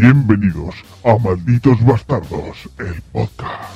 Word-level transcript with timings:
Bienvenidos 0.00 0.76
a 1.04 1.18
Malditos 1.18 1.84
Bastardos, 1.84 2.70
el 2.78 3.02
podcast. 3.12 3.70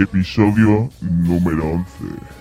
Episodio 0.00 0.90
número 1.00 1.64
11. 1.64 2.39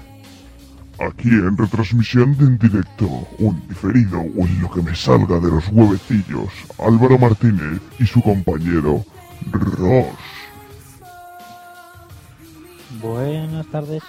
Aquí 0.99 1.29
en 1.29 1.55
retransmisión 1.55 2.37
de 2.37 2.45
en 2.45 2.57
directo, 2.57 3.07
un 3.39 3.61
diferido 3.69 4.19
o 4.19 4.45
en 4.45 4.61
lo 4.61 4.69
que 4.69 4.81
me 4.81 4.93
salga 4.93 5.39
de 5.39 5.49
los 5.49 5.65
huevecillos, 5.69 6.49
Álvaro 6.77 7.17
Martínez 7.17 7.79
y 7.99 8.05
su 8.05 8.21
compañero 8.21 9.05
Ross. 9.49 10.07
Buenas 13.01 13.65
tardes. 13.67 14.03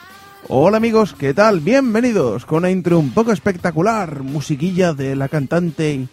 Hola 0.49 0.79
amigos, 0.79 1.15
¿qué 1.15 1.33
tal? 1.33 1.61
Bienvenidos 1.61 2.45
con 2.45 2.59
una 2.59 2.71
intro 2.73 2.99
un 2.99 3.11
poco 3.11 3.31
espectacular, 3.31 4.23
musiquilla 4.23 4.93
de 4.93 5.15
la 5.15 5.29
cantante... 5.29 6.09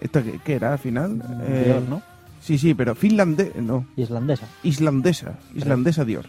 ¿Esto 0.00 0.22
qué, 0.22 0.40
qué 0.42 0.54
era 0.54 0.72
al 0.72 0.78
final? 0.78 1.22
Eh, 1.42 1.64
Dior, 1.66 1.82
¿no? 1.82 2.02
Sí, 2.40 2.56
sí, 2.56 2.72
pero 2.72 2.94
finlandés, 2.94 3.54
no, 3.56 3.84
Islandesa. 3.96 4.46
islandesa, 4.62 5.34
islandesa 5.54 6.06
Dior. 6.06 6.24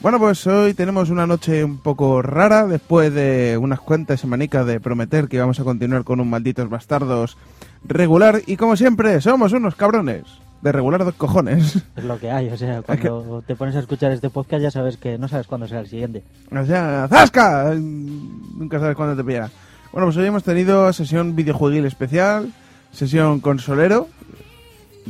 Bueno, 0.00 0.18
pues 0.18 0.46
hoy 0.46 0.72
tenemos 0.72 1.10
una 1.10 1.26
noche 1.26 1.62
un 1.62 1.76
poco 1.76 2.22
rara, 2.22 2.66
después 2.66 3.12
de 3.12 3.58
unas 3.60 3.80
cuantas 3.80 4.18
semanicas 4.18 4.64
de 4.64 4.80
prometer 4.80 5.28
que 5.28 5.36
íbamos 5.36 5.60
a 5.60 5.64
continuar 5.64 6.04
con 6.04 6.20
un 6.20 6.30
malditos 6.30 6.70
bastardos 6.70 7.36
regular, 7.84 8.40
y 8.46 8.56
como 8.56 8.76
siempre, 8.76 9.20
somos 9.20 9.52
unos 9.52 9.74
cabrones, 9.74 10.22
de 10.62 10.72
regular 10.72 11.04
dos 11.04 11.16
cojones. 11.16 11.84
Es 11.96 12.04
lo 12.04 12.18
que 12.18 12.30
hay, 12.30 12.48
o 12.48 12.56
sea, 12.56 12.80
cuando 12.80 13.44
te 13.46 13.54
pones 13.54 13.76
a 13.76 13.80
escuchar 13.80 14.10
este 14.12 14.30
podcast 14.30 14.62
ya 14.62 14.70
sabes 14.70 14.96
que 14.96 15.18
no 15.18 15.28
sabes 15.28 15.46
cuándo 15.46 15.68
será 15.68 15.80
el 15.80 15.88
siguiente. 15.88 16.22
O 16.50 16.64
sea, 16.64 17.06
¡zasca! 17.06 17.74
Nunca 17.74 18.80
sabes 18.80 18.96
cuándo 18.96 19.14
te 19.14 19.22
pillará. 19.22 19.50
Bueno, 19.92 20.06
pues 20.06 20.16
hoy 20.16 20.24
hemos 20.24 20.44
tenido 20.44 20.90
sesión 20.94 21.36
videojueguil 21.36 21.84
especial, 21.84 22.50
sesión 22.90 23.40
consolero. 23.40 24.08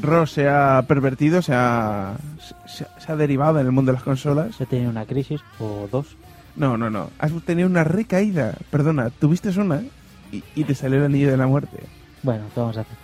Ross 0.01 0.33
se 0.33 0.49
ha 0.49 0.83
pervertido, 0.87 1.43
se 1.43 1.53
ha, 1.55 2.17
se, 2.67 2.87
se 2.99 3.13
ha 3.13 3.17
derivado 3.17 3.61
en 3.61 3.67
el 3.67 3.73
mundo 3.73 3.93
de 3.93 3.97
las 3.97 4.05
consolas. 4.05 4.55
Se 4.57 4.67
tiene 4.67 4.89
una 4.89 5.05
crisis 5.07 5.41
o 5.59 5.89
dos. 5.91 6.17
No, 6.57 6.77
no, 6.77 6.91
no. 6.91 7.11
Has 7.19 7.33
tenido 7.45 7.69
una 7.69 7.85
recaída. 7.85 8.55
Perdona, 8.71 9.11
tuviste 9.11 9.49
una 9.61 9.83
y, 10.33 10.43
y 10.55 10.65
te 10.65 10.75
salió 10.75 10.99
el 10.99 11.05
anillo 11.05 11.31
de 11.31 11.37
la 11.37 11.47
muerte. 11.47 11.79
Bueno, 12.23 12.45
¿qué 12.55 12.61
vamos 12.61 12.77
a 12.77 12.81
hacer? 12.83 12.97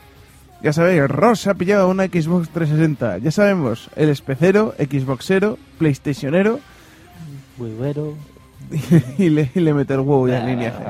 Ya 0.63 0.73
sabéis, 0.73 1.07
Ross 1.09 1.41
se 1.41 1.51
ha 1.51 1.55
pillado 1.55 1.89
una 1.89 2.07
Xbox 2.07 2.49
360. 2.49 3.19
Ya 3.19 3.31
sabemos, 3.31 3.89
el 3.95 4.09
especero, 4.09 4.75
Xboxero, 4.79 5.59
PlayStationero 5.79 6.61
Buibero. 7.57 8.15
y 9.19 9.29
le, 9.29 9.51
y 9.55 9.61
le 9.61 9.75
mete 9.75 9.95
el 9.95 10.01
huevo 10.01 10.29
y 10.29 10.33
alineaje. 10.33 10.85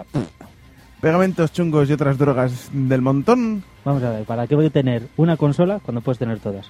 Pegamentos 1.01 1.53
chungos 1.53 1.89
y 1.89 1.93
otras 1.93 2.19
drogas 2.19 2.71
del 2.73 3.03
montón. 3.03 3.62
Vamos 3.84 4.03
a 4.03 4.11
ver, 4.11 4.25
¿para 4.25 4.47
qué 4.47 4.55
voy 4.55 4.67
a 4.67 4.71
tener 4.71 5.09
una 5.17 5.37
consola 5.37 5.79
cuando 5.81 6.01
puedes 6.01 6.19
tener 6.19 6.39
todas? 6.41 6.67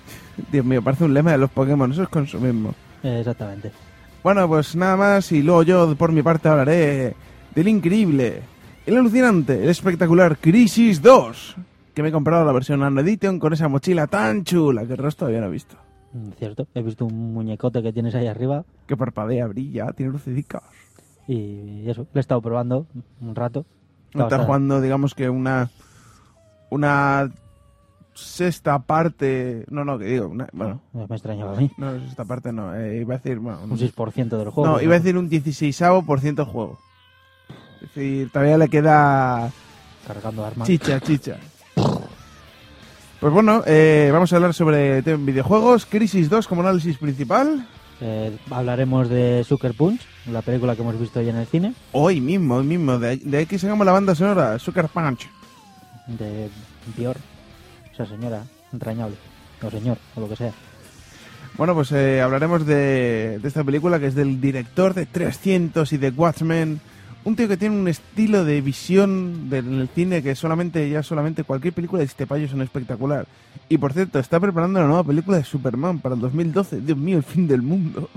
Dios 0.52 0.64
mío, 0.64 0.82
parece 0.82 1.04
un 1.04 1.14
lema 1.14 1.32
de 1.32 1.38
los 1.38 1.50
Pokémon, 1.50 1.90
eso 1.90 2.02
es 2.02 2.08
consumismo. 2.08 2.74
Eh, 3.02 3.18
exactamente. 3.20 3.72
Bueno, 4.22 4.46
pues 4.48 4.76
nada 4.76 4.96
más 4.96 5.32
y 5.32 5.42
luego 5.42 5.62
yo 5.62 5.94
por 5.96 6.12
mi 6.12 6.22
parte 6.22 6.48
hablaré 6.48 7.14
del 7.54 7.68
increíble, 7.68 8.42
el 8.84 8.96
alucinante, 8.98 9.62
el 9.62 9.70
espectacular 9.70 10.36
Crisis 10.36 11.00
2, 11.00 11.56
que 11.94 12.02
me 12.02 12.10
he 12.10 12.12
comprado 12.12 12.44
la 12.44 12.52
versión 12.52 12.80
Nano 12.80 13.00
Edition 13.00 13.38
con 13.38 13.54
esa 13.54 13.68
mochila 13.68 14.06
tan 14.06 14.44
chula 14.44 14.84
que 14.86 14.92
el 14.92 14.98
resto 14.98 15.20
todavía 15.20 15.40
no 15.40 15.46
he 15.46 15.50
visto. 15.50 15.76
Mm, 16.12 16.30
Cierto, 16.38 16.66
he 16.74 16.82
visto 16.82 17.06
un 17.06 17.32
muñecote 17.32 17.82
que 17.82 17.92
tienes 17.92 18.14
ahí 18.16 18.26
arriba 18.26 18.64
Que 18.86 18.96
parpadea, 18.96 19.46
brilla, 19.46 19.92
tiene 19.92 20.12
lucidicas. 20.12 20.62
Y 21.32 21.88
eso, 21.88 22.06
lo 22.12 22.18
he 22.18 22.20
estado 22.20 22.40
probando 22.42 22.86
un 23.20 23.34
rato. 23.34 23.64
Está 24.12 24.44
jugando, 24.44 24.80
digamos 24.80 25.14
que 25.14 25.28
una 25.30 25.70
una 26.70 27.30
sexta 28.14 28.78
parte, 28.80 29.64
no, 29.70 29.84
no, 29.84 29.98
que 29.98 30.04
digo, 30.06 30.28
una- 30.28 30.48
bueno, 30.52 30.80
Me 30.92 31.04
extrañaba 31.04 31.52
a 31.56 31.60
mí. 31.60 31.70
no, 31.78 31.98
sexta 32.00 32.24
parte 32.24 32.52
no, 32.52 32.74
eh, 32.74 32.98
iba 33.00 33.14
a 33.14 33.18
decir, 33.18 33.38
bueno, 33.38 33.60
Un 33.62 33.78
6% 33.78 34.36
del 34.36 34.50
juego. 34.50 34.66
No, 34.72 34.80
iba 34.80 34.94
a 34.94 34.98
decir 34.98 35.16
un 35.16 35.28
16 35.28 35.80
por 36.06 36.20
ciento 36.20 36.44
juego. 36.46 36.78
Es 37.76 37.94
decir, 37.94 38.30
todavía 38.30 38.58
le 38.58 38.68
queda 38.68 39.50
Cargando 40.06 40.44
armas. 40.44 40.66
chicha, 40.66 41.00
chicha. 41.00 41.38
Pues 43.20 43.32
bueno, 43.32 43.62
eh, 43.66 44.10
vamos 44.12 44.32
a 44.32 44.36
hablar 44.36 44.54
sobre 44.54 45.02
videojuegos. 45.02 45.86
Crisis 45.86 46.30
2 46.30 46.46
como 46.48 46.62
análisis 46.62 46.96
principal. 46.98 47.66
Eh, 48.02 48.36
hablaremos 48.50 49.08
de 49.10 49.44
Sucker 49.46 49.74
Punch, 49.74 50.00
la 50.30 50.40
película 50.42 50.74
que 50.74 50.82
hemos 50.82 50.98
visto 50.98 51.20
hoy 51.20 51.28
en 51.28 51.36
el 51.36 51.46
cine. 51.46 51.74
Hoy 51.92 52.20
mismo, 52.20 52.56
hoy 52.56 52.64
mismo. 52.64 52.98
De, 52.98 53.16
de 53.18 53.38
aquí 53.38 53.58
sacamos 53.58 53.84
la 53.84 53.92
banda 53.92 54.14
sonora, 54.14 54.58
Sucker 54.58 54.88
Punch. 54.88 55.28
de 56.06 56.48
Dior, 56.96 57.16
esa 57.92 58.06
señora 58.06 58.42
entrañable, 58.72 59.16
o 59.62 59.70
señor, 59.70 59.98
o 60.16 60.20
lo 60.20 60.28
que 60.28 60.36
sea. 60.36 60.52
Bueno, 61.58 61.74
pues 61.74 61.92
eh, 61.92 62.22
hablaremos 62.22 62.64
de, 62.64 63.38
de 63.42 63.48
esta 63.48 63.64
película 63.64 63.98
que 64.00 64.06
es 64.06 64.14
del 64.14 64.40
director 64.40 64.94
de 64.94 65.04
300 65.04 65.92
y 65.92 65.98
de 65.98 66.08
Watchmen. 66.10 66.80
Un 67.22 67.36
tío 67.36 67.48
que 67.48 67.56
tiene 67.56 67.78
un 67.78 67.86
estilo 67.86 68.44
de 68.44 68.60
visión 68.62 69.50
del 69.50 69.88
cine 69.94 70.22
que 70.22 70.34
solamente, 70.34 70.88
ya 70.88 71.02
solamente 71.02 71.44
cualquier 71.44 71.74
película 71.74 72.00
de 72.00 72.06
este 72.06 72.26
payo 72.26 72.48
son 72.48 72.62
espectacular. 72.62 73.26
Y 73.68 73.76
por 73.76 73.92
cierto, 73.92 74.18
está 74.18 74.40
preparando 74.40 74.80
la 74.80 74.86
nueva 74.86 75.04
película 75.04 75.36
de 75.36 75.44
Superman 75.44 75.98
para 75.98 76.14
el 76.14 76.20
2012. 76.20 76.80
Dios 76.80 76.96
mío, 76.96 77.18
el 77.18 77.22
fin 77.22 77.46
del 77.46 77.60
mundo. 77.60 78.08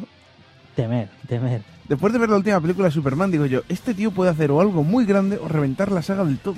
Temer, 0.75 1.09
temer. 1.28 1.62
Después 1.88 2.14
de 2.14 2.19
ver 2.19 2.30
la 2.30 2.38
última 2.38 2.62
película 2.62 2.88
de 2.88 2.94
Superman, 2.94 3.30
digo 3.30 3.46
yo, 3.46 3.62
este 3.68 3.94
tío 3.94 4.12
puede 4.12 4.31
hacer 4.31 4.52
o 4.52 4.62
algo 4.62 4.84
muy 4.84 5.06
grande 5.06 5.38
o 5.38 5.50
reventar 5.50 5.91
la 5.91 6.02
saga 6.02 6.24
del 6.24 6.40
todo. 6.40 6.56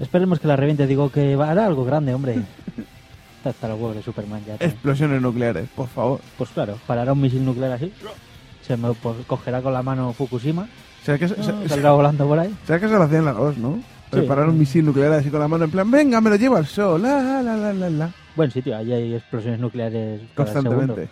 Esperemos 0.00 0.40
que 0.40 0.48
la 0.48 0.56
reviente, 0.56 0.86
digo 0.86 1.10
que 1.10 1.34
hará 1.34 1.64
algo 1.66 1.84
grande, 1.84 2.12
hombre. 2.12 2.42
Está 3.38 3.50
hasta 3.50 3.66
el 3.68 3.74
huevo 3.74 3.94
de 3.94 4.02
Superman 4.02 4.42
ya. 4.44 4.56
Explosiones 4.56 5.22
nucleares, 5.22 5.68
por 5.70 5.88
favor. 5.88 6.20
Pues 6.36 6.50
claro, 6.50 6.76
parará 6.86 7.12
un 7.12 7.20
misil 7.20 7.44
nuclear 7.44 7.72
así, 7.72 7.92
se 8.66 8.76
me 8.76 8.92
cogerá 9.26 9.62
con 9.62 9.72
la 9.72 9.82
mano 9.82 10.12
Fukushima, 10.12 10.68
¿Será 11.08 11.18
que, 11.18 11.28
se- 11.28 11.68
saldrá 11.70 11.92
volando 11.92 12.26
por 12.28 12.38
ahí. 12.38 12.54
será 12.66 12.78
que 12.78 12.86
se 12.88 12.92
lo 12.94 13.02
hacían 13.02 13.24
la 13.24 13.32
2, 13.32 13.56
no? 13.56 13.80
Preparar 14.10 14.46
un 14.48 14.58
misil 14.58 14.84
nuclear 14.84 15.10
así 15.12 15.30
con 15.30 15.40
la 15.40 15.48
mano 15.48 15.64
en 15.64 15.70
plan, 15.70 15.90
venga, 15.90 16.20
me 16.20 16.28
lo 16.28 16.36
lleva 16.36 16.58
al 16.58 16.66
sol, 16.66 17.00
la, 17.00 17.42
la, 17.42 17.56
la, 17.56 17.72
la, 17.72 17.88
la. 17.90 18.10
Buen 18.36 18.50
sitio, 18.50 18.76
allí 18.76 18.92
hay 18.92 19.14
explosiones 19.14 19.58
nucleares 19.58 20.20
cada 20.34 20.52
segundo. 20.52 20.70
Constantemente. 20.76 21.08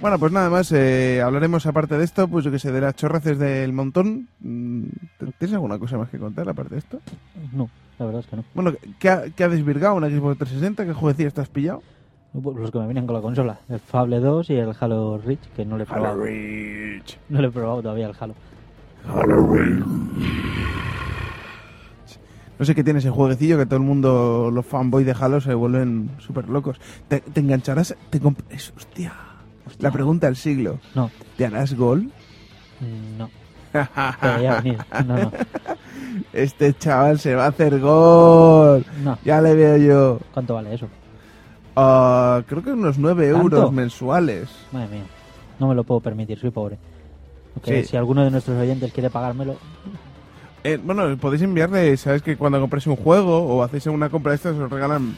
Bueno, 0.00 0.18
pues 0.18 0.32
nada 0.32 0.48
más, 0.50 0.72
eh, 0.72 1.20
hablaremos 1.22 1.66
aparte 1.66 1.96
de 1.98 2.04
esto, 2.04 2.26
pues 2.28 2.44
yo 2.44 2.50
que 2.50 2.58
sé, 2.58 2.72
de 2.72 2.80
las 2.80 2.94
chorraces 2.96 3.38
del 3.38 3.72
montón. 3.74 4.28
Mm, 4.40 4.84
¿Tienes 5.38 5.54
alguna 5.54 5.78
cosa 5.78 5.98
más 5.98 6.08
que 6.10 6.18
contar 6.18 6.48
aparte 6.48 6.74
de 6.74 6.78
esto? 6.78 7.00
No, 7.52 7.68
la 7.98 8.06
verdad 8.06 8.20
es 8.22 8.26
que 8.26 8.36
no. 8.36 8.44
Bueno, 8.54 8.72
¿qué 8.98 9.08
ha, 9.10 9.24
qué 9.34 9.44
ha 9.44 9.48
desvirgado 9.48 9.94
una 9.94 10.08
Xbox 10.08 10.38
360? 10.38 10.84
¿Qué 10.86 10.92
jueguecillo 10.92 11.28
estás 11.28 11.48
pillado? 11.48 11.82
Pues 12.32 12.56
Los 12.58 12.70
que 12.70 12.78
me 12.78 12.84
vienen 12.84 13.06
con 13.06 13.14
la 13.16 13.22
consola, 13.22 13.60
el 13.70 13.78
Fable 13.80 14.20
2 14.20 14.50
y 14.50 14.54
el 14.56 14.72
Halo 14.78 15.16
Reach, 15.16 15.40
que 15.54 15.64
no 15.64 15.78
le 15.78 15.84
he 15.84 15.86
probado. 15.86 16.22
Reach. 16.22 17.16
No 17.30 17.40
le 17.40 17.48
he 17.48 17.50
probado 17.50 17.80
todavía 17.80 18.06
el 18.08 18.14
Halo. 18.18 18.34
No 22.58 22.64
sé 22.64 22.74
qué 22.74 22.82
tiene 22.82 23.00
ese 23.00 23.10
jueguecillo 23.10 23.58
que 23.58 23.66
todo 23.66 23.76
el 23.76 23.84
mundo, 23.84 24.50
los 24.52 24.64
fanboys 24.64 25.04
de 25.06 25.14
Halo, 25.18 25.40
se 25.40 25.52
vuelven 25.54 26.10
súper 26.18 26.48
locos. 26.48 26.80
¿Te, 27.08 27.20
te 27.20 27.40
engancharás? 27.40 27.94
Te 28.10 28.20
es- 28.50 28.72
hostia. 28.76 29.12
La 29.80 29.90
pregunta 29.90 30.26
del 30.26 30.36
siglo. 30.36 30.78
No, 30.94 31.10
¿Te 31.36 31.44
harás 31.44 31.74
gol? 31.74 32.10
mm, 32.80 33.18
no. 33.18 33.30
Te 33.72 34.28
veía 34.36 34.60
venir. 34.60 34.78
No, 35.06 35.16
no. 35.16 35.32
Este 36.32 36.72
chaval 36.72 37.18
se 37.18 37.34
va 37.34 37.44
a 37.44 37.48
hacer 37.48 37.78
gol. 37.78 38.86
No. 39.04 39.18
Ya 39.24 39.42
le 39.42 39.54
veo 39.54 39.76
yo. 39.76 40.20
¿Cuánto 40.32 40.54
vale 40.54 40.72
eso? 40.74 40.88
Ah, 41.74 42.42
creo 42.46 42.62
que 42.62 42.70
unos 42.72 42.96
9 42.96 43.30
¿Tanto? 43.30 43.42
euros 43.56 43.72
mensuales. 43.72 44.48
Madre 44.72 44.88
mía, 44.88 45.04
no 45.60 45.68
me 45.68 45.74
lo 45.74 45.84
puedo 45.84 46.00
permitir, 46.00 46.38
soy 46.38 46.50
pobre. 46.50 46.78
Sí. 47.64 47.84
si 47.84 47.96
alguno 47.96 48.24
de 48.24 48.30
nuestros 48.30 48.56
oyentes 48.58 48.92
quiere 48.92 49.10
pagármelo, 49.10 49.56
Eh, 50.64 50.78
bueno, 50.82 51.16
podéis 51.18 51.42
enviarle, 51.42 51.96
sabes 51.96 52.22
que 52.22 52.36
cuando 52.36 52.60
compréis 52.60 52.86
un 52.88 52.96
juego 52.96 53.38
o 53.38 53.62
hacéis 53.62 53.86
una 53.86 54.08
compra 54.08 54.32
de 54.32 54.36
estas 54.36 54.56
os 54.56 54.68
regalan 54.70 55.16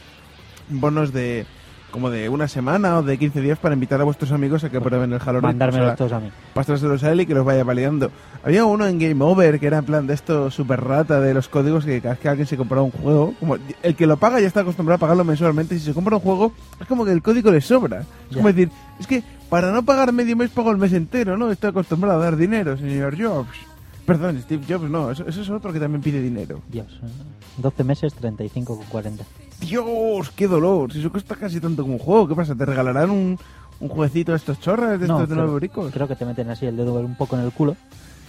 bonos 0.69 1.11
de 1.11 1.45
como 1.89 2.11
de 2.11 2.29
una 2.29 2.47
semana 2.47 2.99
o 2.99 3.01
de 3.01 3.17
15 3.17 3.41
días 3.41 3.57
para 3.57 3.73
invitar 3.73 3.99
a 3.99 4.03
vuestros 4.03 4.31
amigos 4.31 4.63
a 4.63 4.69
que 4.69 4.79
prueben 4.79 5.11
el 5.11 5.19
Reach. 5.19 5.41
mandármelos 5.41 5.85
O 5.85 5.89
sea, 5.89 5.95
todos 5.95 6.11
a 6.13 6.19
mí. 6.19 6.29
pasárselos 6.53 7.03
a 7.03 7.11
él 7.11 7.21
y 7.21 7.25
que 7.25 7.33
los 7.33 7.43
vaya 7.43 7.63
validando. 7.63 8.11
Había 8.43 8.63
uno 8.63 8.85
en 8.85 8.99
Game 8.99 9.23
Over 9.25 9.59
que 9.59 9.65
era 9.65 9.79
en 9.79 9.85
plan 9.85 10.05
de 10.05 10.13
esto 10.13 10.51
super 10.51 10.81
rata 10.83 11.19
de 11.19 11.33
los 11.33 11.49
códigos 11.49 11.83
que 11.85 11.99
cada 11.99 12.13
vez 12.13 12.19
que 12.21 12.29
alguien 12.29 12.45
se 12.45 12.55
compraba 12.55 12.83
un 12.83 12.91
juego, 12.91 13.33
como 13.39 13.57
el 13.81 13.95
que 13.95 14.05
lo 14.05 14.17
paga 14.17 14.39
ya 14.39 14.45
está 14.45 14.59
acostumbrado 14.59 14.97
a 14.97 14.99
pagarlo 14.99 15.23
mensualmente 15.23 15.79
si 15.79 15.83
se 15.83 15.93
compra 15.95 16.15
un 16.17 16.21
juego 16.21 16.53
es 16.79 16.85
como 16.85 17.05
que 17.05 17.11
el 17.11 17.23
código 17.23 17.49
le 17.49 17.59
sobra. 17.59 18.03
Es 18.29 18.37
como 18.37 18.49
decir, 18.49 18.69
es 18.99 19.07
que 19.07 19.23
para 19.49 19.71
no 19.71 19.83
pagar 19.83 20.13
medio 20.13 20.35
mes 20.37 20.49
pago 20.51 20.71
el 20.71 20.77
mes 20.77 20.93
entero, 20.93 21.37
¿no? 21.37 21.51
Estoy 21.51 21.71
acostumbrado 21.71 22.21
a 22.21 22.23
dar 22.23 22.37
dinero, 22.37 22.77
señor 22.77 23.21
Jobs. 23.21 23.57
Perdón, 24.05 24.41
Steve 24.41 24.63
Jobs, 24.67 24.89
no, 24.89 25.11
eso, 25.11 25.27
eso 25.27 25.41
es 25.41 25.49
otro 25.49 25.71
que 25.71 25.79
también 25.79 26.01
pide 26.01 26.21
dinero. 26.21 26.61
Dios, 26.67 26.87
eh, 27.03 27.07
12 27.57 27.83
meses, 27.83 28.15
35,40. 28.19 29.19
Dios, 29.59 30.31
qué 30.35 30.47
dolor, 30.47 30.91
si 30.91 30.99
eso 30.99 31.11
cuesta 31.11 31.35
casi 31.35 31.59
tanto 31.59 31.83
como 31.83 31.95
un 31.95 31.99
juego, 31.99 32.27
¿qué 32.27 32.35
pasa? 32.35 32.55
¿Te 32.55 32.65
regalarán 32.65 33.11
un, 33.11 33.37
un 33.79 33.89
jueguecito 33.89 34.31
de 34.31 34.37
estos 34.37 34.59
chorras, 34.59 34.99
de 34.99 35.07
No, 35.07 35.15
estos 35.15 35.29
de 35.29 35.35
nueve 35.35 35.51
euricos? 35.51 35.91
Creo 35.93 36.07
que 36.07 36.15
te 36.15 36.25
meten 36.25 36.49
así 36.49 36.65
el 36.65 36.77
dedo 36.77 36.93
un 36.95 37.15
poco 37.15 37.37
en 37.37 37.43
el 37.43 37.51
culo 37.51 37.75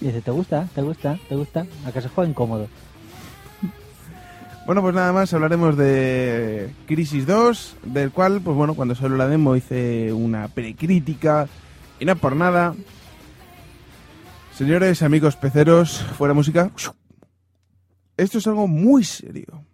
y 0.00 0.06
dice, 0.06 0.20
¿te 0.20 0.30
gusta? 0.30 0.68
¿Te 0.74 0.82
gusta? 0.82 1.18
¿Te 1.28 1.34
gusta? 1.36 1.66
A 1.86 1.92
que 1.92 2.00
se 2.02 2.08
juega 2.08 2.28
incómodo. 2.28 2.68
Bueno, 4.70 4.82
pues 4.82 4.94
nada 4.94 5.12
más 5.12 5.34
hablaremos 5.34 5.76
de 5.76 6.70
Crisis 6.86 7.26
2, 7.26 7.78
del 7.86 8.12
cual, 8.12 8.40
pues 8.40 8.56
bueno, 8.56 8.74
cuando 8.74 8.94
salió 8.94 9.16
la 9.16 9.26
demo 9.26 9.56
hice 9.56 10.12
una 10.12 10.46
precrítica 10.46 11.48
y 11.98 12.04
no 12.04 12.14
por 12.14 12.36
nada. 12.36 12.76
Señores, 14.54 15.02
amigos 15.02 15.34
peceros, 15.34 16.06
fuera 16.16 16.34
música. 16.34 16.70
Esto 18.16 18.38
es 18.38 18.46
algo 18.46 18.68
muy 18.68 19.02
serio. 19.02 19.64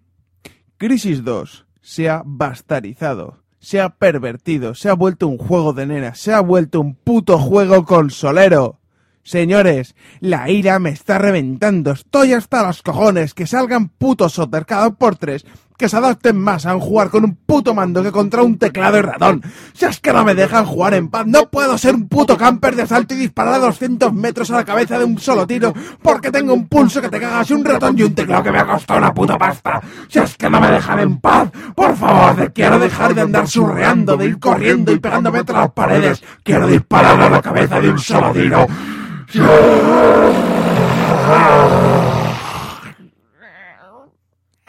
Crisis 0.79 1.23
2 1.23 1.67
se 1.83 2.09
ha 2.09 2.23
bastarizado, 2.25 3.43
se 3.59 3.83
ha 3.83 3.91
pervertido, 3.91 4.75
se 4.75 4.89
ha 4.89 4.95
vuelto 4.95 5.29
un 5.29 5.37
juego 5.37 5.75
de 5.75 5.85
nena, 5.85 6.15
se 6.15 6.33
ha 6.33 6.41
vuelto 6.41 6.81
un 6.81 6.95
puto 6.95 7.39
juego 7.39 7.85
consolero. 7.85 8.81
Señores, 9.27 9.97
la 10.21 10.49
ira 10.51 10.79
me 10.79 10.91
está 10.91 11.19
reventando. 11.19 11.91
Estoy 11.91 12.33
hasta 12.33 12.65
los 12.65 12.81
cojones. 12.83 13.35
Que 13.35 13.45
salgan 13.49 13.89
putos 13.89 14.41
cada 14.65 14.91
por 14.91 15.17
tres. 15.17 15.45
Que 15.77 15.89
se 15.89 15.97
adapten 15.97 16.39
más 16.39 16.65
a 16.65 16.79
jugar 16.79 17.11
con 17.11 17.25
un 17.25 17.35
puto 17.35 17.75
mando 17.75 18.05
que 18.05 18.13
contra 18.13 18.43
un 18.45 18.57
teclado 18.57 18.99
y 18.99 19.03
ratón. 19.03 19.43
Si 19.75 19.85
es 19.85 19.99
que 20.01 20.13
no 20.13 20.25
me 20.25 20.35
dejan 20.37 20.65
jugar 20.65 20.95
en 20.95 21.09
paz, 21.09 21.27
no 21.27 21.51
puedo 21.51 21.77
ser 21.77 21.97
un 21.97 22.09
puto 22.09 22.39
camper 22.39 22.77
de 22.77 22.83
asalto 22.83 23.15
y 23.15 23.19
disparar 23.19 23.55
a 23.55 23.59
200 23.59 24.13
metros 24.15 24.51
a 24.53 24.55
la 24.59 24.65
cabeza 24.65 24.97
de 24.97 25.05
un 25.05 25.19
solo 25.19 25.45
tiro 25.47 25.75
porque 26.01 26.31
tengo 26.31 26.55
un 26.55 26.69
pulso 26.69 27.03
que 27.03 27.09
te 27.11 27.19
cagas 27.21 27.51
y 27.51 27.55
un 27.55 27.65
ratón 27.65 27.99
y 27.99 28.05
un 28.05 28.15
teclado 28.15 28.45
que 28.45 28.53
me 28.53 28.61
ha 28.61 28.67
costado 28.67 28.99
una 29.01 29.13
puta 29.13 29.37
pasta. 29.37 29.83
Si 30.09 30.19
es 30.21 30.37
que 30.37 30.49
no 30.49 30.61
me 30.61 30.71
dejan 30.71 31.01
en 31.01 31.19
paz, 31.19 31.51
por 31.75 31.95
favor, 31.97 32.37
de- 32.37 32.53
quiero 32.53 32.79
dejar 32.79 33.15
de 33.15 33.23
andar 33.23 33.47
surreando, 33.49 34.17
de 34.17 34.27
ir 34.27 34.39
corriendo 34.39 34.93
y 34.93 34.99
pegándome 35.01 35.41
entre 35.41 35.57
las 35.57 35.73
paredes. 35.73 36.23
Quiero 36.45 36.69
disparar 36.69 37.21
a 37.21 37.29
la 37.29 37.43
cabeza 37.43 37.81
de 37.81 37.91
un 37.91 37.99
solo 37.99 38.31
tiro. 38.33 38.67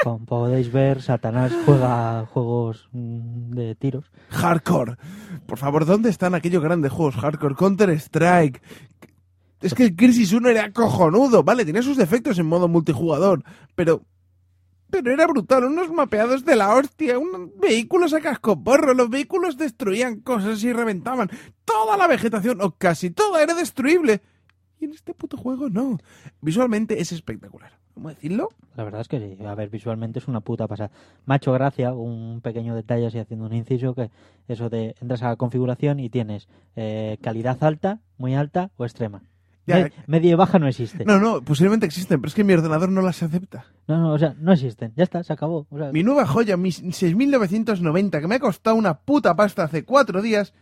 Como 0.03 0.25
podéis 0.25 0.71
ver, 0.71 1.01
Satanás 1.01 1.51
juega 1.65 2.25
juegos 2.27 2.87
mm, 2.91 3.51
de 3.51 3.75
tiros. 3.75 4.11
Hardcore. 4.29 4.95
Por 5.45 5.57
favor, 5.57 5.85
¿dónde 5.85 6.09
están 6.09 6.33
aquellos 6.33 6.63
grandes 6.63 6.91
juegos 6.91 7.15
hardcore? 7.15 7.55
Counter 7.55 7.89
Strike. 7.91 8.61
Es 9.61 9.73
que 9.73 9.83
el 9.83 9.95
Crisis 9.95 10.33
1 10.33 10.49
era 10.49 10.71
cojonudo, 10.71 11.43
vale, 11.43 11.65
tenía 11.65 11.81
sus 11.81 11.97
defectos 11.97 12.37
en 12.39 12.45
modo 12.45 12.67
multijugador, 12.67 13.43
pero 13.75 14.03
pero 14.89 15.11
era 15.11 15.27
brutal, 15.27 15.65
unos 15.65 15.91
mapeados 15.91 16.45
de 16.45 16.55
la 16.55 16.73
hostia, 16.73 17.19
unos 17.19 17.49
vehículos 17.59 18.13
a 18.13 18.21
casco 18.21 18.63
porro, 18.63 18.93
los 18.93 19.09
vehículos 19.09 19.57
destruían 19.57 20.21
cosas 20.21 20.63
y 20.63 20.71
reventaban. 20.71 21.29
Toda 21.65 21.97
la 21.97 22.07
vegetación, 22.07 22.61
o 22.61 22.71
casi 22.71 23.09
toda, 23.09 23.43
era 23.43 23.53
destruible. 23.53 24.21
Y 24.79 24.85
en 24.85 24.91
este 24.93 25.13
puto 25.13 25.37
juego 25.37 25.69
no. 25.69 25.97
Visualmente 26.41 27.01
es 27.01 27.11
espectacular. 27.11 27.71
¿Cómo 27.93 28.09
decirlo? 28.09 28.49
La 28.75 28.83
verdad 28.83 29.01
es 29.01 29.07
que 29.07 29.19
sí. 29.19 29.43
A 29.43 29.55
ver, 29.55 29.69
visualmente 29.69 30.19
es 30.19 30.27
una 30.27 30.39
puta 30.41 30.67
pasada. 30.67 30.91
Hecho 31.27 31.51
gracia 31.53 31.93
un 31.93 32.41
pequeño 32.41 32.75
detalle 32.75 33.07
así 33.07 33.17
haciendo 33.17 33.47
un 33.47 33.53
inciso 33.53 33.95
que 33.95 34.11
eso 34.47 34.69
de 34.69 34.95
entras 35.01 35.23
a 35.23 35.29
la 35.29 35.35
configuración 35.35 35.99
y 35.99 36.09
tienes 36.09 36.47
eh, 36.75 37.17
calidad 37.21 37.57
alta, 37.63 37.99
muy 38.19 38.35
alta 38.35 38.69
o 38.77 38.85
extrema. 38.85 39.23
Ya, 39.65 39.77
Me- 39.85 39.91
media 40.05 40.31
y 40.31 40.35
baja 40.35 40.59
no 40.59 40.67
existe. 40.67 41.03
No, 41.05 41.19
no, 41.19 41.41
posiblemente 41.41 41.85
existen, 41.87 42.21
pero 42.21 42.29
es 42.29 42.35
que 42.35 42.43
mi 42.43 42.53
ordenador 42.53 42.89
no 42.89 43.01
las 43.01 43.23
acepta. 43.23 43.65
No, 43.87 43.97
no, 43.97 44.13
o 44.13 44.19
sea, 44.19 44.35
no 44.39 44.53
existen. 44.53 44.93
Ya 44.95 45.03
está, 45.03 45.23
se 45.23 45.33
acabó. 45.33 45.65
O 45.71 45.77
sea, 45.77 45.91
Mi 45.91 46.03
nueva 46.03 46.25
joya, 46.27 46.55
mi 46.55 46.71
6990, 46.71 48.21
que 48.21 48.27
me 48.27 48.35
ha 48.35 48.39
costado 48.39 48.75
una 48.75 48.99
puta 48.99 49.35
pasta 49.35 49.63
hace 49.63 49.83
cuatro 49.83 50.21
días, 50.21 50.53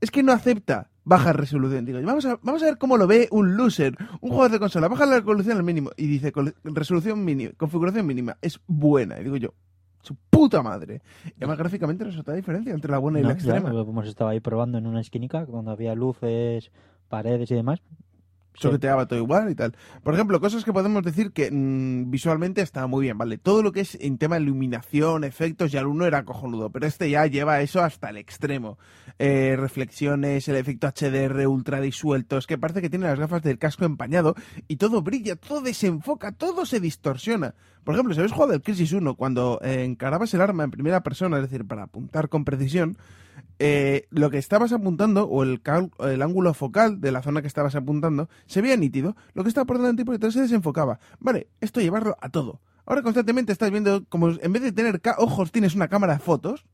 es 0.00 0.10
que 0.10 0.22
no 0.22 0.32
acepta 0.32 0.88
baja 1.04 1.32
resolución. 1.32 1.84
Digo, 1.84 2.00
vamos 2.02 2.24
a, 2.26 2.38
vamos 2.42 2.62
a 2.62 2.66
ver 2.66 2.78
cómo 2.78 2.96
lo 2.96 3.06
ve 3.06 3.28
un 3.30 3.56
loser, 3.56 3.96
un 4.20 4.30
jugador 4.30 4.52
de 4.52 4.58
consola. 4.58 4.88
Baja 4.88 5.06
la 5.06 5.20
resolución 5.20 5.56
al 5.56 5.64
mínimo. 5.64 5.90
Y 5.96 6.06
dice, 6.06 6.32
resolución 6.64 7.24
mínima, 7.24 7.52
configuración 7.56 8.06
mínima. 8.06 8.36
Es 8.40 8.60
buena. 8.66 9.20
Y 9.20 9.24
digo 9.24 9.36
yo, 9.36 9.54
su 10.02 10.16
puta 10.30 10.62
madre. 10.62 11.00
Y 11.26 11.38
además 11.38 11.58
gráficamente 11.58 12.04
resulta 12.04 12.32
la 12.32 12.36
diferencia 12.36 12.72
entre 12.72 12.90
la 12.90 12.98
buena 12.98 13.20
y 13.20 13.22
no, 13.22 13.28
la 13.28 13.34
ya, 13.34 13.38
extrema. 13.38 13.72
lo 13.72 13.82
hemos 13.82 14.06
estado 14.06 14.30
ahí 14.30 14.40
probando 14.40 14.78
en 14.78 14.86
una 14.86 15.00
esquinica 15.00 15.46
cuando 15.46 15.70
había 15.70 15.94
luces, 15.94 16.70
paredes 17.08 17.50
y 17.50 17.54
demás. 17.54 17.82
Choqueteaba 18.54 19.06
todo 19.06 19.18
igual 19.18 19.50
y 19.50 19.54
tal. 19.54 19.74
Por 20.02 20.14
ejemplo, 20.14 20.40
cosas 20.40 20.64
que 20.64 20.72
podemos 20.72 21.02
decir 21.02 21.32
que 21.32 21.50
mm, 21.50 22.10
visualmente 22.10 22.60
está 22.60 22.86
muy 22.86 23.02
bien, 23.02 23.16
¿vale? 23.16 23.38
Todo 23.38 23.62
lo 23.62 23.72
que 23.72 23.80
es 23.80 23.96
en 24.00 24.18
tema 24.18 24.36
de 24.36 24.42
iluminación, 24.42 25.24
efectos, 25.24 25.72
ya 25.72 25.80
el 25.80 25.86
uno 25.86 26.06
era 26.06 26.24
cojonudo, 26.24 26.70
pero 26.70 26.86
este 26.86 27.08
ya 27.10 27.26
lleva 27.26 27.60
eso 27.62 27.82
hasta 27.82 28.10
el 28.10 28.18
extremo. 28.18 28.78
Eh, 29.18 29.56
reflexiones, 29.56 30.48
el 30.48 30.56
efecto 30.56 30.88
HDR 30.88 31.46
ultra 31.46 31.80
disuelto, 31.80 32.38
es 32.38 32.46
que 32.46 32.58
parece 32.58 32.82
que 32.82 32.90
tiene 32.90 33.06
las 33.06 33.18
gafas 33.18 33.42
del 33.42 33.58
casco 33.58 33.84
empañado 33.84 34.34
y 34.68 34.76
todo 34.76 35.02
brilla, 35.02 35.36
todo 35.36 35.60
desenfoca, 35.60 36.32
todo 36.32 36.66
se 36.66 36.80
distorsiona. 36.80 37.54
Por 37.84 37.94
ejemplo, 37.94 38.14
si 38.14 38.20
habéis 38.20 38.32
jugado 38.32 38.52
el 38.52 38.62
Crisis 38.62 38.92
1, 38.92 39.16
cuando 39.16 39.60
eh, 39.62 39.84
encarabas 39.84 40.32
el 40.34 40.40
arma 40.40 40.64
en 40.64 40.70
primera 40.70 41.02
persona, 41.02 41.38
es 41.38 41.42
decir, 41.42 41.66
para 41.66 41.84
apuntar 41.84 42.28
con 42.28 42.44
precisión, 42.44 42.96
eh, 43.64 44.08
lo 44.10 44.28
que 44.28 44.38
estabas 44.38 44.72
apuntando, 44.72 45.24
o 45.28 45.44
el, 45.44 45.62
el 46.00 46.22
ángulo 46.22 46.52
focal 46.52 47.00
de 47.00 47.12
la 47.12 47.22
zona 47.22 47.42
que 47.42 47.46
estabas 47.46 47.76
apuntando, 47.76 48.28
se 48.46 48.60
veía 48.60 48.76
nítido. 48.76 49.14
Lo 49.34 49.44
que 49.44 49.48
estaba 49.48 49.66
por 49.66 49.78
delante 49.78 50.02
y 50.02 50.04
por 50.04 50.14
detrás 50.14 50.34
se 50.34 50.40
desenfocaba. 50.40 50.98
Vale, 51.20 51.46
esto 51.60 51.80
llevarlo 51.80 52.16
a 52.20 52.28
todo. 52.28 52.60
Ahora 52.84 53.02
constantemente 53.02 53.52
estás 53.52 53.70
viendo 53.70 54.04
como 54.08 54.30
en 54.30 54.52
vez 54.52 54.62
de 54.62 54.72
tener 54.72 55.00
ojos 55.16 55.52
tienes 55.52 55.76
una 55.76 55.86
cámara 55.86 56.14
de 56.14 56.18
fotos 56.18 56.66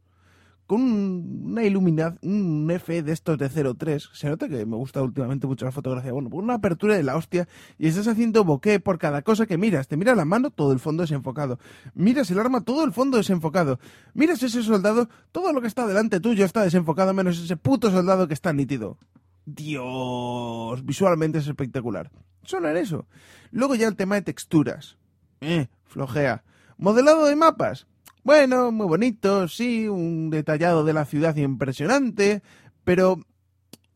con 0.69 0.81
un- 0.83 1.43
una 1.47 1.65
iluminación, 1.65 2.19
un 2.23 2.71
F 2.71 3.03
de 3.03 3.11
estos 3.13 3.37
de 3.39 3.49
0.3. 3.49 4.11
Se 4.13 4.29
nota 4.29 4.49
que 4.49 4.65
me 4.67 4.77
gusta 4.77 5.03
últimamente 5.03 5.49
mucho 5.49 5.65
la 5.65 5.73
fotografía. 5.73 6.13
Bueno, 6.13 6.29
una 6.33 6.55
apertura 6.55 6.95
de 6.95 7.03
la 7.03 7.17
hostia 7.17 7.49
y 7.79 7.89
estás 7.89 8.07
haciendo 8.07 8.45
bokeh 8.45 8.79
por 8.79 8.99
cada 8.99 9.23
cosa 9.23 9.47
que 9.47 9.59
miras. 9.59 9.89
Te 9.89 9.97
miras 9.97 10.17
la 10.17 10.25
mano, 10.25 10.51
todo 10.51 10.73
el 10.73 10.79
fondo 10.79 11.03
desenfocado. 11.03 11.59
Miras 11.95 12.31
el 12.31 12.39
arma, 12.39 12.61
todo 12.61 12.85
el 12.85 12.93
fondo 12.93 13.17
desenfocado. 13.17 13.81
Miras 14.15 14.41
ese 14.45 14.63
soldado, 14.63 15.09
todo 15.33 15.53
lo 15.53 15.61
que 15.61 15.67
está 15.67 15.87
delante 15.89 16.21
tuyo 16.21 16.45
está 16.45 16.63
desenfocado, 16.63 17.13
menos 17.15 17.39
ese 17.43 17.57
puto 17.57 17.91
soldado 17.91 18.29
que 18.29 18.35
está 18.35 18.53
nítido. 18.53 18.99
Dios, 19.47 20.85
visualmente 20.85 21.39
es 21.39 21.47
espectacular. 21.47 22.11
Solo 22.43 22.69
en 22.71 22.77
eso. 22.77 23.07
Luego 23.51 23.75
ya 23.75 23.89
el 23.89 23.97
tema 23.97 24.15
de 24.17 24.23
texturas. 24.23 24.97
Eh, 25.41 25.69
flojea. 25.85 26.45
Modelado 26.77 27.27
de 27.27 27.37
mapas. 27.37 27.87
Bueno, 28.29 28.73
muy 28.73 28.87
bonito, 28.87 29.49
sí, 29.49 29.89
un 29.89 30.29
detallado 30.29 30.85
de 30.85 30.93
la 30.93 31.07
ciudad 31.07 31.35
impresionante, 31.37 32.43
pero 32.85 33.23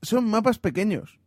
son 0.01 0.25
mapas 0.25 0.59
pequeños. 0.59 1.19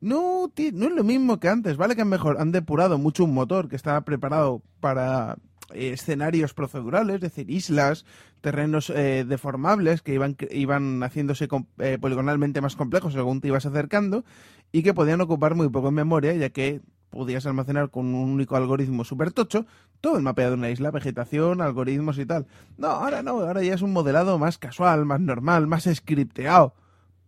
No, 0.00 0.52
no 0.72 0.86
es 0.86 0.92
lo 0.92 1.04
mismo 1.04 1.38
que 1.38 1.48
antes, 1.48 1.76
¿vale? 1.76 1.94
Que 1.94 2.02
han 2.02 2.08
mejor, 2.08 2.40
han 2.40 2.50
depurado 2.50 2.98
mucho 2.98 3.22
un 3.22 3.32
motor 3.32 3.68
que 3.68 3.76
estaba 3.76 4.00
preparado 4.00 4.60
para 4.80 5.36
eh, 5.72 5.90
escenarios 5.90 6.52
procedurales, 6.52 7.14
es 7.14 7.20
decir, 7.20 7.48
islas, 7.48 8.04
terrenos 8.40 8.90
eh, 8.90 9.24
deformables 9.24 10.02
que 10.02 10.14
iban, 10.14 10.36
iban 10.50 11.04
haciéndose 11.04 11.46
eh, 11.78 11.98
poligonalmente 12.00 12.60
más 12.60 12.74
complejos 12.74 13.12
según 13.12 13.40
te 13.40 13.46
ibas 13.46 13.66
acercando 13.66 14.24
y 14.72 14.82
que 14.82 14.94
podían 14.94 15.20
ocupar 15.20 15.54
muy 15.54 15.68
poco 15.68 15.90
en 15.90 15.94
memoria, 15.94 16.34
ya 16.34 16.50
que 16.50 16.80
podías 17.10 17.46
almacenar 17.46 17.90
con 17.90 18.06
un 18.14 18.30
único 18.30 18.56
algoritmo 18.56 19.04
súper 19.04 19.32
tocho 19.32 19.66
todo 20.00 20.16
el 20.16 20.22
mapeado 20.22 20.52
de 20.52 20.58
una 20.58 20.70
isla, 20.70 20.90
vegetación, 20.90 21.60
algoritmos 21.60 22.18
y 22.18 22.26
tal. 22.26 22.46
No, 22.76 22.88
ahora 22.88 23.22
no, 23.22 23.40
ahora 23.40 23.62
ya 23.62 23.74
es 23.74 23.82
un 23.82 23.92
modelado 23.92 24.38
más 24.38 24.58
casual, 24.58 25.04
más 25.04 25.20
normal, 25.20 25.66
más 25.66 25.84
scripteado. 25.92 26.74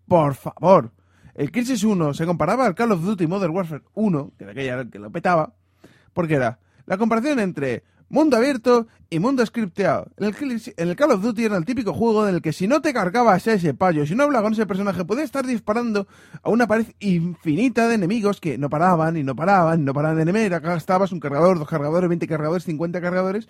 Por 0.06 0.34
favor. 0.34 0.92
El 1.34 1.52
Crisis 1.52 1.84
1 1.84 2.14
se 2.14 2.26
comparaba 2.26 2.66
al 2.66 2.74
Call 2.74 2.92
of 2.92 3.02
Duty 3.02 3.26
Modern 3.26 3.54
Warfare 3.54 3.82
1, 3.94 4.32
que 4.38 4.44
aquella 4.44 4.72
era 4.72 4.82
el 4.82 4.90
que 4.90 4.98
lo 4.98 5.10
petaba, 5.10 5.54
porque 6.12 6.34
era 6.34 6.58
la 6.86 6.98
comparación 6.98 7.38
entre 7.38 7.84
mundo 8.10 8.36
abierto 8.36 8.86
y 9.08 9.18
mundo 9.18 9.44
scripteado. 9.46 10.08
En 10.18 10.26
el, 10.26 10.96
Call 10.96 11.12
of 11.12 11.22
Duty 11.22 11.44
era 11.44 11.56
el 11.56 11.64
típico 11.64 11.94
juego 11.94 12.28
en 12.28 12.34
el 12.34 12.42
que 12.42 12.52
si 12.52 12.68
no 12.68 12.82
te 12.82 12.92
cargabas 12.92 13.46
a 13.46 13.54
ese 13.54 13.72
payo, 13.72 14.04
si 14.04 14.14
no 14.14 14.24
hablabas 14.24 14.44
con 14.44 14.52
ese 14.52 14.66
personaje, 14.66 15.04
podías 15.04 15.24
estar 15.24 15.46
disparando 15.46 16.06
a 16.42 16.50
una 16.50 16.66
pared 16.66 16.86
infinita 16.98 17.88
de 17.88 17.94
enemigos 17.94 18.40
que 18.40 18.58
no 18.58 18.68
paraban 18.68 19.16
y 19.16 19.22
no 19.22 19.34
paraban 19.34 19.80
y 19.80 19.84
no 19.84 19.94
paraban 19.94 20.16
de 20.16 20.22
enemigos. 20.22 20.60
Gastabas 20.60 21.12
un 21.12 21.20
cargador, 21.20 21.58
dos 21.58 21.68
cargadores, 21.68 22.08
20 22.08 22.26
cargadores, 22.26 22.64
50 22.64 23.00
cargadores 23.00 23.48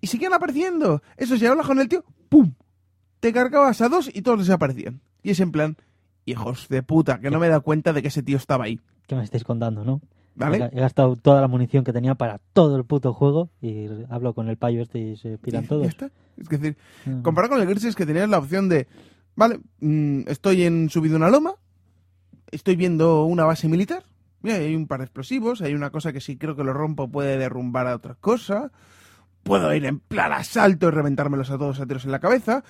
y 0.00 0.06
seguían 0.06 0.34
apareciendo. 0.34 1.02
Eso 1.16 1.36
si 1.36 1.46
hablas 1.46 1.66
con 1.66 1.78
el 1.78 1.88
tío, 1.88 2.04
¡pum! 2.28 2.54
Te 3.20 3.32
cargabas 3.32 3.80
a 3.80 3.88
dos 3.88 4.10
y 4.12 4.22
todos 4.22 4.40
desaparecían. 4.40 5.00
Y 5.22 5.30
es 5.30 5.40
en 5.40 5.52
plan, 5.52 5.76
hijos 6.24 6.68
de 6.68 6.82
puta, 6.82 7.20
que 7.20 7.30
no 7.30 7.38
me 7.38 7.46
he 7.46 7.50
dado 7.50 7.62
cuenta 7.62 7.92
de 7.92 8.02
que 8.02 8.08
ese 8.08 8.22
tío 8.22 8.36
estaba 8.36 8.64
ahí. 8.64 8.80
¿Qué 9.06 9.14
me 9.14 9.22
estáis 9.22 9.44
contando, 9.44 9.84
no? 9.84 10.00
¿Vale? 10.34 10.70
He 10.72 10.80
gastado 10.80 11.16
toda 11.16 11.40
la 11.40 11.48
munición 11.48 11.84
que 11.84 11.92
tenía 11.92 12.14
para 12.14 12.38
todo 12.52 12.76
el 12.76 12.84
puto 12.84 13.12
juego 13.12 13.50
y 13.60 13.86
hablo 14.08 14.34
con 14.34 14.48
el 14.48 14.56
payo 14.56 14.82
este 14.82 14.98
y 14.98 15.16
se 15.16 15.36
piran 15.38 15.62
ya 15.64 15.68
todos. 15.68 15.86
está. 15.86 16.10
Es 16.38 16.48
decir, 16.48 16.76
Ah. 17.06 17.20
comparado 17.22 17.54
con 17.54 17.62
el 17.62 17.68
Crisis 17.68 17.94
que 17.94 18.06
tenías 18.06 18.28
la 18.28 18.38
opción 18.38 18.68
de, 18.70 18.88
vale, 19.36 19.60
mm, 19.80 20.22
estoy 20.28 20.62
en 20.64 20.88
subido 20.88 21.16
una 21.16 21.28
loma, 21.28 21.54
estoy 22.50 22.76
viendo 22.76 23.24
una 23.26 23.44
base 23.44 23.68
militar, 23.68 24.04
mira, 24.40 24.56
hay 24.56 24.74
un 24.74 24.86
par 24.86 25.00
de 25.00 25.04
explosivos, 25.04 25.60
hay 25.60 25.74
una 25.74 25.90
cosa 25.90 26.12
que 26.14 26.20
si 26.22 26.38
creo 26.38 26.56
que 26.56 26.64
lo 26.64 26.72
rompo 26.72 27.08
puede 27.08 27.36
derrumbar 27.36 27.86
a 27.86 27.94
otra 27.96 28.14
cosa, 28.14 28.72
puedo 29.42 29.74
ir 29.74 29.84
en 29.84 30.00
plan 30.00 30.32
asalto 30.32 30.88
y 30.88 30.90
reventármelos 30.92 31.50
a 31.50 31.58
todos 31.58 31.78
a 31.80 31.86
tiros 31.86 32.06
en 32.06 32.12
la 32.12 32.20
cabeza. 32.20 32.64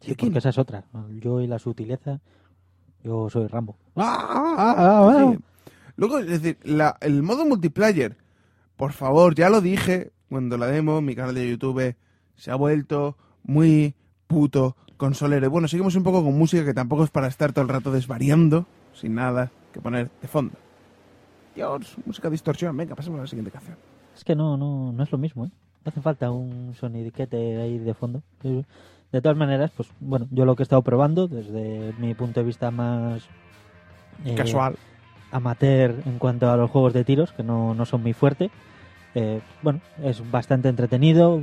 Sí, 0.00 0.10
¿Y 0.10 0.12
aquí 0.12 0.26
porque 0.26 0.38
esa 0.40 0.50
es 0.50 0.58
otra. 0.58 0.84
Yo 1.20 1.40
y 1.40 1.46
la 1.46 1.58
sutileza, 1.58 2.20
yo 3.02 3.30
soy 3.30 3.46
Rambo. 3.46 3.78
Sí. 3.96 5.38
Luego, 5.96 6.18
es 6.18 6.26
decir, 6.28 6.58
la- 6.62 6.96
el 7.00 7.22
modo 7.22 7.44
multiplayer, 7.44 8.16
por 8.76 8.92
favor, 8.92 9.34
ya 9.34 9.50
lo 9.50 9.60
dije 9.60 10.10
cuando 10.28 10.56
la 10.58 10.66
demo, 10.66 11.00
mi 11.02 11.14
canal 11.14 11.34
de 11.34 11.48
YouTube 11.50 11.94
se 12.36 12.50
ha 12.50 12.54
vuelto 12.54 13.16
muy 13.44 13.94
puto 14.26 14.76
consolero. 14.96 15.46
Y 15.46 15.48
Bueno, 15.50 15.68
seguimos 15.68 15.94
un 15.96 16.02
poco 16.04 16.22
con 16.24 16.36
música 16.38 16.64
que 16.64 16.74
tampoco 16.74 17.04
es 17.04 17.10
para 17.10 17.26
estar 17.26 17.52
todo 17.52 17.62
el 17.62 17.68
rato 17.68 17.92
desvariando, 17.92 18.66
sin 18.94 19.14
nada 19.14 19.50
que 19.72 19.80
poner 19.80 20.10
de 20.20 20.28
fondo. 20.28 20.54
Dios, 21.54 21.96
música 22.06 22.30
distorsión, 22.30 22.74
venga, 22.76 22.94
pasemos 22.94 23.18
a 23.18 23.22
la 23.22 23.28
siguiente 23.28 23.50
canción. 23.50 23.76
Es 24.16 24.24
que 24.24 24.34
no, 24.34 24.56
no, 24.56 24.92
no 24.92 25.02
es 25.02 25.12
lo 25.12 25.18
mismo, 25.18 25.44
¿eh? 25.46 25.50
No 25.84 25.90
hace 25.90 26.00
falta 26.00 26.30
un 26.30 26.74
sonidiquete 26.78 27.60
ahí 27.60 27.78
de 27.78 27.92
fondo. 27.94 28.22
De 28.42 29.20
todas 29.20 29.36
maneras, 29.36 29.70
pues 29.76 29.88
bueno, 30.00 30.26
yo 30.30 30.44
lo 30.46 30.54
que 30.56 30.62
he 30.62 30.64
estado 30.64 30.80
probando 30.82 31.28
desde 31.28 31.92
mi 31.98 32.14
punto 32.14 32.40
de 32.40 32.46
vista 32.46 32.70
más 32.70 33.22
eh, 34.24 34.34
Casual. 34.34 34.76
Amateur 35.32 35.94
en 36.06 36.18
cuanto 36.18 36.50
a 36.50 36.56
los 36.56 36.70
juegos 36.70 36.92
de 36.92 37.04
tiros, 37.04 37.32
que 37.32 37.42
no, 37.42 37.74
no 37.74 37.84
son 37.86 38.02
muy 38.02 38.12
fuerte. 38.12 38.50
Eh, 39.14 39.40
bueno, 39.62 39.80
es 40.02 40.30
bastante 40.30 40.68
entretenido. 40.68 41.40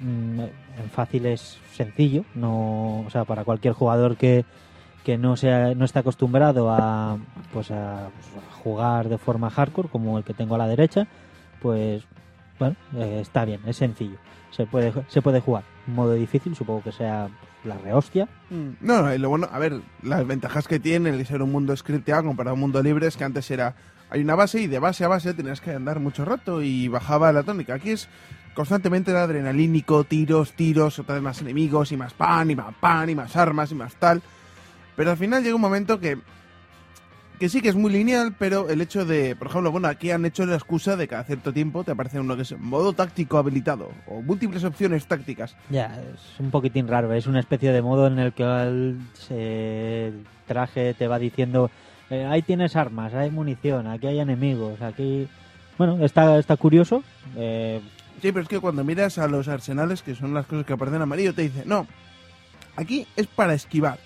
mm, 0.00 0.40
En 0.40 0.90
fácil 0.90 1.26
es 1.26 1.58
sencillo. 1.72 2.24
No, 2.34 3.00
o 3.06 3.10
sea, 3.10 3.24
para 3.24 3.44
cualquier 3.44 3.74
jugador 3.74 4.16
que, 4.16 4.44
que 5.04 5.16
no 5.18 5.36
sea 5.36 5.74
no 5.74 5.84
está 5.84 6.00
acostumbrado 6.00 6.70
a 6.70 7.18
pues 7.52 7.70
a, 7.70 8.08
pues, 8.32 8.44
jugar 8.62 9.08
de 9.08 9.18
forma 9.18 9.50
hardcore, 9.50 9.88
como 9.88 10.18
el 10.18 10.24
que 10.24 10.34
tengo 10.34 10.54
a 10.56 10.58
la 10.58 10.66
derecha, 10.66 11.06
pues 11.62 12.02
bueno, 12.58 12.76
eh, 12.96 13.20
está 13.20 13.44
bien, 13.44 13.60
es 13.66 13.76
sencillo. 13.76 14.16
Se 14.50 14.66
puede, 14.66 14.92
se 15.08 15.22
puede 15.22 15.40
jugar. 15.40 15.64
Modo 15.86 16.14
difícil, 16.14 16.54
supongo 16.56 16.82
que 16.82 16.92
sea 16.92 17.28
la 17.66 17.76
rehostia. 17.78 18.28
Mm, 18.50 18.68
No, 18.80 19.02
no, 19.02 19.14
y 19.14 19.18
lo 19.18 19.28
bueno, 19.28 19.48
a 19.50 19.58
ver, 19.58 19.80
las 20.02 20.26
ventajas 20.26 20.66
que 20.68 20.78
tiene 20.80 21.10
el 21.10 21.26
ser 21.26 21.42
un 21.42 21.52
mundo 21.52 21.76
scripteado 21.76 22.24
comparado 22.24 22.52
a 22.52 22.54
un 22.54 22.60
mundo 22.60 22.82
libre 22.82 23.06
es 23.06 23.16
que 23.16 23.24
antes 23.24 23.50
era, 23.50 23.74
hay 24.10 24.20
una 24.22 24.34
base 24.34 24.60
y 24.60 24.66
de 24.66 24.78
base 24.78 25.04
a 25.04 25.08
base 25.08 25.34
tenías 25.34 25.60
que 25.60 25.72
andar 25.72 26.00
mucho 26.00 26.24
rato 26.24 26.62
y 26.62 26.88
bajaba 26.88 27.32
la 27.32 27.42
tónica. 27.42 27.74
Aquí 27.74 27.90
es 27.90 28.08
constantemente 28.54 29.10
era 29.10 29.24
adrenalínico, 29.24 30.04
tiros, 30.04 30.52
tiros, 30.54 30.98
otra 30.98 31.16
vez 31.16 31.22
más 31.24 31.40
enemigos 31.42 31.92
y 31.92 31.96
más 31.96 32.14
pan 32.14 32.50
y 32.50 32.56
más 32.56 32.74
pan 32.80 33.10
y 33.10 33.14
más 33.14 33.36
armas 33.36 33.70
y 33.72 33.74
más 33.74 33.94
tal. 33.96 34.22
Pero 34.96 35.10
al 35.10 35.16
final 35.18 35.42
llega 35.42 35.54
un 35.54 35.60
momento 35.60 36.00
que 36.00 36.18
que 37.38 37.48
sí 37.48 37.60
que 37.60 37.68
es 37.68 37.74
muy 37.74 37.92
lineal, 37.92 38.34
pero 38.38 38.68
el 38.70 38.80
hecho 38.80 39.04
de, 39.04 39.36
por 39.36 39.48
ejemplo, 39.48 39.70
bueno, 39.70 39.88
aquí 39.88 40.10
han 40.10 40.24
hecho 40.24 40.46
la 40.46 40.54
excusa 40.54 40.96
de 40.96 41.06
cada 41.06 41.24
cierto 41.24 41.52
tiempo 41.52 41.84
te 41.84 41.90
aparece 41.92 42.18
uno 42.18 42.34
que 42.36 42.42
es 42.42 42.58
modo 42.58 42.92
táctico 42.94 43.36
habilitado 43.38 43.90
o 44.06 44.22
múltiples 44.22 44.64
opciones 44.64 45.06
tácticas. 45.06 45.54
Ya, 45.70 46.00
es 46.14 46.40
un 46.40 46.50
poquitín 46.50 46.88
raro. 46.88 47.12
Es 47.12 47.26
una 47.26 47.40
especie 47.40 47.72
de 47.72 47.82
modo 47.82 48.06
en 48.06 48.18
el 48.18 48.32
que 48.32 48.42
el, 48.42 48.98
se- 49.14 50.06
el 50.08 50.26
traje 50.46 50.94
te 50.94 51.08
va 51.08 51.18
diciendo: 51.18 51.70
eh, 52.10 52.24
ahí 52.24 52.42
tienes 52.42 52.74
armas, 52.76 53.12
hay 53.14 53.30
munición, 53.30 53.86
aquí 53.86 54.06
hay 54.06 54.18
enemigos, 54.20 54.80
aquí. 54.80 55.28
Bueno, 55.78 56.02
está, 56.04 56.38
está 56.38 56.56
curioso. 56.56 57.02
eh, 57.36 57.80
Sí, 58.22 58.32
pero 58.32 58.40
es 58.44 58.48
que 58.48 58.60
cuando 58.60 58.82
miras 58.82 59.18
a 59.18 59.28
los 59.28 59.46
arsenales, 59.46 60.00
que 60.02 60.14
son 60.14 60.32
las 60.32 60.46
cosas 60.46 60.64
que 60.64 60.72
aparecen 60.72 61.02
amarillo, 61.02 61.34
te 61.34 61.42
dice, 61.42 61.64
no, 61.66 61.86
aquí 62.76 63.06
es 63.14 63.26
para 63.26 63.52
esquivar. 63.52 63.98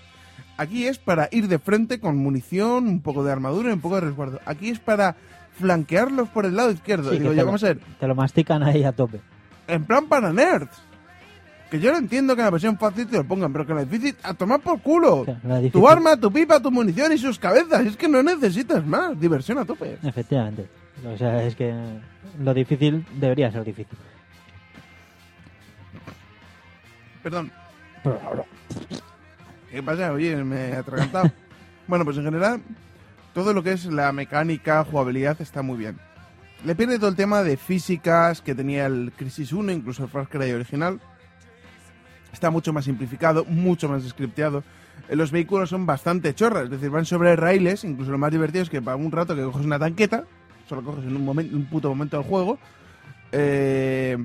Aquí 0.60 0.86
es 0.86 0.98
para 0.98 1.30
ir 1.32 1.48
de 1.48 1.58
frente 1.58 2.00
con 2.00 2.18
munición, 2.18 2.86
un 2.86 3.00
poco 3.00 3.24
de 3.24 3.32
armadura 3.32 3.70
y 3.70 3.72
un 3.72 3.80
poco 3.80 3.94
de 3.94 4.02
resguardo. 4.02 4.40
Aquí 4.44 4.68
es 4.68 4.78
para 4.78 5.16
flanquearlos 5.58 6.28
por 6.28 6.44
el 6.44 6.54
lado 6.54 6.70
izquierdo. 6.70 7.10
Sí, 7.12 7.18
Digo 7.18 7.34
vamos 7.46 7.64
a 7.64 7.68
ver, 7.68 7.78
te 7.98 8.06
lo 8.06 8.14
mastican 8.14 8.62
ahí 8.62 8.84
a 8.84 8.92
tope. 8.92 9.22
en 9.68 9.84
plan 9.86 10.06
para 10.06 10.34
nerds. 10.34 10.76
Que 11.70 11.80
yo 11.80 11.92
lo 11.92 11.96
entiendo 11.96 12.34
que 12.34 12.42
en 12.42 12.44
la 12.44 12.50
versión 12.50 12.76
fácil 12.76 13.06
te 13.06 13.16
lo 13.16 13.24
pongan, 13.24 13.50
pero 13.54 13.64
que 13.64 13.72
en 13.72 13.78
la 13.78 13.84
difícil, 13.86 14.14
a 14.22 14.34
tomar 14.34 14.60
por 14.60 14.82
culo. 14.82 15.24
Tu 15.72 15.88
arma, 15.88 16.14
tu 16.18 16.30
pipa, 16.30 16.60
tu 16.60 16.70
munición 16.70 17.10
y 17.12 17.16
sus 17.16 17.38
cabezas. 17.38 17.86
Es 17.86 17.96
que 17.96 18.06
no 18.08 18.22
necesitas 18.22 18.84
más. 18.84 19.18
Diversión 19.18 19.56
a 19.56 19.64
tope. 19.64 19.96
Efectivamente. 20.02 20.68
O 21.06 21.16
sea, 21.16 21.42
es 21.42 21.56
que 21.56 21.72
lo 22.38 22.52
difícil 22.52 23.06
debería 23.18 23.50
ser 23.50 23.64
difícil. 23.64 23.96
Perdón. 27.22 27.50
¿Qué 29.70 29.82
pasa? 29.82 30.12
Oye, 30.12 30.36
me 30.44 30.70
he 30.70 30.74
atragantado. 30.74 31.30
bueno, 31.86 32.04
pues 32.04 32.16
en 32.16 32.24
general, 32.24 32.60
todo 33.32 33.52
lo 33.52 33.62
que 33.62 33.72
es 33.72 33.86
la 33.86 34.12
mecánica, 34.12 34.84
jugabilidad, 34.84 35.40
está 35.40 35.62
muy 35.62 35.78
bien. 35.78 35.98
Le 36.64 36.74
pierde 36.74 36.98
todo 36.98 37.08
el 37.08 37.16
tema 37.16 37.42
de 37.42 37.56
físicas 37.56 38.42
que 38.42 38.54
tenía 38.54 38.86
el 38.86 39.12
Crisis 39.16 39.52
1, 39.52 39.72
incluso 39.72 40.04
el 40.04 40.10
Far 40.10 40.28
Cry 40.28 40.52
original. 40.52 41.00
Está 42.32 42.50
mucho 42.50 42.72
más 42.72 42.84
simplificado, 42.84 43.44
mucho 43.44 43.88
más 43.88 44.02
scripteado. 44.02 44.64
Eh, 45.08 45.16
Los 45.16 45.30
vehículos 45.30 45.70
son 45.70 45.86
bastante 45.86 46.34
chorras, 46.34 46.64
es 46.64 46.70
decir, 46.70 46.90
van 46.90 47.06
sobre 47.06 47.34
raíles. 47.36 47.84
Incluso 47.84 48.10
lo 48.10 48.18
más 48.18 48.32
divertido 48.32 48.62
es 48.62 48.70
que 48.70 48.82
para 48.82 48.96
un 48.96 49.12
rato 49.12 49.36
que 49.36 49.42
coges 49.42 49.64
una 49.64 49.78
tanqueta, 49.78 50.24
solo 50.68 50.82
coges 50.82 51.04
en 51.04 51.16
un, 51.16 51.24
momento, 51.24 51.56
un 51.56 51.64
puto 51.66 51.88
momento 51.88 52.18
del 52.18 52.26
juego, 52.26 52.58
eh, 53.32 54.18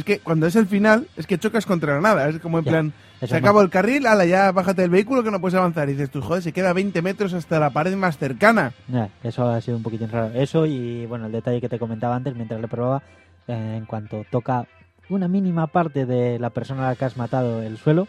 es 0.00 0.04
que 0.04 0.18
cuando 0.18 0.46
es 0.46 0.56
el 0.56 0.66
final, 0.66 1.06
es 1.16 1.26
que 1.26 1.38
chocas 1.38 1.64
contra 1.66 1.94
la 1.94 2.00
nada. 2.00 2.28
Es 2.28 2.38
como 2.40 2.58
en 2.58 2.64
Ya, 2.64 2.70
plan, 2.70 2.92
se 3.24 3.36
acabó 3.36 3.60
el 3.62 3.70
carril, 3.70 4.06
ala, 4.06 4.24
ya 4.26 4.50
bájate 4.52 4.82
del 4.82 4.90
vehículo 4.90 5.22
que 5.22 5.30
no 5.30 5.40
puedes 5.40 5.54
avanzar. 5.56 5.88
Y 5.88 5.92
dices 5.92 6.10
tú, 6.10 6.20
joder, 6.20 6.42
se 6.42 6.52
queda 6.52 6.72
20 6.72 7.00
metros 7.02 7.32
hasta 7.34 7.58
la 7.60 7.70
pared 7.70 7.94
más 7.96 8.18
cercana. 8.18 8.72
Ya, 8.88 9.08
eso 9.22 9.48
ha 9.48 9.60
sido 9.60 9.76
un 9.76 9.82
poquitín 9.82 10.10
raro. 10.10 10.32
Eso 10.34 10.66
y 10.66 11.06
bueno, 11.06 11.26
el 11.26 11.32
detalle 11.32 11.60
que 11.60 11.68
te 11.68 11.78
comentaba 11.78 12.16
antes 12.16 12.34
mientras 12.34 12.60
le 12.60 12.68
probaba, 12.68 13.02
eh, 13.48 13.74
en 13.78 13.86
cuanto 13.86 14.24
toca 14.30 14.66
una 15.08 15.28
mínima 15.28 15.66
parte 15.66 16.06
de 16.06 16.38
la 16.38 16.50
persona 16.50 16.86
a 16.86 16.90
la 16.90 16.96
que 16.96 17.04
has 17.04 17.16
matado 17.16 17.62
el 17.62 17.78
suelo, 17.78 18.06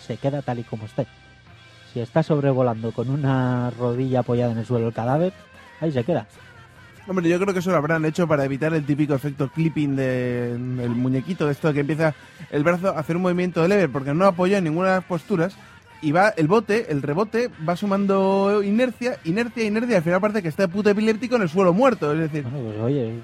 se 0.00 0.16
queda 0.16 0.42
tal 0.42 0.58
y 0.58 0.64
como 0.64 0.84
esté. 0.86 1.06
Si 1.92 2.00
está 2.00 2.22
sobrevolando 2.22 2.92
con 2.92 3.10
una 3.10 3.70
rodilla 3.70 4.20
apoyada 4.20 4.52
en 4.52 4.58
el 4.58 4.66
suelo 4.66 4.88
el 4.88 4.94
cadáver, 4.94 5.32
ahí 5.80 5.90
se 5.92 6.04
queda. 6.04 6.26
Hombre, 7.06 7.28
yo 7.28 7.40
creo 7.40 7.52
que 7.52 7.58
eso 7.60 7.70
lo 7.70 7.76
habrán 7.76 8.04
hecho 8.04 8.28
para 8.28 8.44
evitar 8.44 8.72
el 8.74 8.84
típico 8.84 9.14
efecto 9.14 9.48
clipping 9.48 9.96
de- 9.96 10.56
del 10.58 10.90
muñequito, 10.90 11.46
de 11.46 11.52
esto 11.52 11.68
de 11.68 11.74
que 11.74 11.80
empieza 11.80 12.14
el 12.50 12.62
brazo 12.62 12.88
a 12.88 13.00
hacer 13.00 13.16
un 13.16 13.22
movimiento 13.22 13.62
de 13.62 13.68
lever 13.68 13.90
porque 13.90 14.14
no 14.14 14.26
apoya 14.26 14.58
en 14.58 14.64
ninguna 14.64 14.88
de 14.90 14.94
las 14.96 15.04
posturas 15.04 15.56
y 16.02 16.12
va 16.12 16.28
el 16.30 16.46
bote, 16.46 16.90
el 16.92 17.02
rebote, 17.02 17.50
va 17.68 17.74
sumando 17.76 18.62
inercia, 18.62 19.18
inercia, 19.24 19.64
inercia, 19.64 19.92
y 19.94 19.96
al 19.96 20.02
final 20.02 20.20
parece 20.20 20.40
que 20.42 20.48
está 20.48 20.68
puto 20.68 20.88
epiléptico 20.90 21.36
en 21.36 21.42
el 21.42 21.48
suelo 21.48 21.72
muerto. 21.74 22.12
Es 22.12 22.20
decir, 22.20 22.42
Bueno, 22.44 22.68
pues 22.70 22.80
oye, 22.80 23.20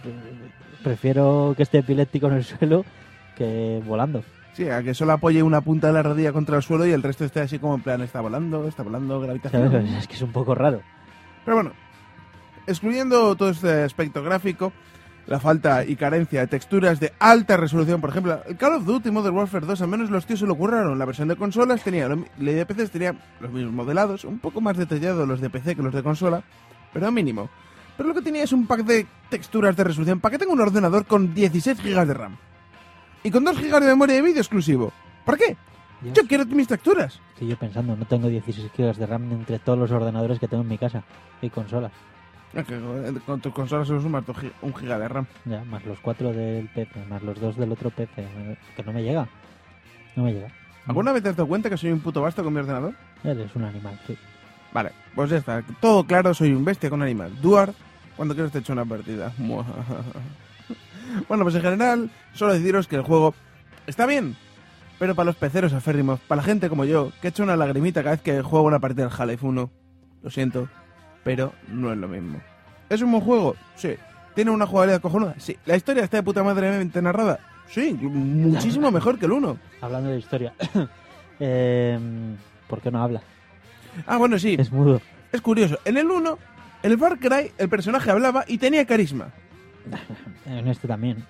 prefiero 0.82 1.54
que 1.56 1.62
esté 1.62 1.78
epiléptico 1.78 2.26
en 2.28 2.34
el 2.34 2.44
suelo 2.44 2.84
que 3.36 3.82
volando. 3.86 4.22
sí, 4.52 4.68
a 4.68 4.82
que 4.82 4.94
solo 4.94 5.12
apoye 5.12 5.42
una 5.42 5.60
punta 5.60 5.86
de 5.88 5.92
la 5.92 6.02
rodilla 6.02 6.32
contra 6.32 6.56
el 6.56 6.62
suelo 6.62 6.86
y 6.86 6.92
el 6.92 7.02
resto 7.02 7.24
esté 7.24 7.40
así 7.40 7.58
como 7.58 7.74
en 7.76 7.82
plan, 7.82 8.00
está 8.02 8.20
volando, 8.20 8.66
está 8.66 8.82
volando, 8.82 9.20
gravitación. 9.20 9.70
¿Sabes? 9.70 9.90
Es 9.98 10.08
que 10.08 10.14
es 10.14 10.22
un 10.22 10.32
poco 10.32 10.54
raro. 10.54 10.80
Pero 11.44 11.56
bueno, 11.56 11.72
excluyendo 12.66 13.34
todo 13.36 13.50
este 13.50 13.82
aspecto 13.84 14.22
gráfico, 14.22 14.72
la 15.26 15.40
falta 15.40 15.84
y 15.84 15.96
carencia 15.96 16.40
de 16.40 16.46
texturas 16.46 17.00
de 17.00 17.12
alta 17.18 17.56
resolución, 17.56 18.00
por 18.00 18.10
ejemplo, 18.10 18.40
el 18.46 18.56
Call 18.56 18.74
of 18.74 18.84
Duty 18.84 19.10
Modern 19.10 19.34
Warfare 19.36 19.66
2, 19.66 19.82
al 19.82 19.88
menos 19.88 20.10
los 20.10 20.24
tíos 20.26 20.40
se 20.40 20.46
lo 20.46 20.54
curraron. 20.54 20.98
La 20.98 21.04
versión 21.04 21.28
de 21.28 21.36
consolas 21.36 21.82
tenía, 21.82 22.08
la 22.08 22.16
de 22.52 22.66
PC 22.66 22.88
tenía 22.88 23.14
los 23.40 23.50
mismos 23.50 23.72
modelados, 23.72 24.24
un 24.24 24.38
poco 24.38 24.60
más 24.60 24.76
detallados 24.76 25.26
los 25.26 25.40
de 25.40 25.50
PC 25.50 25.74
que 25.74 25.82
los 25.82 25.92
de 25.94 26.02
consola, 26.02 26.42
pero 26.92 27.10
mínimo. 27.10 27.50
Pero 27.96 28.10
lo 28.10 28.14
que 28.14 28.22
tenía 28.22 28.44
es 28.44 28.52
un 28.52 28.66
pack 28.66 28.84
de 28.84 29.06
texturas 29.30 29.74
de 29.74 29.84
resolución 29.84 30.20
para 30.20 30.32
que 30.32 30.38
tenga 30.38 30.52
un 30.52 30.60
ordenador 30.60 31.06
con 31.06 31.34
16 31.34 31.82
GB 31.82 32.06
de 32.06 32.14
RAM. 32.14 32.36
Y 33.24 33.30
con 33.30 33.42
2 33.42 33.58
GB 33.58 33.80
de 33.80 33.86
memoria 33.86 34.16
de 34.16 34.22
vídeo 34.22 34.40
exclusivo. 34.40 34.92
¿Para 35.24 35.38
qué? 35.38 35.56
Dios, 36.02 36.14
Yo 36.14 36.26
quiero 36.28 36.44
mis 36.46 36.68
texturas. 36.68 37.18
estoy 37.32 37.48
yo 37.48 37.56
pensando, 37.56 37.96
no 37.96 38.04
tengo 38.04 38.28
16 38.28 38.70
GB 38.76 38.94
de 38.96 39.06
RAM 39.06 39.32
entre 39.32 39.58
todos 39.58 39.78
los 39.78 39.90
ordenadores 39.90 40.38
que 40.38 40.46
tengo 40.46 40.62
en 40.62 40.68
mi 40.68 40.78
casa 40.78 41.02
y 41.40 41.48
consolas. 41.50 41.90
Que 42.52 42.62
con- 42.64 43.20
con 43.26 43.40
tus 43.40 43.52
consolas 43.52 43.86
solo 43.86 44.00
sumas 44.00 44.24
un 44.62 44.74
giga 44.74 44.98
de 44.98 45.08
RAM. 45.08 45.26
Ya, 45.44 45.62
más 45.64 45.84
los 45.84 46.00
cuatro 46.00 46.32
del 46.32 46.68
PC, 46.68 47.04
más 47.08 47.22
los 47.22 47.38
dos 47.40 47.56
del 47.56 47.72
otro 47.72 47.90
PC. 47.90 48.22
eh, 48.22 48.56
Que 48.76 48.82
no 48.82 48.92
me 48.92 49.02
llega. 49.02 49.28
No 50.14 50.24
me 50.24 50.32
llega. 50.32 50.48
¿Alguna 50.86 51.12
vez 51.12 51.22
te 51.22 51.28
has 51.30 51.36
dado 51.36 51.48
cuenta 51.48 51.68
que 51.68 51.76
soy 51.76 51.90
un 51.92 52.00
puto 52.00 52.22
basto 52.22 52.42
con 52.42 52.52
mi 52.54 52.60
ordenador? 52.60 52.94
Eres 53.24 53.54
un 53.56 53.64
animal, 53.64 53.98
sí. 54.06 54.16
Vale, 54.72 54.92
pues 55.14 55.30
ya 55.30 55.36
está. 55.38 55.62
Todo 55.80 56.04
claro, 56.06 56.32
soy 56.32 56.52
un 56.52 56.64
bestia 56.64 56.88
con 56.88 57.02
animal. 57.02 57.32
Duar, 57.42 57.72
cuando 58.16 58.34
quieras 58.34 58.52
te 58.52 58.60
echo 58.60 58.72
una 58.72 58.84
partida. 58.84 59.32
bueno, 61.28 61.44
pues 61.44 61.54
en 61.56 61.62
general, 61.62 62.10
solo 62.32 62.54
deciros 62.54 62.86
que 62.86 62.96
el 62.96 63.02
juego 63.02 63.34
está 63.86 64.06
bien. 64.06 64.36
Pero 64.98 65.14
para 65.14 65.26
los 65.26 65.36
peceros 65.36 65.74
aférrimos, 65.74 66.20
para 66.20 66.40
la 66.40 66.42
gente 66.46 66.68
como 66.70 66.84
yo, 66.86 67.12
que 67.20 67.26
he 67.28 67.30
hecho 67.30 67.42
una 67.42 67.56
lagrimita 67.56 68.02
cada 68.02 68.12
vez 68.16 68.22
que 68.22 68.40
juego 68.40 68.64
una 68.66 68.78
partida 68.78 69.02
del 69.04 69.12
Half-Life 69.12 69.44
1, 69.44 69.70
lo 70.22 70.30
siento, 70.30 70.68
pero 71.26 71.52
no 71.66 71.90
es 71.90 71.98
lo 71.98 72.06
mismo. 72.06 72.40
¿Es 72.88 73.02
un 73.02 73.10
buen 73.10 73.24
juego? 73.24 73.56
Sí. 73.74 73.96
¿Tiene 74.36 74.52
una 74.52 74.64
jugabilidad 74.64 75.00
cojonuda? 75.00 75.34
Sí. 75.38 75.56
¿La 75.64 75.74
historia 75.74 76.04
está 76.04 76.18
de 76.18 76.22
puta 76.22 76.44
madre 76.44 76.84
narrada? 77.02 77.40
Sí, 77.68 77.94
muchísimo 77.94 78.92
mejor 78.92 79.18
que 79.18 79.26
el 79.26 79.32
1. 79.32 79.58
Hablando 79.80 80.10
de 80.10 80.20
historia. 80.20 80.54
eh, 81.40 81.98
¿Por 82.68 82.80
qué 82.80 82.92
no 82.92 83.02
habla? 83.02 83.22
Ah, 84.06 84.18
bueno, 84.18 84.38
sí. 84.38 84.54
Es 84.56 84.70
mudo. 84.70 85.00
Es 85.32 85.40
curioso. 85.40 85.80
En 85.84 85.96
el 85.96 86.08
1, 86.08 86.38
en 86.84 86.92
el 86.92 86.96
Far 86.96 87.18
Cry, 87.18 87.50
el 87.58 87.68
personaje 87.68 88.08
hablaba 88.08 88.44
y 88.46 88.58
tenía 88.58 88.86
carisma. 88.86 89.30
En 90.46 90.68
este 90.68 90.86
también. 90.86 91.24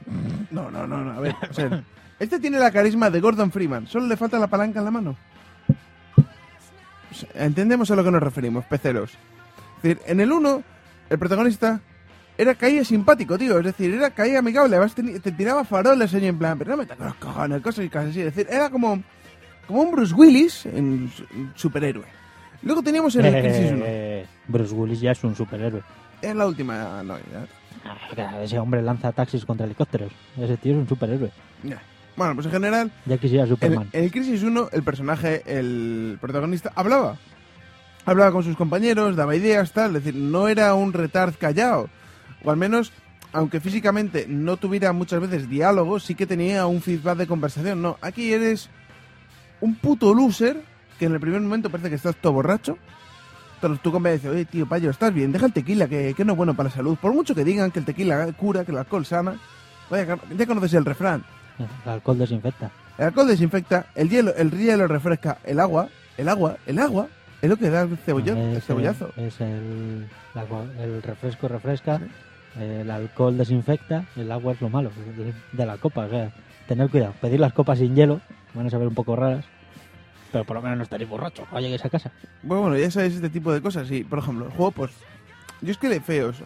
No, 0.51 0.71
no, 0.71 0.87
no, 0.87 1.03
no. 1.03 1.13
A 1.13 1.21
ver, 1.21 1.35
o 1.49 1.55
sea, 1.55 1.83
este 2.21 2.39
tiene 2.39 2.59
la 2.59 2.71
carisma 2.71 3.09
de 3.09 3.19
Gordon 3.19 3.51
Freeman. 3.51 3.87
Solo 3.87 4.07
le 4.07 4.19
falta 4.19 4.39
la 4.39 4.47
palanca 4.47 4.81
en 4.81 4.85
la 4.85 4.91
mano. 4.91 5.17
O 6.19 7.15
sea, 7.15 7.47
entendemos 7.47 7.91
a 7.91 7.97
lo 7.97 8.05
que 8.05 8.11
nos 8.11 8.23
referimos, 8.23 8.67
peceros. 8.67 9.17
Es 9.79 9.83
decir, 9.83 10.01
en 10.07 10.21
el 10.21 10.33
1, 10.33 10.63
el 11.11 11.19
protagonista 11.19 11.81
era 12.39 12.55
caía 12.55 12.85
simpático, 12.85 13.39
tío. 13.39 13.59
Es 13.59 13.65
decir, 13.65 13.95
era 13.95 14.11
caía 14.11 14.39
amigable. 14.41 14.77
Además, 14.77 14.95
te, 14.95 15.21
te 15.21 15.33
tiraba 15.33 15.65
faroles 15.65 16.13
y 16.13 16.27
en 16.27 16.39
plan, 16.39 16.59
pero 16.59 16.73
no 16.73 16.77
me 16.79 16.87
toques 16.87 17.05
los 17.05 17.15
cojones, 17.17 17.63
cosas 17.63 17.85
y 17.85 17.89
cosas 17.89 18.11
así. 18.11 18.21
Es 18.21 18.35
decir, 18.35 18.47
era 18.51 18.69
como, 18.71 19.03
como 19.67 19.83
un 19.83 19.93
Bruce 19.93 20.15
Willis 20.15 20.67
en, 20.67 21.11
su- 21.15 21.25
en 21.35 21.53
superhéroe. 21.55 22.05
Luego 22.63 22.83
teníamos 22.83 23.15
en 23.17 23.27
el 23.27 23.43
Crisis 23.43 23.73
1. 23.73 23.85
Eh, 23.87 24.27
Bruce 24.49 24.75
Willis 24.75 25.01
ya 25.01 25.13
es 25.13 25.23
un 25.25 25.37
superhéroe. 25.37 25.83
En 26.23 26.39
la 26.39 26.47
última, 26.47 27.03
no, 27.03 27.17
ya. 27.19 27.47
Ah, 28.17 28.43
Ese 28.43 28.59
hombre 28.59 28.83
lanza 28.83 29.13
taxis 29.13 29.45
contra 29.45 29.65
helicópteros. 29.67 30.11
Ese 30.37 30.57
tío 30.57 30.73
es 30.73 30.79
un 30.79 30.89
superhéroe. 30.89 31.31
Bueno, 32.17 32.35
pues 32.35 32.47
en 32.47 32.53
general, 32.53 32.91
Ya 33.05 33.19
quisiera 33.19 33.45
en, 33.45 33.51
Superman. 33.51 33.89
en 33.93 34.05
el 34.05 34.11
Crisis 34.11 34.43
1, 34.43 34.71
el 34.73 34.83
personaje, 34.83 35.43
el 35.47 36.17
protagonista, 36.21 36.73
hablaba. 36.75 37.19
Hablaba 38.07 38.31
con 38.31 38.45
sus 38.45 38.57
compañeros, 38.57 39.17
daba 39.17 39.35
ideas, 39.35 39.73
tal. 39.73 39.97
Es 39.97 40.05
decir, 40.05 40.21
no 40.21 40.47
era 40.47 40.75
un 40.75 40.93
retard 40.93 41.35
callado. 41.35 41.91
O 42.45 42.51
al 42.53 42.57
menos, 42.57 42.93
aunque 43.33 43.61
físicamente 43.61 44.27
no 44.29 44.57
tuviera 44.57 44.93
muchas 44.93 45.21
veces 45.21 45.51
diálogo, 45.51 45.99
sí 45.99 46.15
que 46.15 46.25
tenía 46.25 46.67
un 46.67 46.81
feedback 46.81 47.19
de 47.19 47.27
conversación. 47.27 47.83
No, 47.83 47.99
aquí 48.01 48.33
eres 48.33 48.71
un 49.61 49.75
puto 49.75 50.15
loser 50.15 50.63
que 50.99 51.07
en 51.07 51.15
el 51.15 51.21
primer 51.21 51.41
momento 51.41 51.69
parece 51.69 51.89
que 51.89 51.97
estás 51.97 52.15
todo 52.17 52.35
borracho. 52.35 52.79
Pero 53.61 53.77
tú 53.79 53.91
convences, 53.91 54.31
oye, 54.31 54.45
tío, 54.45 54.69
payo, 54.69 54.91
estás 54.91 55.13
bien, 55.13 55.33
deja 55.33 55.47
el 55.47 55.53
tequila, 55.53 55.89
que, 55.89 56.15
que 56.15 56.25
no 56.25 56.35
es 56.35 56.37
bueno 56.37 56.55
para 56.55 56.69
la 56.69 56.75
salud. 56.75 56.97
Por 57.01 57.13
mucho 57.13 57.35
que 57.35 57.43
digan 57.43 57.73
que 57.73 57.81
el 57.81 57.85
tequila 57.85 58.33
cura, 58.35 58.65
que 58.65 58.71
el 58.71 58.79
alcohol 58.79 59.05
sana. 59.05 59.37
Vaya, 59.91 60.17
ya 60.37 60.47
conoces 60.47 60.75
el 60.75 60.85
refrán. 60.85 61.25
El 61.59 61.91
alcohol 61.91 62.19
desinfecta. 62.19 62.71
El 62.99 63.07
alcohol 63.07 63.27
desinfecta, 63.27 63.87
el 63.95 64.09
hielo, 64.09 64.35
el 64.37 64.51
hielo 64.51 64.87
refresca, 64.87 65.39
el 65.45 65.59
agua, 65.59 65.89
el 66.17 66.29
agua, 66.29 66.57
el 66.67 66.79
agua, 66.79 67.09
es 67.47 67.51
lo 67.51 67.57
que 67.57 67.71
da 67.71 67.83
el, 67.83 67.97
cebollón, 67.97 68.39
el 68.39 68.57
Es 68.57 68.65
cebollazo. 68.65 69.11
Es 69.17 69.41
el, 69.41 70.07
la 70.35 70.45
el 70.81 71.03
refresco 71.03 71.49
refresca, 71.49 72.01
el 72.61 72.91
alcohol 72.91 73.37
desinfecta, 73.37 74.05
el 74.17 74.31
agua 74.31 74.53
es 74.53 74.61
lo 74.61 74.69
malo 74.69 74.91
de, 75.17 75.33
de 75.53 75.67
la 75.67 75.79
copa. 75.79 76.07
O 76.07 76.11
sea, 76.11 76.33
tener 76.67 76.91
cuidado. 76.91 77.15
Pedir 77.21 77.41
las 77.41 77.53
copas 77.53 77.79
sin 77.79 77.95
hielo, 77.95 78.21
van 78.55 78.67
a 78.67 78.71
saber 78.71 78.89
un 78.89 78.95
poco 78.95 79.17
raras, 79.17 79.45
pero 80.33 80.45
por 80.45 80.57
lo 80.57 80.63
menos 80.63 80.79
no 80.79 80.85
estaréis 80.85 81.09
borrachos 81.09 81.47
cuando 81.49 81.67
lleguéis 81.67 81.85
a 81.85 81.91
casa. 81.91 82.13
Bueno, 82.43 82.63
bueno, 82.63 82.77
ya 82.77 82.91
sabéis 82.91 83.15
este 83.15 83.31
tipo 83.31 83.53
de 83.53 83.61
cosas. 83.61 83.91
Y, 83.91 84.05
por 84.05 84.19
ejemplo, 84.19 84.47
el 84.47 84.53
juego, 84.53 84.73
pues, 84.73 84.93
yo 85.63 85.71
es 85.71 85.79
que 85.79 85.89
le 85.89 86.01
feo 86.01 86.31
eso. 86.31 86.45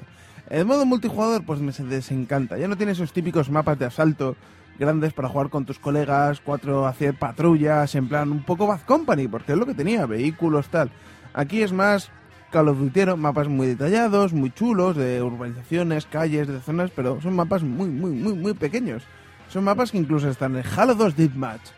El 0.49 0.67
modo 0.67 0.85
multijugador, 0.85 1.45
pues 1.45 1.61
me 1.61 1.73
se 1.73 1.85
desencanta. 1.85 2.59
Ya 2.59 2.69
no 2.69 2.77
tiene 2.77 2.93
esos 2.93 3.13
típicos 3.13 3.51
mapas 3.51 3.79
de 3.79 3.87
asalto 3.87 4.37
grandes 4.81 5.13
para 5.13 5.29
jugar 5.29 5.51
con 5.51 5.67
tus 5.67 5.79
colegas, 5.79 6.41
cuatro, 6.41 6.87
hacer 6.87 7.15
patrullas, 7.15 7.95
en 7.95 8.09
plan, 8.09 8.33
un 8.33 8.43
poco 8.43 8.67
Bad 8.67 8.81
Company, 8.81 9.29
porque 9.29 9.53
es 9.53 9.59
lo 9.59 9.67
que 9.67 9.75
tenía, 9.75 10.07
vehículos, 10.07 10.69
tal. 10.69 10.91
Aquí 11.35 11.63
es 11.63 11.73
más 11.73 12.11
Call 12.51 12.69
of 12.69 12.79
Duty, 12.79 13.05
mapas 13.17 13.47
muy 13.47 13.67
detallados, 13.69 14.33
muy 14.33 14.51
chulos, 14.51 14.97
de 14.97 15.23
urbanizaciones, 15.23 16.07
calles, 16.07 16.49
de 16.49 16.61
zonas, 16.61 16.91
pero 16.97 17.21
son 17.21 17.37
mapas 17.37 17.63
muy, 17.63 17.91
muy, 17.91 18.11
muy, 18.11 18.33
muy 18.33 18.55
pequeños. 18.55 19.03
Son 19.51 19.63
mapas 19.63 19.93
que 19.93 19.99
incluso 19.99 20.31
están 20.31 20.57
en 20.57 20.65
Halo 20.65 20.95
2 20.95 21.15
Deathmatch. 21.15 21.71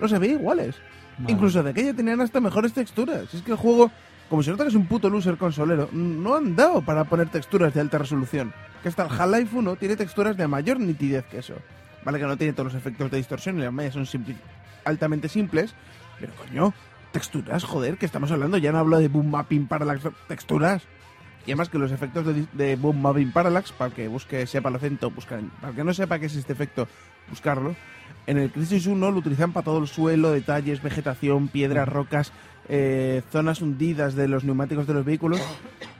No 0.00 0.08
se 0.08 0.18
ve 0.18 0.28
iguales. 0.28 0.74
Madre 1.18 1.32
Incluso 1.32 1.62
de 1.62 1.70
aquella 1.70 1.94
tenían 1.94 2.20
hasta 2.20 2.40
mejores 2.40 2.72
texturas. 2.72 3.32
Es 3.32 3.42
que 3.42 3.52
el 3.52 3.56
juego, 3.56 3.90
como 4.28 4.42
se 4.42 4.50
nota 4.50 4.64
que 4.64 4.70
es 4.70 4.74
un 4.74 4.86
puto 4.86 5.08
loser 5.08 5.36
consolero, 5.36 5.88
no 5.92 6.34
han 6.34 6.56
dado 6.56 6.82
para 6.82 7.04
poner 7.04 7.28
texturas 7.28 7.72
de 7.72 7.80
alta 7.80 7.98
resolución. 7.98 8.52
Que 8.82 8.88
hasta 8.88 9.04
el 9.04 9.12
Half-Life 9.12 9.56
1 9.56 9.76
tiene 9.76 9.96
texturas 9.96 10.36
de 10.36 10.48
mayor 10.48 10.80
nitidez 10.80 11.24
que 11.26 11.38
eso. 11.38 11.54
Vale 12.04 12.18
que 12.18 12.24
no 12.26 12.36
tiene 12.36 12.52
todos 12.52 12.72
los 12.72 12.80
efectos 12.80 13.10
de 13.10 13.16
distorsión 13.16 13.58
y 13.58 13.62
las 13.62 13.72
mallas 13.72 13.94
son 13.94 14.04
simpli- 14.06 14.36
altamente 14.84 15.28
simples, 15.28 15.74
pero 16.20 16.32
coño, 16.34 16.72
texturas, 17.12 17.64
joder, 17.64 17.98
que 17.98 18.06
estamos 18.06 18.30
hablando, 18.30 18.56
ya 18.58 18.72
no 18.72 18.78
hablo 18.78 18.98
de 18.98 19.08
boom 19.08 19.30
mapping 19.30 19.66
parallax, 19.66 20.08
texturas. 20.28 20.82
Y 21.46 21.50
además 21.52 21.68
que 21.70 21.78
los 21.78 21.92
efectos 21.92 22.26
de, 22.52 22.76
boom 22.76 23.00
mapping 23.00 23.32
parallax, 23.32 23.72
para 23.72 23.94
que 23.94 24.06
busque, 24.08 24.46
sepa 24.46 24.68
el 24.68 24.76
acento, 24.76 25.10
buscar, 25.10 25.40
para 25.60 25.72
que 25.72 25.82
no 25.84 25.94
sepa 25.94 26.18
qué 26.18 26.26
es 26.26 26.36
este 26.36 26.52
efecto, 26.52 26.86
buscarlo. 27.30 27.74
En 28.26 28.36
el 28.36 28.50
Crisis 28.50 28.86
1 28.86 29.10
lo 29.10 29.18
utilizan 29.18 29.52
para 29.52 29.64
todo 29.64 29.78
el 29.78 29.88
suelo, 29.88 30.30
detalles, 30.30 30.82
vegetación, 30.82 31.48
piedras, 31.48 31.88
rocas, 31.88 32.32
eh, 32.68 33.22
zonas 33.32 33.62
hundidas 33.62 34.14
de 34.14 34.28
los 34.28 34.44
neumáticos 34.44 34.86
de 34.86 34.92
los 34.92 35.04
vehículos. 35.06 35.40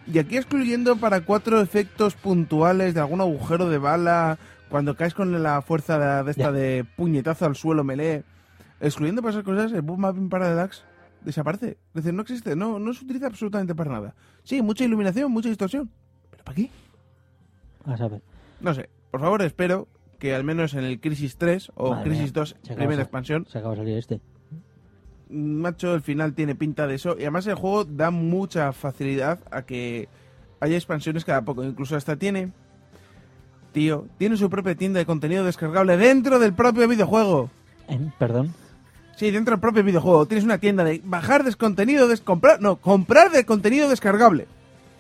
Y 0.06 0.18
aquí 0.18 0.36
excluyendo 0.36 0.96
para 0.96 1.22
cuatro 1.22 1.60
efectos 1.62 2.14
puntuales 2.14 2.92
de 2.92 3.00
algún 3.00 3.22
agujero 3.22 3.70
de 3.70 3.78
bala, 3.78 4.38
cuando 4.70 4.96
caes 4.96 5.14
con 5.14 5.42
la 5.42 5.62
fuerza 5.62 6.22
de, 6.22 6.30
esta 6.30 6.52
de 6.52 6.84
puñetazo 6.96 7.46
al 7.46 7.56
suelo 7.56 7.84
melee. 7.84 8.24
Excluyendo 8.80 9.22
para 9.22 9.32
esas 9.32 9.44
cosas, 9.44 9.72
el 9.72 9.82
boom 9.82 10.00
mapping 10.00 10.28
parallax 10.28 10.84
desaparece. 11.24 11.78
Es 11.88 11.94
decir, 11.94 12.14
no 12.14 12.22
existe, 12.22 12.54
no, 12.54 12.78
no 12.78 12.92
se 12.94 13.04
utiliza 13.04 13.26
absolutamente 13.26 13.74
para 13.74 13.90
nada. 13.90 14.14
Sí, 14.44 14.62
mucha 14.62 14.84
iluminación, 14.84 15.32
mucha 15.32 15.48
distorsión. 15.48 15.90
¿Pero 16.30 16.44
para 16.44 16.56
qué? 16.56 16.70
A 17.84 17.96
saber. 17.96 18.22
No 18.60 18.74
sé. 18.74 18.88
Por 19.10 19.20
favor, 19.20 19.42
espero 19.42 19.88
que 20.18 20.34
al 20.34 20.44
menos 20.44 20.74
en 20.74 20.84
el 20.84 21.00
Crisis 21.00 21.36
3 21.36 21.72
o 21.74 21.90
Madre 21.90 22.04
Crisis 22.04 22.24
mía, 22.24 22.32
2, 22.34 22.48
se 22.48 22.72
acaba 22.72 22.76
primera 22.76 23.02
expansión, 23.02 23.46
Se 23.46 23.58
acaba 23.58 23.74
de 23.74 23.80
salir 23.80 23.98
este. 23.98 24.20
macho, 25.30 25.94
el 25.94 26.02
final 26.02 26.34
tiene 26.34 26.54
pinta 26.54 26.86
de 26.86 26.94
eso. 26.94 27.16
Y 27.18 27.22
además 27.22 27.46
el 27.46 27.54
juego 27.54 27.84
da 27.84 28.10
mucha 28.10 28.72
facilidad 28.72 29.40
a 29.50 29.62
que 29.62 30.08
haya 30.60 30.76
expansiones 30.76 31.24
cada 31.24 31.42
poco. 31.42 31.64
Incluso 31.64 31.96
hasta 31.96 32.16
tiene... 32.16 32.52
Tío, 33.72 34.06
tiene 34.18 34.36
su 34.36 34.48
propia 34.48 34.74
tienda 34.74 34.98
de 34.98 35.06
contenido 35.06 35.44
descargable 35.44 35.96
dentro 35.96 36.38
del 36.38 36.52
propio 36.54 36.88
videojuego. 36.88 37.50
¿Eh? 37.88 37.98
Perdón. 38.18 38.54
Sí, 39.16 39.30
dentro 39.30 39.52
del 39.52 39.60
propio 39.60 39.82
videojuego. 39.82 40.26
Tienes 40.26 40.44
una 40.44 40.58
tienda 40.58 40.84
de 40.84 41.00
bajar 41.04 41.42
des 41.44 41.56
contenido, 41.56 42.06
des 42.06 42.20
comprar... 42.20 42.60
No, 42.60 42.76
comprar 42.76 43.30
de 43.30 43.44
contenido 43.44 43.88
descargable. 43.88 44.46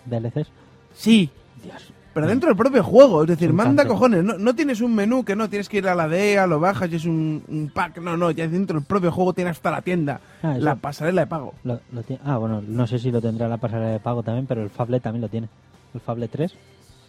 DLCs. 0.06 0.48
Sí, 0.92 1.30
Dios. 1.62 1.92
pero 2.12 2.26
dentro 2.26 2.48
del 2.48 2.56
propio 2.56 2.82
juego. 2.82 3.22
Es 3.22 3.28
decir, 3.28 3.52
manda 3.52 3.86
cojones. 3.86 4.24
No, 4.24 4.36
no 4.36 4.54
tienes 4.56 4.80
un 4.80 4.94
menú 4.94 5.24
que 5.24 5.36
no 5.36 5.48
tienes 5.48 5.68
que 5.68 5.78
ir 5.78 5.88
a 5.88 5.94
la 5.94 6.08
DEA, 6.08 6.48
lo 6.48 6.58
bajas 6.58 6.90
y 6.90 6.96
es 6.96 7.04
un, 7.04 7.44
un 7.46 7.70
pack. 7.72 7.98
No, 7.98 8.16
no, 8.16 8.32
ya 8.32 8.48
dentro 8.48 8.78
del 8.80 8.86
propio 8.86 9.12
juego 9.12 9.32
tiene 9.34 9.50
hasta 9.50 9.70
la 9.70 9.82
tienda. 9.82 10.20
Ah, 10.42 10.56
la 10.58 10.74
pasarela 10.74 11.20
de 11.20 11.26
pago. 11.28 11.54
Lo, 11.62 11.80
lo 11.92 12.02
ah, 12.24 12.38
bueno, 12.38 12.60
no 12.66 12.86
sé 12.88 12.98
si 12.98 13.12
lo 13.12 13.20
tendrá 13.20 13.46
la 13.46 13.58
pasarela 13.58 13.90
de 13.90 14.00
pago 14.00 14.24
también, 14.24 14.46
pero 14.46 14.62
el 14.62 14.70
Fable 14.70 14.98
también 14.98 15.22
lo 15.22 15.28
tiene. 15.28 15.48
El 15.94 16.00
Fable 16.00 16.26
3, 16.26 16.52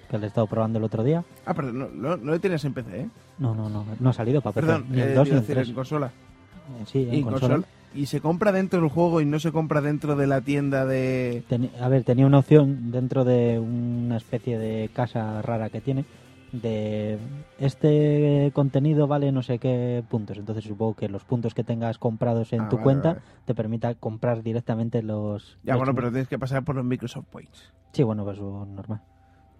que 0.09 0.17
lo 0.17 0.23
he 0.25 0.27
estado 0.27 0.47
probando 0.47 0.79
el 0.79 0.85
otro 0.85 1.03
día. 1.03 1.23
Ah, 1.45 1.53
perdón, 1.53 1.77
no, 1.79 1.87
no, 1.89 2.17
no 2.17 2.31
lo 2.31 2.39
tienes 2.39 2.63
en 2.65 2.73
PC, 2.73 3.01
¿eh? 3.01 3.09
No, 3.37 3.53
no, 3.55 3.69
no, 3.69 3.85
no 3.99 4.09
ha 4.09 4.13
salido 4.13 4.41
para 4.41 4.53
PC. 4.53 4.65
Perdón, 4.67 4.85
ni 4.89 4.99
eh, 4.99 5.09
el 5.09 5.15
2 5.15 5.27
iba 5.27 5.35
ni 5.35 5.41
decir 5.41 5.55
3. 5.55 5.69
en 5.69 5.75
consola. 5.75 6.07
Eh, 6.07 6.83
sí, 6.85 7.07
en 7.09 7.13
Y, 7.13 7.23
consola. 7.23 7.55
consola. 7.55 7.67
y 7.95 8.05
se 8.07 8.19
compra 8.21 8.51
dentro 8.51 8.79
del 8.81 8.89
juego 8.89 9.21
y 9.21 9.25
no 9.25 9.39
se 9.39 9.51
compra 9.51 9.81
dentro 9.81 10.15
de 10.15 10.27
la 10.27 10.41
tienda 10.41 10.85
de... 10.85 11.43
A 11.81 11.87
ver, 11.89 12.03
tenía 12.03 12.25
una 12.25 12.39
opción 12.39 12.91
dentro 12.91 13.23
de 13.25 13.59
una 13.59 14.17
especie 14.17 14.57
de 14.59 14.89
casa 14.93 15.41
rara 15.41 15.69
que 15.69 15.81
tiene 15.81 16.05
de 16.51 17.19
este 17.59 18.51
contenido 18.55 19.05
vale 19.05 19.31
no 19.31 19.43
sé 19.43 19.59
qué 19.59 20.03
puntos. 20.09 20.37
Entonces 20.37 20.63
supongo 20.63 20.95
que 20.95 21.07
los 21.09 21.23
puntos 21.23 21.53
que 21.53 21.63
tengas 21.63 21.99
comprados 21.99 22.53
en 22.53 22.61
Ah, 22.61 22.69
tu 22.69 22.77
vale, 22.77 22.83
cuenta 22.83 23.09
vale. 23.09 23.21
te 23.45 23.53
permita 23.53 23.93
comprar 23.95 24.41
directamente 24.41 25.03
los... 25.03 25.57
Ya, 25.63 25.73
los- 25.73 25.79
bueno, 25.81 25.93
pero 25.93 26.09
tienes 26.09 26.27
que 26.27 26.39
pasar 26.39 26.63
por 26.63 26.75
los 26.75 26.85
Microsoft 26.85 27.25
Points. 27.31 27.71
Sí, 27.93 28.01
bueno, 28.03 28.23
pues 28.23 28.39
normal. 28.39 29.01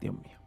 Dios 0.02 0.16
mío. 0.16 0.38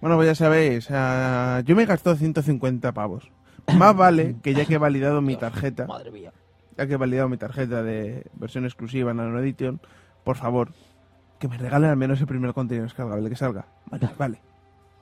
Bueno, 0.00 0.16
pues 0.16 0.28
ya 0.28 0.34
sabéis, 0.34 0.88
ah, 0.90 1.62
yo 1.64 1.76
me 1.76 1.82
he 1.82 1.86
gastado 1.86 2.16
150 2.16 2.92
pavos. 2.92 3.30
Más 3.76 3.94
vale 3.94 4.36
que 4.42 4.54
ya 4.54 4.64
que 4.64 4.74
he 4.74 4.78
validado 4.78 5.20
mi 5.20 5.36
tarjeta, 5.36 5.86
Madre 5.86 6.10
mía. 6.10 6.32
ya 6.76 6.86
que 6.86 6.94
he 6.94 6.96
validado 6.96 7.28
mi 7.28 7.36
tarjeta 7.36 7.82
de 7.82 8.26
versión 8.34 8.64
exclusiva 8.64 9.12
Nano 9.12 9.38
Edition, 9.38 9.80
por 10.24 10.36
favor, 10.36 10.72
que 11.38 11.46
me 11.48 11.58
regalen 11.58 11.90
al 11.90 11.96
menos 11.96 12.20
el 12.20 12.26
primer 12.26 12.52
contenido 12.54 12.84
descargable 12.84 13.28
que 13.28 13.36
salga. 13.36 13.66
Vale, 13.90 14.08
vale. 14.18 14.40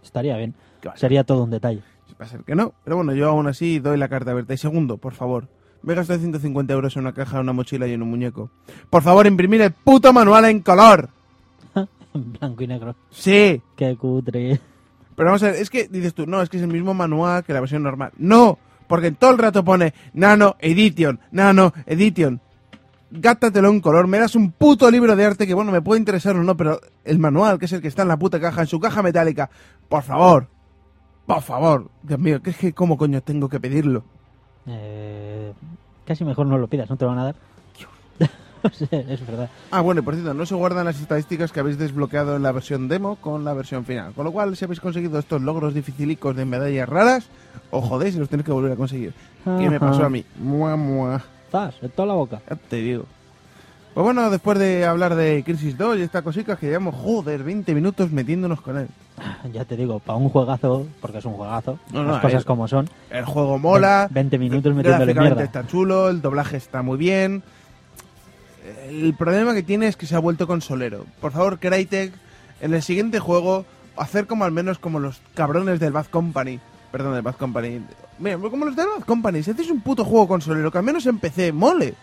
Estaría 0.02 0.37
bien. 0.37 0.54
Vale. 0.84 0.98
Sería 0.98 1.24
todo 1.24 1.44
un 1.44 1.50
detalle. 1.50 1.82
Va 2.20 2.24
a 2.24 2.28
ser 2.28 2.42
que 2.44 2.54
no. 2.54 2.74
Pero 2.84 2.96
bueno, 2.96 3.12
yo 3.14 3.28
aún 3.28 3.46
así 3.46 3.78
doy 3.78 3.96
la 3.98 4.08
carta 4.08 4.32
abierta. 4.32 4.54
Y 4.54 4.58
segundo, 4.58 4.96
por 4.98 5.14
favor, 5.14 5.48
me 5.82 5.92
he 5.92 5.96
gastado 5.96 6.18
150 6.18 6.72
euros 6.72 6.96
en 6.96 7.02
una 7.02 7.12
caja, 7.12 7.40
una 7.40 7.52
mochila 7.52 7.87
y 7.87 7.92
en 7.92 8.02
un 8.02 8.11
muñeco. 8.11 8.50
Por 8.90 9.02
favor, 9.02 9.26
imprimir 9.26 9.61
el 9.62 9.72
puto 9.72 10.12
manual 10.12 10.44
en 10.46 10.61
color. 10.61 11.11
En 12.14 12.32
blanco 12.32 12.62
y 12.64 12.66
negro. 12.66 12.96
Sí. 13.11 13.61
Qué 13.76 13.94
cutre. 13.96 14.58
Pero 15.18 15.31
vamos 15.31 15.42
a 15.42 15.46
ver, 15.46 15.57
es 15.57 15.68
que 15.68 15.88
dices 15.88 16.14
tú, 16.14 16.28
no, 16.28 16.40
es 16.40 16.48
que 16.48 16.59
es 16.59 16.62
el 16.62 16.68
mismo 16.68 16.94
manual 16.94 17.42
que 17.42 17.52
la 17.52 17.59
versión 17.59 17.83
normal. 17.83 18.12
No, 18.18 18.57
porque 18.87 19.09
en 19.09 19.16
todo 19.16 19.33
el 19.33 19.38
rato 19.38 19.64
pone 19.64 19.92
Nano 20.12 20.54
Edition, 20.61 21.18
Nano 21.33 21.72
Edition. 21.87 22.40
Gátatelo 23.11 23.68
en 23.68 23.81
color, 23.81 24.07
me 24.07 24.20
das 24.20 24.37
un 24.37 24.52
puto 24.52 24.88
libro 24.88 25.16
de 25.16 25.24
arte 25.24 25.44
que, 25.44 25.54
bueno, 25.54 25.72
me 25.72 25.83
puede 25.83 25.98
interesar 25.98 26.37
o 26.37 26.44
no, 26.44 26.57
pero 26.57 26.81
el 27.04 27.18
manual, 27.18 27.59
que 27.59 27.64
es 27.64 27.72
el 27.72 27.83
que 27.83 27.88
está 27.88 28.02
en 28.02 28.09
la 28.09 28.16
puta 28.16 28.38
caja, 28.38 28.61
en 28.61 28.68
su 28.68 28.78
caja 28.78 29.02
metálica, 29.02 29.50
por 29.88 30.04
favor, 30.04 30.46
por 31.26 31.42
favor, 31.42 31.90
Dios 32.04 32.20
mío, 32.20 32.40
que 32.40 32.50
es 32.50 32.57
que, 32.57 32.72
¿cómo 32.72 32.96
coño 32.96 33.20
tengo 33.20 33.48
que 33.48 33.59
pedirlo? 33.59 34.04
Eh, 34.68 35.52
casi 36.04 36.24
mejor 36.24 36.46
no 36.46 36.59
lo 36.59 36.68
pidas, 36.68 36.88
no 36.88 36.96
te 36.96 37.04
lo 37.07 37.11
van 37.11 37.18
a 37.18 37.24
dar. 37.24 37.35
Es 38.90 39.26
verdad. 39.26 39.48
Ah, 39.70 39.80
bueno, 39.80 40.00
y 40.00 40.04
por 40.04 40.14
cierto, 40.14 40.34
no 40.34 40.46
se 40.46 40.54
guardan 40.54 40.84
las 40.86 41.00
estadísticas 41.00 41.52
que 41.52 41.60
habéis 41.60 41.78
desbloqueado 41.78 42.36
en 42.36 42.42
la 42.42 42.52
versión 42.52 42.88
demo 42.88 43.16
con 43.16 43.44
la 43.44 43.52
versión 43.54 43.84
final. 43.84 44.12
Con 44.14 44.24
lo 44.24 44.32
cual, 44.32 44.56
si 44.56 44.64
habéis 44.64 44.80
conseguido 44.80 45.18
estos 45.18 45.40
logros 45.42 45.74
dificilicos 45.74 46.34
de 46.36 46.44
medallas 46.44 46.88
raras, 46.88 47.26
os 47.70 47.84
jodéis 47.84 48.14
y 48.16 48.18
los 48.18 48.28
tenéis 48.28 48.46
que 48.46 48.52
volver 48.52 48.72
a 48.72 48.76
conseguir. 48.76 49.12
¿Qué 49.44 49.68
me 49.70 49.80
pasó 49.80 50.04
a 50.04 50.10
mí? 50.10 50.24
Mua, 50.38 50.76
mua. 50.76 51.22
Zas, 51.50 51.74
en 51.82 51.90
toda 51.90 52.06
la 52.08 52.14
boca. 52.14 52.40
Ya 52.48 52.56
te 52.56 52.76
digo. 52.76 53.04
Pues 53.94 54.04
bueno, 54.04 54.30
después 54.30 54.58
de 54.58 54.84
hablar 54.86 55.16
de 55.16 55.42
Crisis 55.44 55.76
2 55.76 55.98
y 55.98 56.02
estas 56.02 56.22
cositas 56.22 56.56
que 56.58 56.66
llevamos, 56.66 56.94
joder, 56.94 57.42
20 57.42 57.74
minutos 57.74 58.12
metiéndonos 58.12 58.60
con 58.60 58.78
él. 58.78 58.88
Ya 59.52 59.64
te 59.64 59.76
digo, 59.76 59.98
para 59.98 60.16
un 60.18 60.28
juegazo, 60.28 60.86
porque 61.00 61.18
es 61.18 61.24
un 61.24 61.32
juegazo, 61.32 61.78
No, 61.92 62.04
no, 62.04 62.12
las 62.12 62.20
cosas 62.22 62.40
es- 62.40 62.44
como 62.44 62.68
son. 62.68 62.88
El 63.10 63.24
juego 63.24 63.58
mola. 63.58 64.06
20 64.10 64.38
minutos 64.38 64.72
metiéndole 64.74 65.14
mierda. 65.14 65.42
está 65.42 65.66
chulo, 65.66 66.10
el 66.10 66.20
doblaje 66.20 66.56
está 66.58 66.82
muy 66.82 66.96
bien. 66.98 67.42
El 68.88 69.14
problema 69.14 69.54
que 69.54 69.62
tiene 69.62 69.87
es 69.87 69.96
que 69.96 70.07
se 70.07 70.14
ha 70.14 70.18
vuelto 70.18 70.46
consolero. 70.46 71.07
Por 71.20 71.33
favor, 71.33 71.59
Crytek, 71.59 72.12
en 72.61 72.74
el 72.74 72.83
siguiente 72.83 73.18
juego, 73.18 73.64
hacer 73.96 74.26
como 74.26 74.44
al 74.44 74.52
menos 74.52 74.78
como 74.78 75.00
los 75.00 75.20
cabrones 75.35 75.81
del 75.81 75.92
Bad 75.92 76.07
Company. 76.07 76.61
Perdón, 76.90 77.14
del 77.14 77.22
Bad 77.22 77.37
Company. 77.37 77.83
Mira, 78.18 78.38
como 78.38 78.64
los 78.64 78.76
del 78.76 78.87
Bad 78.87 79.04
Company. 79.04 79.42
Si 79.42 79.50
hacéis 79.50 79.70
un 79.70 79.81
puto 79.81 80.04
juego 80.04 80.26
consolero, 80.28 80.70
que 80.70 80.78
al 80.78 80.85
menos 80.85 81.07
en 81.07 81.18
PC 81.18 81.52
mole. 81.52 81.94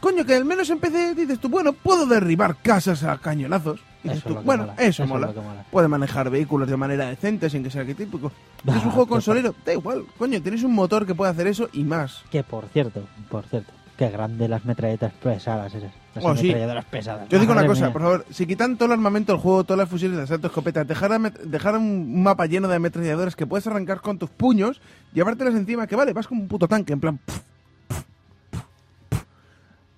Coño, 0.00 0.24
que 0.24 0.34
al 0.34 0.44
menos 0.44 0.68
en 0.68 0.80
PC 0.80 1.14
dices 1.14 1.38
tú, 1.38 1.48
bueno, 1.48 1.72
puedo 1.72 2.06
derribar 2.06 2.56
casas 2.56 3.04
a 3.04 3.18
cañonazos. 3.18 3.78
Y 4.02 4.08
dices 4.08 4.18
es 4.18 4.24
tú, 4.24 4.36
que 4.36 4.44
bueno, 4.44 4.64
mola, 4.64 4.74
eso, 4.78 4.88
eso 4.88 5.02
es 5.04 5.08
mola. 5.08 5.32
Puede 5.70 5.86
manejar 5.86 6.28
vehículos 6.28 6.68
de 6.68 6.76
manera 6.76 7.06
decente 7.06 7.48
sin 7.48 7.62
que 7.62 7.70
sea 7.70 7.84
que 7.84 7.94
típico. 7.94 8.32
Bah, 8.64 8.76
es 8.76 8.84
un 8.84 8.90
juego 8.92 9.06
consolero, 9.06 9.54
da 9.64 9.72
igual. 9.72 10.04
Coño, 10.18 10.42
tenéis 10.42 10.64
un 10.64 10.74
motor 10.74 11.06
que 11.06 11.14
puede 11.14 11.30
hacer 11.30 11.46
eso 11.46 11.68
y 11.72 11.84
más. 11.84 12.24
Que 12.32 12.42
por 12.42 12.66
cierto, 12.72 13.04
por 13.30 13.44
cierto, 13.46 13.72
qué 13.96 14.08
grande 14.10 14.48
las 14.48 14.64
metralletas 14.64 15.12
pesadas 15.22 15.74
esas. 15.74 15.92
Las 16.14 16.24
Oh, 16.24 16.36
sí. 16.36 16.54
pesadas. 16.90 17.28
Yo 17.28 17.38
digo 17.38 17.52
una 17.52 17.66
cosa, 17.66 17.84
mía. 17.86 17.92
por 17.92 18.02
favor, 18.02 18.26
si 18.30 18.46
quitan 18.46 18.76
todo 18.76 18.86
el 18.86 18.92
armamento 18.92 19.32
del 19.32 19.40
juego, 19.40 19.64
todas 19.64 19.78
las 19.78 19.88
fusiles 19.88 20.16
de 20.16 20.22
asalto, 20.24 20.48
escopetas, 20.48 20.86
dejar, 20.86 21.10
amet- 21.12 21.38
dejar 21.40 21.76
un 21.76 22.22
mapa 22.22 22.44
lleno 22.46 22.68
de 22.68 22.76
ametralladoras 22.76 23.34
que 23.36 23.46
puedes 23.46 23.66
arrancar 23.66 24.00
con 24.00 24.18
tus 24.18 24.28
puños, 24.28 24.80
llevártelas 25.14 25.54
encima, 25.54 25.86
que 25.86 25.96
vale, 25.96 26.12
vas 26.12 26.26
como 26.28 26.42
un 26.42 26.48
puto 26.48 26.68
tanque, 26.68 26.92
en 26.92 27.00
plan... 27.00 27.18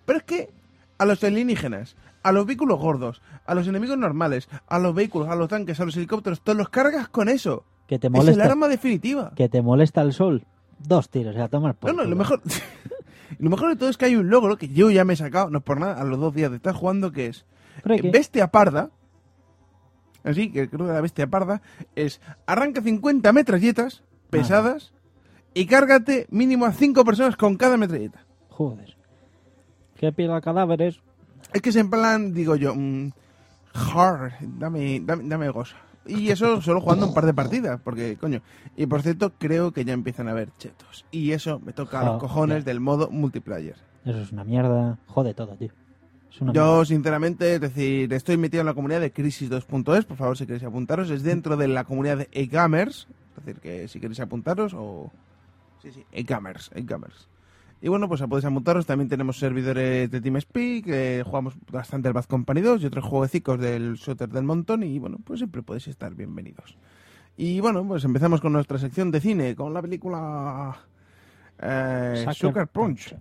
Pero 0.06 0.18
es 0.18 0.24
que 0.24 0.50
a 0.98 1.04
los 1.06 1.22
alienígenas, 1.24 1.96
a 2.22 2.30
los 2.32 2.46
vehículos 2.46 2.78
gordos, 2.78 3.22
a 3.46 3.54
los 3.54 3.66
enemigos 3.66 3.96
normales, 3.98 4.48
a 4.68 4.78
los 4.78 4.94
vehículos, 4.94 5.28
a 5.28 5.34
los 5.34 5.48
tanques, 5.48 5.80
a 5.80 5.84
los 5.84 5.96
helicópteros, 5.96 6.40
todos 6.42 6.56
los 6.58 6.68
cargas 6.68 7.08
con 7.08 7.28
eso. 7.28 7.64
Que 7.88 7.98
te 7.98 8.06
Es 8.08 8.12
el 8.12 8.16
molesta, 8.18 8.44
arma 8.44 8.68
definitiva. 8.68 9.32
que 9.34 9.48
te 9.48 9.62
molesta 9.62 10.02
el 10.02 10.12
sol. 10.12 10.44
Dos 10.78 11.08
tiros, 11.08 11.36
a 11.36 11.48
tomar 11.48 11.74
por 11.74 11.94
No, 11.94 12.04
no, 12.04 12.08
lo 12.14 12.24
culo. 12.24 12.40
mejor, 13.38 13.44
lo 13.44 13.50
mejor 13.50 13.68
de 13.70 13.76
todo 13.76 13.88
es 13.88 13.96
que 13.96 14.06
hay 14.06 14.16
un 14.16 14.28
logro 14.30 14.56
que 14.56 14.68
yo 14.68 14.90
ya 14.90 15.04
me 15.04 15.14
he 15.14 15.16
sacado, 15.16 15.50
no 15.50 15.58
es 15.58 15.64
por 15.64 15.80
nada, 15.80 16.00
a 16.00 16.04
los 16.04 16.18
dos 16.18 16.34
días 16.34 16.50
de 16.50 16.56
estar 16.56 16.74
jugando, 16.74 17.12
que 17.12 17.26
es 17.26 17.44
eh, 17.88 18.10
bestia 18.10 18.48
parda. 18.48 18.90
Así 20.22 20.50
que 20.50 20.68
creo 20.68 20.86
que 20.86 20.92
la 20.92 21.00
bestia 21.00 21.26
parda 21.26 21.60
es 21.94 22.20
arranca 22.46 22.80
50 22.80 23.32
metralletas 23.32 24.02
pesadas 24.30 24.92
y 25.52 25.66
cárgate 25.66 26.26
mínimo 26.30 26.64
a 26.64 26.72
5 26.72 27.04
personas 27.04 27.36
con 27.36 27.56
cada 27.56 27.76
metralleta. 27.76 28.24
Joder. 28.48 28.96
Que 29.96 30.12
pila 30.12 30.40
cadáveres. 30.40 31.00
Es 31.52 31.62
que 31.62 31.70
es 31.70 31.76
en 31.76 31.90
plan, 31.90 32.32
digo 32.32 32.56
yo, 32.56 32.74
mm, 32.74 33.12
hard, 33.74 34.32
dame, 34.40 35.00
dame, 35.00 35.24
dame 35.28 35.48
goza. 35.50 35.76
Y 36.06 36.30
eso 36.30 36.60
solo 36.60 36.80
jugando 36.80 37.06
un 37.08 37.14
par 37.14 37.24
de 37.26 37.34
partidas, 37.34 37.80
porque, 37.82 38.16
coño. 38.16 38.42
Y 38.76 38.86
por 38.86 39.02
cierto, 39.02 39.32
creo 39.38 39.72
que 39.72 39.84
ya 39.84 39.92
empiezan 39.92 40.28
a 40.28 40.32
haber 40.32 40.52
chetos. 40.58 41.06
Y 41.10 41.32
eso 41.32 41.60
me 41.60 41.72
toca 41.72 42.00
a 42.00 42.04
los 42.04 42.10
Joder. 42.14 42.20
cojones 42.20 42.64
del 42.64 42.80
modo 42.80 43.10
multiplayer. 43.10 43.76
Eso 44.04 44.20
es 44.20 44.32
una 44.32 44.44
mierda. 44.44 44.98
Jode 45.06 45.32
todo, 45.34 45.56
tío. 45.56 45.70
Es 46.30 46.40
una 46.40 46.52
Yo, 46.52 46.84
sinceramente, 46.84 47.54
es 47.54 47.60
decir, 47.60 48.12
estoy 48.12 48.36
metido 48.36 48.60
en 48.60 48.66
la 48.66 48.74
comunidad 48.74 49.00
de 49.00 49.14
Crisis2.es, 49.14 50.04
por 50.04 50.16
favor, 50.16 50.36
si 50.36 50.46
queréis 50.46 50.64
apuntaros, 50.64 51.08
es 51.10 51.22
dentro 51.22 51.56
de 51.56 51.68
la 51.68 51.84
comunidad 51.84 52.18
de 52.18 52.28
e-gamers, 52.32 53.08
es 53.38 53.44
decir, 53.44 53.60
que 53.60 53.88
si 53.88 54.00
queréis 54.00 54.20
apuntaros 54.20 54.74
o... 54.74 55.10
Sí, 55.80 55.90
sí, 55.92 56.04
e-gamers, 56.12 56.70
e-gamers. 56.74 57.28
Y 57.84 57.88
bueno, 57.88 58.08
pues 58.08 58.22
podéis 58.22 58.46
apuntaros, 58.46 58.86
también 58.86 59.10
tenemos 59.10 59.38
servidores 59.38 60.10
de 60.10 60.22
TeamSpeak, 60.22 60.86
que 60.86 61.22
jugamos 61.22 61.52
bastante 61.70 62.08
al 62.08 62.14
Bad 62.14 62.24
Company 62.24 62.62
2 62.62 62.82
y 62.82 62.86
otros 62.86 63.04
jueguecicos 63.04 63.60
del 63.60 63.96
shooter 63.96 64.30
del 64.30 64.44
montón 64.44 64.82
y 64.84 64.98
bueno, 64.98 65.18
pues 65.22 65.40
siempre 65.40 65.62
podéis 65.62 65.88
estar 65.88 66.14
bienvenidos. 66.14 66.78
Y 67.36 67.60
bueno, 67.60 67.86
pues 67.86 68.02
empezamos 68.04 68.40
con 68.40 68.54
nuestra 68.54 68.78
sección 68.78 69.10
de 69.10 69.20
cine, 69.20 69.54
con 69.54 69.74
la 69.74 69.82
película... 69.82 70.78
Eh, 71.58 72.24
Sucker 72.32 72.68
Punch. 72.68 73.16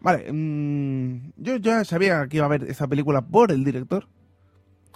Vale, 0.00 0.32
mm, 0.32 1.30
yo 1.36 1.54
ya 1.58 1.84
sabía 1.84 2.26
que 2.26 2.38
iba 2.38 2.46
a 2.46 2.48
ver 2.48 2.64
esta 2.64 2.88
película 2.88 3.22
por 3.22 3.52
el 3.52 3.62
director. 3.62 4.08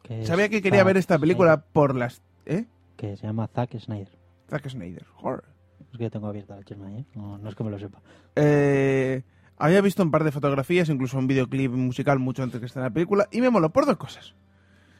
que 0.02 0.26
Sabía 0.26 0.48
que 0.48 0.60
quería 0.60 0.80
Zack 0.80 0.86
ver 0.88 0.96
esta 0.96 1.20
película 1.20 1.54
Snyder, 1.54 1.72
por 1.72 1.94
las... 1.94 2.20
¿Eh? 2.46 2.64
Que 2.96 3.16
se 3.16 3.28
llama 3.28 3.46
Zack 3.46 3.78
Snyder. 3.78 4.18
Zack 4.48 4.68
Snyder. 4.68 5.04
Joder. 5.14 5.49
Es 5.92 5.98
que 5.98 6.04
yo 6.04 6.10
tengo 6.10 6.28
abierta 6.28 6.56
la 6.56 6.62
chisma 6.62 6.90
¿eh? 6.92 7.04
No, 7.14 7.38
no 7.38 7.48
es 7.48 7.54
que 7.54 7.64
me 7.64 7.70
lo 7.70 7.78
sepa. 7.78 8.00
Eh, 8.36 9.22
había 9.56 9.80
visto 9.80 10.02
un 10.02 10.10
par 10.10 10.24
de 10.24 10.32
fotografías, 10.32 10.88
incluso 10.88 11.18
un 11.18 11.26
videoclip 11.26 11.72
musical 11.72 12.18
mucho 12.18 12.42
antes 12.42 12.60
que 12.60 12.66
esté 12.66 12.78
en 12.78 12.84
la 12.84 12.90
película, 12.90 13.28
y 13.30 13.40
me 13.40 13.50
moló 13.50 13.70
por 13.70 13.86
dos 13.86 13.96
cosas. 13.96 14.34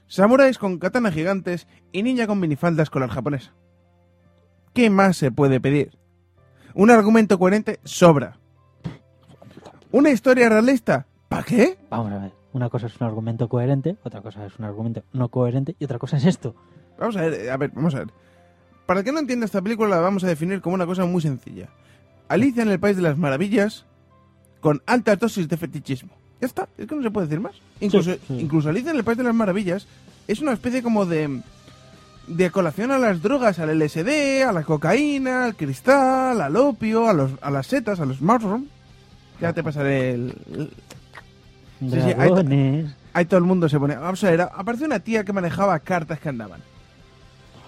Samuráis 0.06 0.58
con 0.58 0.78
katanas 0.78 1.14
gigantes 1.14 1.68
y 1.92 2.02
ninja 2.02 2.26
con 2.26 2.40
minifaldas 2.40 2.90
con 2.90 3.02
la 3.02 3.08
japonesa. 3.08 3.54
¿Qué 4.74 4.90
más 4.90 5.16
se 5.16 5.30
puede 5.30 5.60
pedir? 5.60 5.96
Un 6.74 6.90
argumento 6.90 7.38
coherente 7.38 7.80
sobra. 7.84 8.38
¿Una 9.92 10.10
historia 10.10 10.48
realista? 10.48 11.06
¿Para 11.28 11.42
qué? 11.44 11.78
Vamos 11.88 12.12
a 12.12 12.18
ver. 12.18 12.32
Una 12.52 12.68
cosa 12.68 12.88
es 12.88 13.00
un 13.00 13.06
argumento 13.06 13.48
coherente, 13.48 13.96
otra 14.02 14.20
cosa 14.20 14.44
es 14.44 14.58
un 14.58 14.64
argumento 14.64 15.04
no 15.12 15.28
coherente 15.28 15.76
y 15.78 15.84
otra 15.84 15.98
cosa 15.98 16.16
es 16.16 16.26
esto. 16.26 16.54
Vamos 16.98 17.16
a 17.16 17.22
ver, 17.22 17.50
a 17.50 17.56
ver, 17.56 17.70
vamos 17.70 17.94
a 17.94 18.00
ver. 18.00 18.08
Para 18.90 19.00
el 19.00 19.04
que 19.06 19.12
no 19.12 19.20
entienda 19.20 19.46
esta 19.46 19.62
película, 19.62 19.88
la 19.88 20.00
vamos 20.00 20.24
a 20.24 20.26
definir 20.26 20.60
como 20.60 20.74
una 20.74 20.84
cosa 20.84 21.04
muy 21.04 21.22
sencilla. 21.22 21.68
Alicia 22.26 22.64
en 22.64 22.70
el 22.70 22.80
País 22.80 22.96
de 22.96 23.02
las 23.02 23.16
Maravillas 23.16 23.84
con 24.60 24.82
alta 24.84 25.14
dosis 25.14 25.48
de 25.48 25.56
fetichismo. 25.56 26.10
Ya 26.40 26.48
está, 26.48 26.68
es 26.76 26.88
que 26.88 26.96
no 26.96 27.00
se 27.04 27.08
puede 27.12 27.28
decir 27.28 27.38
más. 27.38 27.52
Incluso, 27.78 28.14
sí. 28.14 28.20
incluso 28.40 28.68
Alicia 28.68 28.90
en 28.90 28.96
el 28.96 29.04
País 29.04 29.16
de 29.16 29.22
las 29.22 29.32
Maravillas 29.32 29.86
es 30.26 30.40
una 30.40 30.54
especie 30.54 30.82
como 30.82 31.06
de 31.06 31.40
de 32.26 32.50
colación 32.50 32.90
a 32.90 32.98
las 32.98 33.22
drogas, 33.22 33.60
al 33.60 33.78
LSD, 33.78 34.42
a 34.42 34.50
la 34.50 34.64
cocaína, 34.64 35.44
al 35.44 35.54
cristal, 35.54 36.40
al 36.40 36.56
opio, 36.56 37.08
a 37.08 37.12
los 37.12 37.30
a 37.42 37.50
las 37.52 37.68
setas, 37.68 38.00
a 38.00 38.04
los 38.06 38.20
mushrooms. 38.20 38.66
Ya 39.40 39.52
te 39.52 39.62
pasaré 39.62 40.14
el, 40.14 40.34
el- 40.52 40.70
Sí, 41.78 41.90
sí, 41.92 41.96
ahí- 42.18 42.28
ahí 43.12 43.24
todo 43.26 43.38
el 43.38 43.44
mundo 43.44 43.68
se 43.68 43.78
pone. 43.78 43.94
Vamos 43.94 44.24
a 44.24 44.30
ver, 44.32 44.40
apareció 44.40 44.86
una 44.86 44.98
tía 44.98 45.22
que 45.22 45.32
manejaba 45.32 45.78
cartas 45.78 46.18
que 46.18 46.28
andaban. 46.28 46.60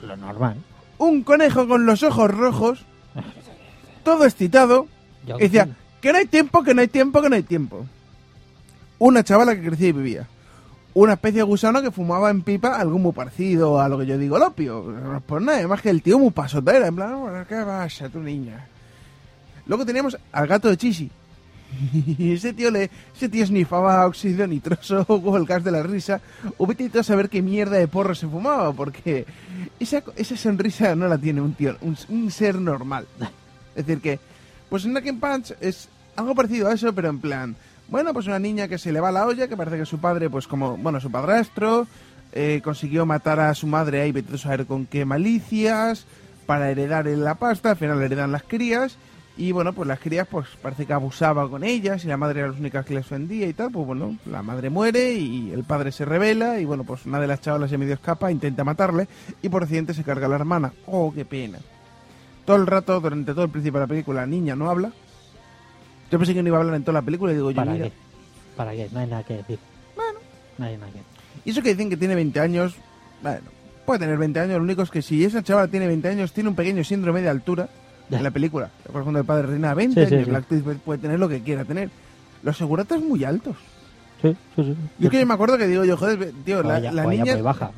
Lo 0.05 0.17
normal. 0.17 0.57
Un 1.07 1.23
conejo 1.23 1.67
con 1.67 1.85
los 1.85 2.03
ojos 2.03 2.31
rojos, 2.31 2.85
todo 4.05 4.25
excitado, 4.25 4.87
y 5.27 5.43
decía, 5.43 5.69
que 6.01 6.13
no 6.13 6.19
hay 6.19 6.27
tiempo, 6.27 6.63
que 6.63 6.75
no 6.75 6.81
hay 6.81 6.89
tiempo, 6.89 7.21
que 7.21 7.29
no 7.29 7.37
hay 7.37 7.43
tiempo. 7.43 7.87
Una 8.99 9.25
chavala 9.25 9.55
que 9.55 9.67
crecía 9.67 9.89
y 9.89 9.93
vivía. 9.93 10.29
Una 10.95 11.15
especie 11.15 11.39
de 11.39 11.45
gusano 11.45 11.83
que 11.83 11.91
fumaba 11.91 12.31
en 12.31 12.43
pipa 12.43 12.79
algo 12.79 12.99
muy 12.99 13.13
parecido 13.13 13.81
a 13.81 13.89
lo 13.89 13.99
que 13.99 14.07
yo 14.07 14.19
digo, 14.19 14.37
el 14.37 14.43
opio. 14.43 14.95
Pues 15.27 15.43
nada, 15.43 15.67
más 15.67 15.83
que 15.83 15.91
el 15.91 16.03
tío 16.03 16.19
muy 16.19 16.31
pasotera, 16.31 16.87
en 16.87 16.95
plan, 16.95 17.47
¿qué 17.49 17.63
pasa, 17.65 18.09
tu 18.09 18.21
niña? 18.21 18.67
Luego 19.67 19.85
teníamos 19.85 20.17
al 20.31 20.47
gato 20.47 20.69
de 20.69 20.77
Chisi. 20.77 21.11
Ese 22.19 22.53
tío 22.53 22.71
le, 22.71 22.91
ese 23.15 23.29
tío 23.29 23.47
snifaba 23.47 24.07
óxido 24.07 24.47
nitroso 24.47 25.05
o 25.09 25.37
el 25.37 25.47
gas 25.47 25.65
de 25.65 25.71
la 25.71 25.83
risa. 25.83 26.21
O 26.59 26.67
vete 26.67 26.99
a 26.99 27.03
saber 27.03 27.29
qué 27.29 27.43
mierda 27.43 27.77
de 27.77 27.89
porro 27.89 28.15
se 28.15 28.27
fumaba, 28.29 28.73
porque 28.73 29.27
esa, 29.81 30.03
esa 30.17 30.37
sonrisa 30.37 30.95
no 30.95 31.09
la 31.09 31.19
tiene 31.19 31.41
un 31.41 31.55
tío, 31.55 31.77
un, 31.81 32.31
ser 32.31 32.57
normal. 32.57 33.07
Es 33.75 33.87
decir 33.87 34.03
que, 34.03 34.21
pues 34.69 34.83
Snack 34.83 35.09
and 35.09 35.21
Punch 35.21 35.55
es 35.61 35.89
algo 36.17 36.35
parecido 36.35 36.69
a 36.69 36.75
eso, 36.75 36.93
pero 36.95 37.09
en 37.09 37.21
plan, 37.21 37.57
Bueno, 37.89 38.13
pues 38.13 38.27
una 38.27 38.39
niña 38.39 38.69
que 38.69 38.79
se 38.79 38.93
le 38.93 39.01
va 39.01 39.13
la 39.13 39.27
olla, 39.27 39.49
que 39.49 39.57
parece 39.57 39.79
que 39.79 39.87
su 39.87 39.99
padre, 39.99 40.31
pues 40.31 40.47
como, 40.47 40.77
bueno, 40.77 41.01
su 41.01 41.11
padrastro, 41.11 41.87
eh, 42.33 42.61
consiguió 42.65 43.05
matar 43.05 43.41
a 43.41 43.55
su 43.55 43.67
madre 43.67 44.01
ahí, 44.01 44.13
vete 44.13 44.35
a 44.35 44.39
saber 44.39 44.67
con 44.67 44.87
qué 44.87 45.05
malicias, 45.05 46.07
para 46.47 46.71
heredar 46.71 47.07
la 47.07 47.35
pasta, 47.37 47.71
al 47.71 47.77
final 47.77 48.03
heredan 48.03 48.33
las 48.33 48.43
crías, 48.43 48.97
y 49.37 49.53
bueno, 49.53 49.73
pues 49.73 49.89
las 49.89 49.99
crías 49.99 50.29
pues 50.29 50.47
parece 50.61 50.85
que 50.85 50.93
abusaba 50.93 51.49
con 51.49 51.65
ellas 51.65 52.05
y 52.05 52.09
la 52.09 52.17
madre 52.17 52.41
era 52.41 52.49
la 52.49 52.59
única 52.59 52.85
que 52.85 52.95
les 52.95 53.07
ofendía 53.07 53.47
y 53.47 53.55
tal, 53.55 53.71
pues 53.71 53.87
bueno, 53.87 54.17
la 54.27 54.43
madre 54.43 54.69
muere 54.69 55.15
y 55.15 55.51
el 55.53 55.65
padre 55.65 55.91
se 55.91 56.05
revela 56.05 56.61
y 56.61 56.65
bueno, 56.65 56.85
pues 56.85 57.07
una 57.07 57.19
de 57.19 57.27
las 57.27 57.41
chavalas 57.41 57.71
se 57.71 57.79
medio 57.79 57.95
escapa, 57.95 58.31
intenta 58.31 58.63
matarle 58.63 59.09
y 59.41 59.49
por 59.49 59.63
accidente 59.63 59.95
se 59.95 60.05
carga 60.05 60.27
a 60.27 60.29
la 60.29 60.37
hermana. 60.37 60.73
Oh, 60.87 61.13
qué 61.15 61.25
pena. 61.25 61.59
Todo 62.45 62.57
el 62.57 62.67
rato, 62.67 63.01
durante 63.01 63.33
todo 63.33 63.45
el 63.45 63.51
principio 63.51 63.81
de 63.81 63.87
la 63.87 63.89
película, 63.89 64.21
la 64.23 64.27
niña 64.27 64.55
no 64.55 64.69
habla. 64.69 64.93
Yo 66.11 66.19
pensé 66.19 66.35
que 66.35 66.43
no 66.43 66.49
iba 66.49 66.59
a 66.59 66.61
hablar 66.61 66.77
en 66.77 66.83
toda 66.83 66.95
la 66.95 67.03
película 67.03 67.33
y 67.33 67.37
digo, 67.37 67.51
yo, 67.51 67.57
¿Para 67.57 67.73
mira, 67.73 67.87
qué? 67.87 67.93
¿Para 68.57 68.73
qué? 68.73 68.89
No 68.93 69.01
hay 69.01 69.07
nada 69.07 69.23
que 69.23 69.35
decir. 69.35 69.59
Bueno. 69.97 70.19
No 70.59 70.67
hay 70.67 70.77
nada 70.77 70.93
que. 70.93 71.01
Y 71.45 71.51
eso 71.51 71.63
que 71.63 71.71
dicen 71.71 71.89
que 71.89 71.97
tiene 71.97 72.15
20 72.15 72.39
años, 72.41 72.77
bueno, 73.23 73.41
puede 73.87 74.01
tener 74.01 74.19
20 74.19 74.41
años, 74.41 74.57
lo 74.59 74.65
único 74.65 74.83
es 74.83 74.91
que 74.91 75.01
si 75.01 75.25
esa 75.25 75.43
chavala 75.43 75.69
tiene 75.69 75.87
20 75.87 76.09
años, 76.09 76.33
tiene 76.33 76.51
un 76.51 76.57
pequeño 76.57 76.85
síndrome 76.85 77.23
de 77.23 77.29
altura. 77.29 77.69
En 78.11 78.23
la 78.23 78.31
película. 78.31 78.71
Por 78.91 79.01
ejemplo, 79.03 79.21
el 79.21 79.27
padre 79.27 79.47
reina 79.49 79.75
20 79.75 80.07
Sí, 80.07 80.17
sí, 80.19 80.25
sí. 80.25 80.31
la 80.31 80.39
actriz 80.39 80.63
puede 80.85 80.99
tener 80.99 81.19
lo 81.19 81.29
que 81.29 81.41
quiera 81.43 81.65
tener. 81.65 81.91
Los 82.43 82.57
seguratas 82.57 83.01
muy 83.01 83.25
altos. 83.25 83.57
Sí, 84.21 84.37
sí, 84.57 84.65
sí. 84.65 84.77
Yo 84.99 85.11
que 85.11 85.19
yo 85.21 85.27
me 85.27 85.35
acuerdo 85.35 85.59
que 85.59 85.67
digo 85.67 85.85
yo, 85.85 85.97
joder, 85.97 86.33
tío, 86.45 86.63
la, 86.63 86.79
la 86.81 87.07
niña 87.07 87.37
baja. 87.43 87.71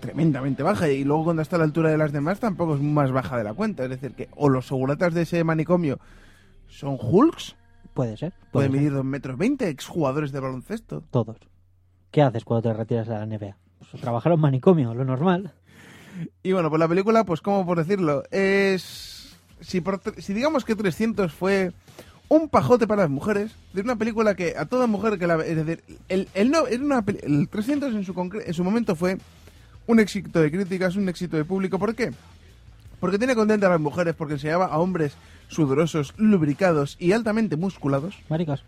tremendamente 0.00 0.62
baja 0.62 0.88
y 0.88 1.04
luego 1.04 1.24
cuando 1.24 1.42
está 1.42 1.56
a 1.56 1.58
la 1.58 1.66
altura 1.66 1.90
de 1.90 1.98
las 1.98 2.12
demás 2.12 2.40
tampoco 2.40 2.74
es 2.76 2.80
más 2.80 3.12
baja 3.12 3.36
de 3.36 3.44
la 3.44 3.54
cuenta. 3.54 3.84
Es 3.84 3.90
decir, 3.90 4.12
que 4.12 4.28
o 4.36 4.48
los 4.48 4.66
seguratas 4.66 5.12
de 5.14 5.22
ese 5.22 5.44
manicomio 5.44 5.98
son 6.68 6.96
Hulks, 7.00 7.56
Puede 7.92 8.16
ser. 8.16 8.32
Puede 8.52 8.68
pueden 8.68 8.72
medir 8.72 8.92
2 8.92 9.04
metros 9.04 9.36
20, 9.36 9.68
exjugadores 9.68 10.30
de 10.32 10.38
baloncesto. 10.40 11.02
Todos. 11.10 11.36
¿Qué 12.12 12.22
haces 12.22 12.44
cuando 12.44 12.68
te 12.70 12.72
retiras 12.76 13.08
de 13.08 13.14
la 13.14 13.26
NBA? 13.26 13.56
Pues 13.90 14.00
trabajar 14.00 14.30
en 14.32 14.36
un 14.36 14.42
manicomio, 14.42 14.94
lo 14.94 15.04
normal. 15.04 15.52
Y 16.42 16.52
bueno, 16.52 16.70
pues 16.70 16.78
la 16.80 16.88
película, 16.88 17.24
pues 17.24 17.40
como 17.40 17.66
por 17.66 17.78
decirlo, 17.78 18.22
es... 18.30 19.09
Si, 19.60 19.80
por 19.80 20.00
si 20.18 20.32
digamos 20.32 20.64
que 20.64 20.74
300 20.74 21.32
fue 21.32 21.72
un 22.28 22.48
pajote 22.48 22.86
para 22.86 23.02
las 23.02 23.10
mujeres, 23.10 23.52
de 23.72 23.82
una 23.82 23.96
película 23.96 24.34
que 24.34 24.54
a 24.56 24.64
toda 24.66 24.86
mujer 24.86 25.18
que 25.18 25.26
la... 25.26 25.36
Es 25.44 25.56
decir, 25.56 25.82
el, 26.08 26.28
el, 26.34 26.50
no, 26.50 26.66
era 26.66 26.82
una, 26.82 27.04
el 27.22 27.48
300 27.48 27.94
en 27.94 28.04
su, 28.04 28.14
concre- 28.14 28.42
en 28.46 28.54
su 28.54 28.62
momento 28.64 28.94
fue 28.94 29.18
un 29.86 29.98
éxito 30.00 30.40
de 30.40 30.50
críticas, 30.50 30.94
un 30.96 31.08
éxito 31.08 31.36
de 31.36 31.44
público. 31.44 31.78
¿Por 31.78 31.94
qué? 31.94 32.12
Porque 33.00 33.18
tiene 33.18 33.34
contenta 33.34 33.66
a 33.66 33.70
las 33.70 33.80
mujeres, 33.80 34.14
porque 34.14 34.34
enseñaba 34.34 34.66
a 34.66 34.78
hombres 34.78 35.14
sudorosos, 35.48 36.14
lubricados 36.18 36.96
y 37.00 37.12
altamente 37.12 37.56
musculados. 37.56 38.16
Maricas. 38.28 38.62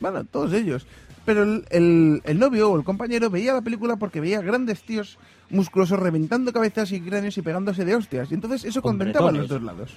Bueno, 0.00 0.24
todos 0.24 0.52
ellos. 0.52 0.86
Pero 1.24 1.42
el, 1.42 1.64
el- 1.70 2.22
el 2.24 2.38
novio 2.38 2.70
o 2.70 2.76
el 2.78 2.84
compañero 2.84 3.30
veía 3.30 3.52
la 3.52 3.60
película 3.62 3.96
porque 3.96 4.20
veía 4.20 4.40
grandes 4.40 4.82
tíos 4.82 5.18
musculosos 5.50 5.98
reventando 5.98 6.52
cabezas 6.52 6.90
y 6.92 7.00
cráneos 7.00 7.36
y 7.38 7.42
pegándose 7.42 7.84
de 7.84 7.94
hostias. 7.94 8.30
Y 8.30 8.34
entonces 8.34 8.64
eso 8.64 8.82
Con 8.82 8.92
contentaba 8.98 9.28
a 9.28 9.32
los 9.32 9.48
dos 9.48 9.62
lados. 9.62 9.96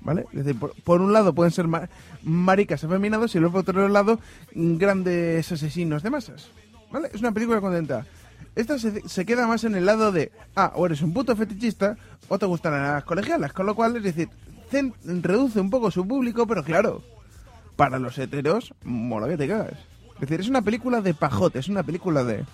¿Vale? 0.00 0.26
Es 0.32 0.44
decir, 0.44 0.58
por, 0.58 0.72
por 0.84 1.00
un 1.00 1.12
lado 1.12 1.34
pueden 1.34 1.50
ser 1.52 1.66
ma- 1.66 1.88
maricas 2.22 2.84
afeminados 2.84 3.34
y 3.34 3.38
luego 3.40 3.62
por 3.62 3.70
otro 3.74 3.88
lado 3.88 4.20
mm, 4.54 4.76
grandes 4.76 5.50
asesinos 5.50 6.02
de 6.02 6.10
masas. 6.10 6.50
¿Vale? 6.90 7.10
Es 7.12 7.20
una 7.20 7.32
película 7.32 7.60
contenta. 7.60 8.06
Esta 8.54 8.78
se, 8.78 9.06
se 9.08 9.26
queda 9.26 9.46
más 9.46 9.64
en 9.64 9.74
el 9.74 9.86
lado 9.86 10.10
de, 10.12 10.32
ah, 10.56 10.72
o 10.76 10.86
eres 10.86 11.02
un 11.02 11.12
puto 11.12 11.34
fetichista 11.36 11.96
o 12.28 12.38
te 12.38 12.46
gustan 12.46 12.72
las 12.72 13.04
colegialas. 13.04 13.52
Con 13.52 13.66
lo 13.66 13.74
cual, 13.74 13.96
es 13.96 14.02
decir, 14.04 14.28
reduce 15.04 15.60
un 15.60 15.70
poco 15.70 15.90
su 15.90 16.06
público, 16.06 16.46
pero 16.46 16.62
claro, 16.64 17.02
para 17.76 17.98
los 17.98 18.16
heteros, 18.18 18.72
mola 18.84 19.28
que 19.28 19.36
te 19.36 19.48
cagas. 19.48 19.74
Es 20.14 20.20
decir, 20.20 20.40
es 20.40 20.48
una 20.48 20.62
película 20.62 21.00
de 21.00 21.14
pajote, 21.14 21.58
es 21.58 21.68
una 21.68 21.82
película 21.82 22.24
de... 22.24 22.44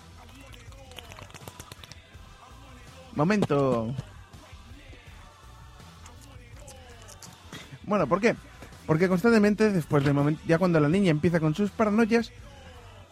Momento... 3.15 3.93
Bueno, 7.83 8.07
¿por 8.07 8.19
qué? 8.19 8.35
Porque 8.87 9.07
constantemente, 9.07 9.71
después 9.71 10.03
del 10.03 10.13
momento, 10.13 10.41
ya 10.47 10.57
cuando 10.57 10.79
la 10.79 10.89
niña 10.89 11.11
empieza 11.11 11.39
con 11.39 11.53
sus 11.55 11.71
paranoias, 11.71 12.31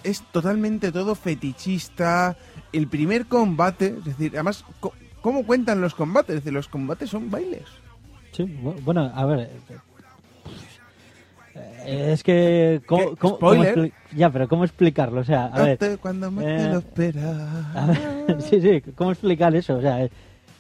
es 0.04 0.22
totalmente 0.32 0.92
todo 0.92 1.16
fetichista. 1.16 2.36
El 2.72 2.88
primer 2.88 3.28
combate, 3.28 3.96
es 4.00 4.06
decir, 4.06 4.32
además, 4.34 4.66
¿cómo 5.22 5.46
cuentan 5.46 5.80
los 5.82 5.94
combates? 5.96 6.36
Es 6.38 6.42
decir, 6.44 6.54
los 6.54 6.68
combates 6.68 7.10
son 7.10 7.30
bailes. 7.30 7.64
Sí, 8.32 8.44
bu- 8.44 8.82
bueno, 8.84 9.12
a 9.14 9.26
ver. 9.26 9.50
Eh, 11.86 12.10
eh, 12.10 12.14
Es 12.14 12.24
que. 12.24 12.82
¿cómo, 12.86 13.16
ya, 14.16 14.30
pero 14.30 14.48
¿cómo 14.48 14.64
explicarlo? 14.64 15.22
O 15.22 15.24
sea, 15.24 15.46
a 15.46 15.64
ver. 15.64 16.00
Cuando 16.00 16.30
más 16.32 16.46
te 16.46 16.56
eh, 16.56 16.68
lo 16.70 16.76
A 16.76 16.80
esperas. 16.80 18.28
ver, 18.28 18.42
sí, 18.42 18.62
sí, 18.62 18.82
¿cómo 18.96 19.12
explicar 19.12 19.56
eso? 19.56 19.76
O 19.76 19.82
sea, 19.82 20.04
eh, 20.04 20.12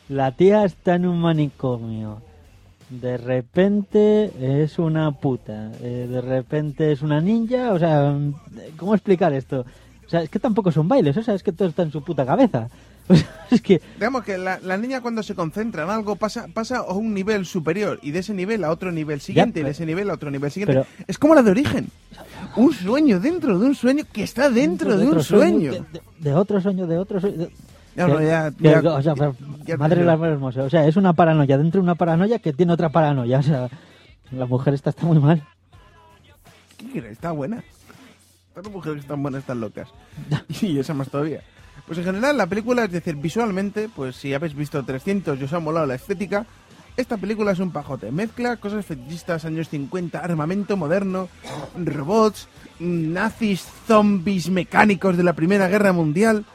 la 0.09 0.31
tía 0.31 0.63
está 0.65 0.95
en 0.95 1.05
un 1.05 1.19
manicomio. 1.21 2.21
De 2.89 3.17
repente 3.17 4.31
es 4.63 4.77
una 4.77 5.11
puta. 5.11 5.71
eh, 5.81 6.07
de 6.09 6.21
repente 6.21 6.91
es 6.91 7.01
una 7.01 7.19
ninja. 7.21 7.73
O 7.73 7.79
sea, 7.79 8.13
¿cómo 8.77 8.93
explicar 8.93 9.33
esto? 9.33 9.65
O 10.05 10.09
sea, 10.09 10.21
es 10.21 10.29
que 10.29 10.39
tampoco 10.39 10.71
son 10.71 10.87
bailes. 10.87 11.15
O 11.17 11.23
sea, 11.23 11.33
es 11.33 11.41
que 11.43 11.51
todo 11.53 11.67
está 11.69 11.83
en 11.83 11.91
su 11.91 12.03
puta 12.03 12.25
cabeza. 12.25 12.67
Es 13.51 13.61
que. 13.61 13.81
Digamos 13.95 14.23
que 14.23 14.37
la, 14.37 14.59
la 14.59 14.77
niña 14.77 15.01
cuando 15.01 15.21
se 15.21 15.35
concentra 15.35 15.83
en 15.83 15.89
algo 15.91 16.15
pasa, 16.15 16.47
pasa 16.53 16.77
a 16.77 16.93
un 16.93 17.13
nivel 17.13 17.45
superior 17.45 17.99
y 18.01 18.11
de 18.11 18.19
ese 18.19 18.33
nivel 18.33 18.63
a 18.63 18.71
otro 18.71 18.91
nivel 18.91 19.21
siguiente 19.21 19.59
y 19.59 19.63
de 19.63 19.71
ese 19.71 19.85
nivel 19.85 20.09
a 20.09 20.13
otro 20.13 20.31
nivel 20.31 20.49
siguiente. 20.51 20.73
pero- 20.73 21.05
es 21.07 21.17
como 21.19 21.35
la 21.35 21.43
de 21.43 21.51
origen. 21.51 21.87
Un 22.55 22.73
sueño 22.73 23.19
dentro 23.19 23.59
de 23.59 23.65
un 23.67 23.75
sueño 23.75 24.05
que 24.11 24.23
está 24.23 24.49
dentro 24.49 24.97
de 24.97 25.03
un 25.03 25.09
otro 25.09 25.23
sueño. 25.23 25.71
De, 25.71 26.01
de- 26.19 26.33
otro 26.33 26.59
sueño, 26.61 26.87
de 26.87 26.97
otro 26.97 27.19
sueño. 27.21 27.37
de- 27.37 27.51
Ya, 27.95 28.07
que- 28.07 28.25
ya- 28.25 28.51
que- 28.81 28.87
o 28.87 29.01
sea, 29.03 29.13
madre. 29.77 30.03
O 30.03 30.67
es 30.87 30.95
una 30.95 31.13
paranoia 31.13 31.57
dentro 31.57 31.79
de 31.79 31.83
una 31.83 31.95
paranoia 31.95 32.39
que 32.39 32.53
tiene 32.53 32.73
otra 32.73 32.89
paranoia. 32.89 33.37
O 33.39 33.43
sea, 33.43 33.69
la 34.31 34.45
mujer 34.47 34.73
esta 34.73 34.89
está 34.89 35.05
muy 35.05 35.19
mal. 35.19 35.43
¿Qué 36.77 36.87
quieres? 36.87 37.11
Está 37.11 37.31
buena. 37.31 37.63
Todas 38.53 38.65
las 38.65 38.73
mujeres 38.73 38.95
que 38.95 39.01
están 39.01 39.21
buenas 39.21 39.41
están 39.41 39.59
locas. 39.61 39.89
Y 40.61 40.79
esa 40.79 40.93
más 40.95 41.09
todavía. 41.09 41.41
Pues 41.85 41.97
en 41.99 42.05
general 42.05 42.37
la 42.37 42.47
película, 42.47 42.85
es 42.85 42.91
decir, 42.91 43.15
visualmente, 43.15 43.89
pues 43.93 44.15
si 44.15 44.33
habéis 44.33 44.55
visto 44.55 44.81
300 44.83 45.39
y 45.39 45.43
os 45.43 45.53
ha 45.53 45.59
molado 45.59 45.85
la 45.85 45.95
estética, 45.95 46.45
esta 46.95 47.17
película 47.17 47.51
es 47.51 47.59
un 47.59 47.71
pajote. 47.71 48.11
Mezcla 48.11 48.55
cosas 48.57 48.85
fetichistas, 48.85 49.43
años 49.45 49.67
50, 49.69 50.19
armamento 50.19 50.77
moderno, 50.77 51.27
robots, 51.75 52.47
nazis, 52.79 53.67
zombies 53.87 54.49
mecánicos 54.49 55.17
de 55.17 55.23
la 55.23 55.33
Primera 55.33 55.67
Guerra 55.67 55.91
Mundial. 55.91 56.45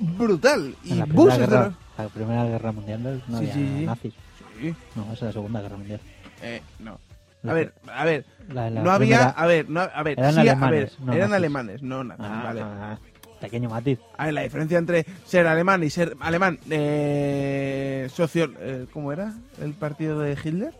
Brutal. 0.00 0.74
Y 0.84 0.94
la 0.94 1.06
primera, 1.06 1.36
guerra, 1.36 1.72
la 1.96 2.08
primera 2.08 2.44
guerra 2.44 2.72
mundial 2.72 3.22
no, 3.28 3.38
Sí, 3.38 3.44
había 3.50 3.54
sí, 3.54 3.84
nazis. 3.86 4.14
Sí. 4.60 4.74
No, 4.96 5.02
esa 5.04 5.12
es 5.14 5.22
la 5.22 5.32
segunda 5.32 5.60
guerra 5.62 5.76
mundial. 5.76 6.00
Eh, 6.42 6.60
no. 6.80 6.98
La 7.42 7.52
A 7.52 7.54
ver, 7.54 7.74
a 7.94 8.04
ver. 8.04 8.24
La- 8.48 8.70
no 8.70 8.90
había, 8.90 9.28
a 9.28 9.46
ver, 9.46 9.68
no, 9.68 9.80
a 9.82 10.02
ver, 10.02 10.18
Eran 10.18 10.32
sí, 10.34 10.40
a 10.40 10.42
ver, 10.42 10.50
alemanes, 10.52 10.98
no 11.00 11.12
eran 11.12 11.30
nazis. 11.30 11.36
alemanes, 11.36 11.82
no 11.82 12.04
nazis, 12.04 12.26
Ah, 12.28 12.42
vale. 12.44 12.60
ah, 12.62 12.98
pequeño 13.40 13.68
matiz. 13.68 13.98
A 14.16 14.26
ver, 14.26 14.34
la 14.34 14.42
diferencia 14.42 14.78
entre 14.78 15.04
ser 15.24 15.46
alemán 15.46 15.82
y 15.82 15.90
ser 15.90 16.16
alemán 16.20 16.58
eh, 16.70 18.08
socio... 18.12 18.52
eh, 18.58 18.86
¿Cómo 18.92 19.12
era 19.12 19.34
el 19.60 19.72
partido 19.72 20.20
de 20.20 20.32
Hitler? 20.32 20.72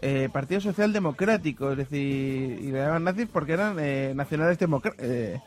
Eh, 0.00 0.28
partido 0.32 0.60
Social 0.60 0.92
Democrático, 0.92 1.70
es 1.70 1.78
decir, 1.78 2.00
y 2.60 2.72
le 2.72 2.78
llamaban 2.78 3.04
nazis 3.04 3.28
porque 3.32 3.52
eran 3.52 3.76
eh, 3.78 4.12
nacionales 4.16 4.58
eh, 4.98 5.40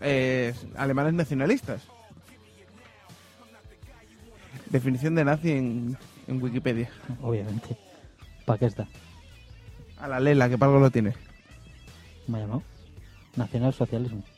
eh, 0.00 0.54
alemanes 0.76 1.12
nacionalistas. 1.12 1.82
Definición 4.70 5.14
de 5.14 5.24
nazi 5.24 5.52
en, 5.52 5.98
en 6.26 6.42
Wikipedia. 6.42 6.90
Obviamente. 7.20 7.76
¿Para 8.46 8.58
qué 8.58 8.66
está? 8.66 8.86
A 9.98 10.08
la 10.08 10.20
lela, 10.20 10.48
que 10.48 10.56
para 10.56 10.70
algo 10.70 10.82
lo 10.84 10.90
tiene. 10.90 11.14
Me 12.26 12.38
ha 12.38 12.40
llamado. 12.42 12.62
Nacionalsocialismo. 13.36 14.22
Sí. 14.22 14.37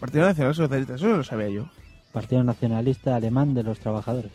Partido 0.00 0.26
Nacional 0.26 0.54
Socialista, 0.54 0.94
eso 0.94 1.08
lo 1.08 1.24
sabía 1.24 1.48
yo. 1.48 1.68
Partido 2.12 2.42
Nacionalista 2.44 3.16
Alemán 3.16 3.54
de 3.54 3.62
los 3.62 3.78
Trabajadores. 3.78 4.30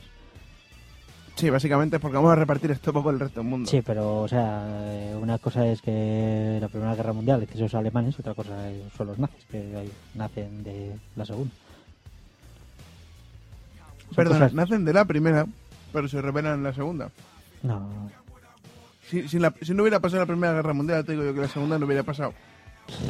Sí, 1.35 1.49
básicamente 1.49 1.95
es 1.95 2.01
porque 2.01 2.17
vamos 2.17 2.31
a 2.31 2.35
repartir 2.35 2.71
esto 2.71 2.91
por 2.93 3.13
el 3.13 3.19
resto 3.19 3.39
del 3.39 3.49
mundo. 3.49 3.69
Sí, 3.69 3.81
pero, 3.81 4.21
o 4.21 4.27
sea, 4.27 4.65
eh, 4.67 5.15
una 5.19 5.37
cosa 5.39 5.65
es 5.65 5.81
que 5.81 6.57
la 6.61 6.67
Primera 6.67 6.93
Guerra 6.93 7.13
Mundial 7.13 7.41
hizo 7.43 7.53
esos 7.55 7.73
alemanes, 7.75 8.19
otra 8.19 8.33
cosa 8.33 8.53
son 8.95 9.07
los 9.07 9.17
nazis, 9.17 9.45
que 9.49 9.89
nacen 10.13 10.63
de 10.63 10.95
la 11.15 11.25
Segunda. 11.25 11.51
Son 14.13 14.25
cosas- 14.25 14.53
nacen 14.53 14.83
de 14.85 14.93
la 14.93 15.05
primera, 15.05 15.45
pero 15.93 16.07
se 16.07 16.21
revelan 16.21 16.55
en 16.59 16.63
la 16.63 16.73
segunda. 16.73 17.09
No, 17.63 18.09
Si, 19.09 19.27
si, 19.27 19.39
la- 19.39 19.53
si 19.61 19.73
no 19.73 19.83
hubiera 19.83 19.99
pasado 19.99 20.21
la 20.23 20.25
Primera 20.27 20.53
Guerra 20.53 20.73
Mundial, 20.73 21.03
te 21.05 21.13
digo 21.13 21.23
yo 21.23 21.33
que 21.33 21.41
la 21.41 21.47
Segunda 21.47 21.77
no 21.79 21.85
hubiera 21.85 22.03
pasado. 22.03 22.33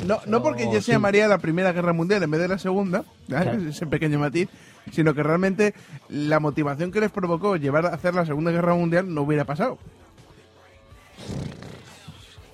No, 0.06 0.20
no 0.28 0.44
porque 0.44 0.66
ya 0.66 0.74
se 0.74 0.82
sí. 0.82 0.92
llamaría 0.92 1.28
la 1.28 1.40
Primera 1.40 1.72
Guerra 1.72 1.94
Mundial 1.94 2.22
en 2.24 2.32
vez 2.32 2.42
de 2.42 2.48
la 2.48 2.58
Segunda. 2.58 3.04
Claro. 3.28 3.54
ese 3.54 3.88
pequeño 3.88 4.20
matiz, 4.20 4.50
sino 4.92 5.14
que 5.14 5.24
realmente 5.24 5.74
la 6.10 6.40
motivación 6.40 6.92
que 6.92 7.00
les 7.00 7.12
provocó 7.12 7.56
llevar 7.56 7.86
a 7.86 7.90
hacer 7.90 8.14
la 8.14 8.26
Segunda 8.26 8.52
Guerra 8.52 8.76
Mundial 8.76 9.14
no 9.14 9.22
hubiera 9.22 9.46
pasado. 9.46 9.78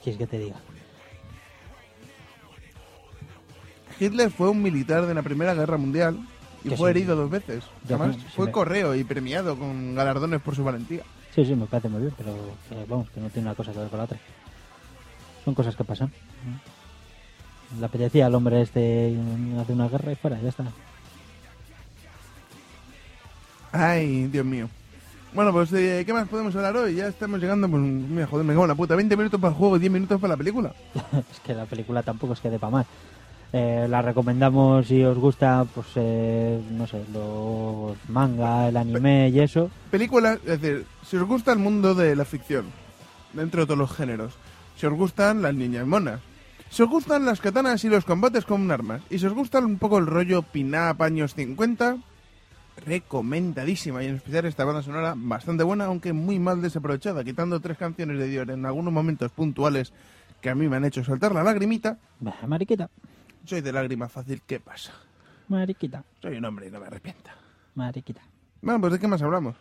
¿qué 0.04 0.16
quieres 0.16 0.18
que 0.20 0.28
te 0.28 0.40
diga? 0.40 0.56
Hitler 4.00 4.32
fue 4.32 4.50
un 4.50 4.62
militar 4.62 5.06
de 5.06 5.14
la 5.14 5.22
Primera 5.22 5.54
Guerra 5.54 5.78
Mundial 5.78 6.20
y 6.64 6.70
fue 6.70 6.92
sí. 6.92 6.98
herido 6.98 7.16
dos 7.16 7.30
veces. 7.30 7.64
Además, 7.86 8.16
sí, 8.16 8.26
fue 8.36 8.52
correo 8.52 8.96
y 8.96 9.04
premiado 9.04 9.58
con 9.58 9.96
galardones 9.96 10.42
por 10.42 10.56
su 10.56 10.64
valentía. 10.64 11.04
Sí, 11.34 11.46
sí, 11.46 11.56
me 11.56 11.66
parece 11.66 11.90
muy 11.90 12.02
bien, 12.02 12.14
pero 12.18 12.36
vamos, 12.88 13.10
que 13.10 13.20
no 13.20 13.30
tiene 13.30 13.48
una 13.48 13.56
cosa 13.56 13.72
que 13.72 13.80
ver 13.80 13.90
con 13.90 13.98
la 13.98 14.06
otra. 14.06 14.20
Son 15.44 15.54
cosas 15.54 15.76
que 15.76 15.84
pasan. 15.84 16.12
Le 17.80 17.86
apetecía 17.86 18.28
al 18.28 18.36
hombre 18.36 18.62
este 18.62 19.16
hacer 19.60 19.76
una 19.76 19.90
guerra 19.90 20.12
y 20.12 20.16
fuera, 20.16 20.40
ya 20.42 20.50
está. 20.50 20.66
Ay, 23.72 24.28
Dios 24.28 24.46
mío. 24.46 24.70
Bueno, 25.34 25.52
pues, 25.52 25.72
eh, 25.74 26.04
¿qué 26.06 26.14
más 26.14 26.28
podemos 26.28 26.56
hablar 26.56 26.78
hoy? 26.78 26.96
Ya 26.96 27.08
estamos 27.08 27.40
llegando, 27.40 27.70
pues, 27.70 27.82
mira, 27.82 28.26
joder, 28.26 28.46
me 28.46 28.54
cago 28.54 28.64
en 28.64 28.70
la 28.70 28.76
puta. 28.76 28.96
20 28.96 29.18
minutos 29.18 29.40
para 29.40 29.52
el 29.52 29.58
juego 29.58 29.76
y 29.76 29.80
10 29.80 29.92
minutos 29.92 30.20
para 30.20 30.34
la 30.34 30.38
película. 30.38 30.74
es 31.32 31.40
que 31.42 31.54
la 31.54 31.66
película 31.66 32.02
tampoco 32.02 32.34
es 32.34 32.40
que 32.40 32.50
dé 32.50 32.58
para 32.58 32.72
más. 32.72 32.86
Eh, 33.54 33.88
la 33.90 34.02
recomendamos 34.02 34.88
si 34.88 35.04
os 35.04 35.18
gusta, 35.18 35.66
pues, 35.76 35.88
eh, 35.96 36.60
no 36.72 36.88
sé, 36.88 37.04
los 37.14 37.98
manga, 38.10 38.68
el 38.68 38.78
anime 38.78 39.30
y 39.30 39.40
eso. 39.40 39.70
Película, 39.92 40.34
es 40.34 40.62
decir, 40.62 40.86
si 41.06 41.18
os 41.18 41.28
gusta 41.28 41.52
el 41.52 41.60
mundo 41.60 41.94
de 41.94 42.16
la 42.16 42.26
ficción, 42.26 42.66
dentro 43.34 43.62
de 43.62 43.68
todos 43.68 43.78
los 43.78 43.92
géneros, 43.92 44.34
si 44.76 44.86
os 44.86 44.94
gustan 44.94 45.42
las 45.42 45.54
niñas 45.54 45.86
monas, 45.86 46.20
si 46.70 46.84
os 46.84 46.90
gustan 46.90 47.26
las 47.26 47.40
katanas 47.42 47.84
y 47.84 47.90
los 47.90 48.06
combates 48.06 48.46
con 48.46 48.70
armas, 48.72 49.02
y 49.10 49.20
si 49.20 49.26
os 49.26 49.34
gusta 49.34 49.60
un 49.60 49.78
poco 49.78 49.98
el 49.98 50.06
rollo 50.08 50.42
pin-up 50.44 51.02
años 51.02 51.34
50, 51.36 51.98
recomendadísima, 52.86 54.04
y 54.04 54.08
en 54.08 54.16
especial 54.16 54.46
esta 54.46 54.66
banda 54.66 54.82
sonora 54.84 55.14
bastante 55.18 55.64
buena, 55.64 55.86
aunque 55.86 56.14
muy 56.14 56.40
mal 56.40 56.62
desaprovechada, 56.62 57.24
quitando 57.24 57.60
tres 57.60 57.78
canciones 57.78 58.18
de 58.20 58.28
Dior 58.28 58.52
en 58.52 58.66
algunos 58.66 58.94
momentos 58.94 59.32
puntuales 59.32 59.94
que 60.42 60.50
a 60.50 60.56
mí 60.56 60.68
me 60.68 60.78
han 60.78 60.86
hecho 60.86 61.04
saltar 61.04 61.34
la 61.34 61.44
lagrimita. 61.44 61.98
Bah, 62.20 62.36
mariquita, 62.48 62.90
Soy 63.46 63.62
de 63.62 63.72
lágrima 63.72 64.08
fácil, 64.10 64.42
¿qué 64.46 64.60
pasa? 64.60 64.92
mariquita, 65.48 66.04
Soy 66.22 66.38
un 66.38 66.46
hombre 66.46 66.68
y 66.68 66.72
no 66.72 66.80
me 66.80 66.88
arrepienta. 66.88 67.36
mariquita. 67.76 68.22
Bueno, 68.62 68.82
pues 68.82 68.94
¿de 68.94 69.00
qué 69.00 69.08
más 69.08 69.22
hablamos? 69.22 69.56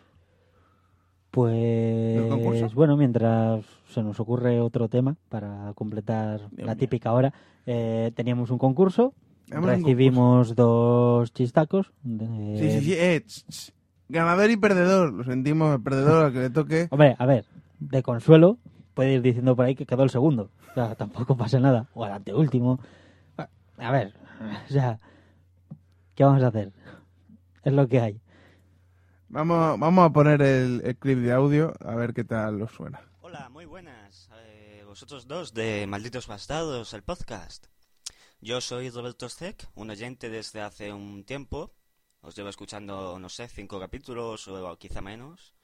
Pues 1.31 2.27
concurso? 2.29 2.69
bueno, 2.75 2.97
mientras 2.97 3.63
se 3.89 4.01
nos 4.01 4.19
ocurre 4.19 4.59
otro 4.61 4.87
tema 4.89 5.15
para 5.29 5.71
completar 5.75 6.39
Dios 6.51 6.51
la 6.67 6.73
mío. 6.73 6.77
típica 6.77 7.11
hora, 7.13 7.33
eh, 7.65 8.11
teníamos 8.15 8.49
un 8.49 8.57
concurso, 8.57 9.13
un 9.51 9.63
recibimos 9.63 10.55
dos 10.55 11.31
chistacos. 11.33 11.91
de- 12.03 12.57
Sí, 12.57 12.71
sí, 12.71 12.81
sí. 12.85 12.93
eh, 12.93 13.23
ch, 13.25 13.43
ch. 13.49 13.71
Ganador 14.09 14.49
y 14.49 14.57
perdedor. 14.57 15.13
Lo 15.13 15.23
sentimos, 15.25 15.75
el 15.75 15.81
perdedor 15.83 16.25
al 16.25 16.33
que 16.33 16.39
le 16.39 16.49
toque. 16.49 16.87
Hombre, 16.91 17.15
a 17.19 17.25
ver, 17.25 17.45
de 17.79 18.01
consuelo 18.03 18.57
puede 18.93 19.13
ir 19.13 19.21
diciendo 19.21 19.55
por 19.55 19.65
ahí 19.65 19.75
que 19.75 19.85
quedó 19.85 20.03
el 20.03 20.09
segundo. 20.09 20.49
O 20.71 20.73
sea, 20.73 20.95
tampoco 20.95 21.35
pasa 21.37 21.59
nada. 21.59 21.87
O 21.93 22.05
el 22.05 22.11
anteúltimo. 22.13 22.79
A 23.77 23.91
ver, 23.91 24.13
o 24.69 24.71
sea, 24.71 24.99
¿qué 26.15 26.23
vamos 26.23 26.41
a 26.41 26.47
hacer? 26.47 26.71
Es 27.63 27.73
lo 27.73 27.87
que 27.87 27.99
hay. 27.99 28.21
Vamos, 29.29 29.77
vamos 29.77 30.05
a 30.05 30.13
poner 30.13 30.41
el, 30.41 30.97
clip 30.99 31.19
de 31.19 31.33
audio 31.33 31.73
a 31.81 31.95
ver 31.95 32.13
qué 32.13 32.23
tal 32.23 32.61
os 32.61 32.71
suena. 32.71 33.01
Hola, 33.19 33.49
muy 33.49 33.65
buenas. 33.65 34.29
Eh, 34.45 34.83
vosotros 34.85 35.27
dos 35.27 35.53
de 35.53 35.85
Malditos 35.85 36.27
Bastardos, 36.27 36.93
el 36.93 37.03
podcast. 37.03 37.67
Yo 38.39 38.61
soy 38.61 38.89
Roberto 38.89 39.27
Zek, 39.27 39.67
un 39.75 39.89
oyente 39.89 40.29
desde 40.29 40.61
hace 40.61 40.93
un 40.93 41.25
tiempo. 41.25 41.73
Os 42.21 42.37
llevo 42.37 42.47
escuchando, 42.47 43.19
no 43.19 43.27
sé, 43.27 43.49
cinco 43.49 43.81
capítulos 43.81 44.47
o 44.47 44.77
quizá 44.77 45.01
menos. 45.01 45.55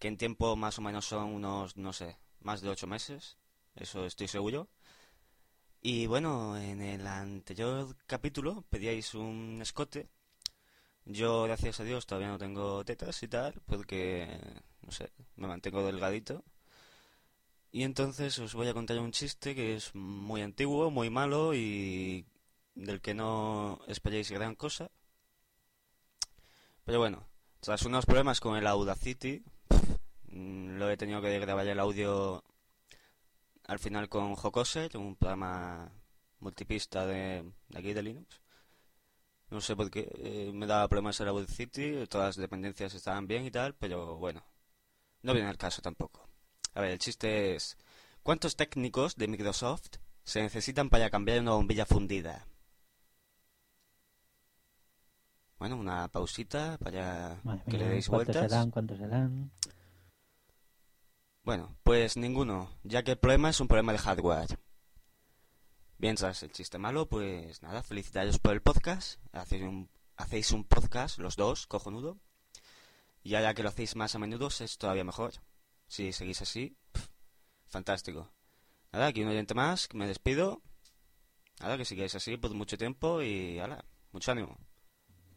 Que 0.00 0.08
en 0.08 0.16
tiempo 0.16 0.56
más 0.56 0.76
o 0.78 0.82
menos 0.82 1.04
son 1.04 1.32
unos, 1.32 1.76
no 1.76 1.92
sé, 1.92 2.18
más 2.40 2.60
de 2.60 2.70
ocho 2.70 2.88
meses. 2.88 3.38
Eso 3.76 4.04
estoy 4.04 4.26
seguro. 4.26 4.68
Y 5.80 6.08
bueno, 6.08 6.56
en 6.56 6.80
el 6.80 7.06
anterior 7.06 7.96
capítulo 8.06 8.64
pedíais 8.68 9.14
un 9.14 9.60
escote. 9.62 10.08
Yo, 11.06 11.44
gracias 11.44 11.80
a 11.80 11.84
Dios, 11.84 12.06
todavía 12.06 12.28
no 12.28 12.38
tengo 12.38 12.84
tetas 12.84 13.22
y 13.22 13.28
tal, 13.28 13.54
porque, 13.66 14.26
no 14.82 14.90
sé, 14.90 15.12
me 15.36 15.46
mantengo 15.46 15.84
delgadito. 15.84 16.42
Y 17.72 17.82
entonces 17.82 18.38
os 18.38 18.54
voy 18.54 18.68
a 18.68 18.74
contar 18.74 18.98
un 19.00 19.12
chiste 19.12 19.54
que 19.54 19.74
es 19.74 19.94
muy 19.94 20.42
antiguo, 20.42 20.90
muy 20.90 21.10
malo 21.10 21.54
y 21.54 22.24
del 22.74 23.00
que 23.00 23.14
no 23.14 23.80
esperéis 23.88 24.30
gran 24.30 24.54
cosa. 24.54 24.90
Pero 26.84 26.98
bueno, 26.98 27.26
tras 27.60 27.82
unos 27.84 28.06
problemas 28.06 28.40
con 28.40 28.56
el 28.56 28.66
Audacity, 28.66 29.42
mm, 30.28 30.76
lo 30.78 30.90
he 30.90 30.96
tenido 30.96 31.20
que 31.20 31.38
grabar 31.38 31.66
el 31.66 31.80
audio 31.80 32.44
al 33.66 33.78
final 33.78 34.08
con 34.08 34.34
Jocoser, 34.36 34.96
un 34.96 35.16
programa 35.16 35.90
multipista 36.40 37.06
de, 37.06 37.44
de 37.68 37.78
aquí 37.78 37.92
de 37.92 38.02
Linux. 38.02 38.43
No 39.54 39.60
sé 39.60 39.76
por 39.76 39.88
qué, 39.88 40.10
eh, 40.16 40.50
me 40.52 40.66
daba 40.66 40.88
problemas 40.88 41.20
el 41.20 41.28
Audacity, 41.28 42.08
todas 42.08 42.30
las 42.30 42.36
dependencias 42.36 42.92
estaban 42.92 43.28
bien 43.28 43.44
y 43.44 43.52
tal, 43.52 43.72
pero 43.76 44.16
bueno, 44.16 44.42
no 45.22 45.32
viene 45.32 45.48
al 45.48 45.56
caso 45.56 45.80
tampoco. 45.80 46.28
A 46.74 46.80
ver, 46.80 46.90
el 46.90 46.98
chiste 46.98 47.54
es, 47.54 47.78
¿cuántos 48.24 48.56
técnicos 48.56 49.14
de 49.14 49.28
Microsoft 49.28 49.98
se 50.24 50.42
necesitan 50.42 50.90
para 50.90 51.08
cambiar 51.08 51.38
una 51.38 51.52
bombilla 51.52 51.86
fundida? 51.86 52.48
Bueno, 55.60 55.76
una 55.76 56.08
pausita 56.08 56.76
para 56.78 57.40
Madre 57.44 57.62
que 57.70 57.78
le 57.78 57.88
deis 57.90 58.08
¿Cuántos 58.08 58.34
vueltas. 58.34 58.50
serán? 58.50 58.70
¿Cuántos 58.72 58.98
serán? 58.98 59.52
Bueno, 61.44 61.76
pues 61.84 62.16
ninguno, 62.16 62.70
ya 62.82 63.04
que 63.04 63.12
el 63.12 63.18
problema 63.18 63.50
es 63.50 63.60
un 63.60 63.68
problema 63.68 63.92
de 63.92 63.98
hardware. 63.98 64.58
Bien, 65.98 66.16
tras 66.16 66.42
el 66.42 66.50
chiste 66.50 66.78
malo, 66.78 67.08
pues 67.08 67.62
nada, 67.62 67.82
felicitaros 67.82 68.38
por 68.38 68.52
el 68.52 68.62
podcast. 68.62 69.20
Hacéis 69.32 69.62
un, 69.62 69.88
hacéis 70.16 70.50
un 70.52 70.64
podcast, 70.64 71.18
los 71.18 71.36
dos, 71.36 71.66
cojonudo. 71.66 72.18
Y 73.22 73.36
ahora 73.36 73.54
que 73.54 73.62
lo 73.62 73.68
hacéis 73.68 73.96
más 73.96 74.14
a 74.14 74.18
menudo, 74.18 74.48
es 74.48 74.76
todavía 74.76 75.04
mejor. 75.04 75.32
Si 75.86 76.12
seguís 76.12 76.42
así, 76.42 76.76
fantástico. 77.66 78.30
Nada, 78.92 79.06
aquí 79.06 79.22
un 79.22 79.28
oyente 79.28 79.54
más, 79.54 79.88
me 79.94 80.06
despido. 80.06 80.62
Nada, 81.60 81.76
que 81.76 81.84
sigáis 81.84 82.14
así 82.14 82.36
por 82.36 82.52
mucho 82.54 82.76
tiempo 82.76 83.22
y 83.22 83.58
hala, 83.58 83.84
mucho 84.12 84.32
ánimo. 84.32 84.58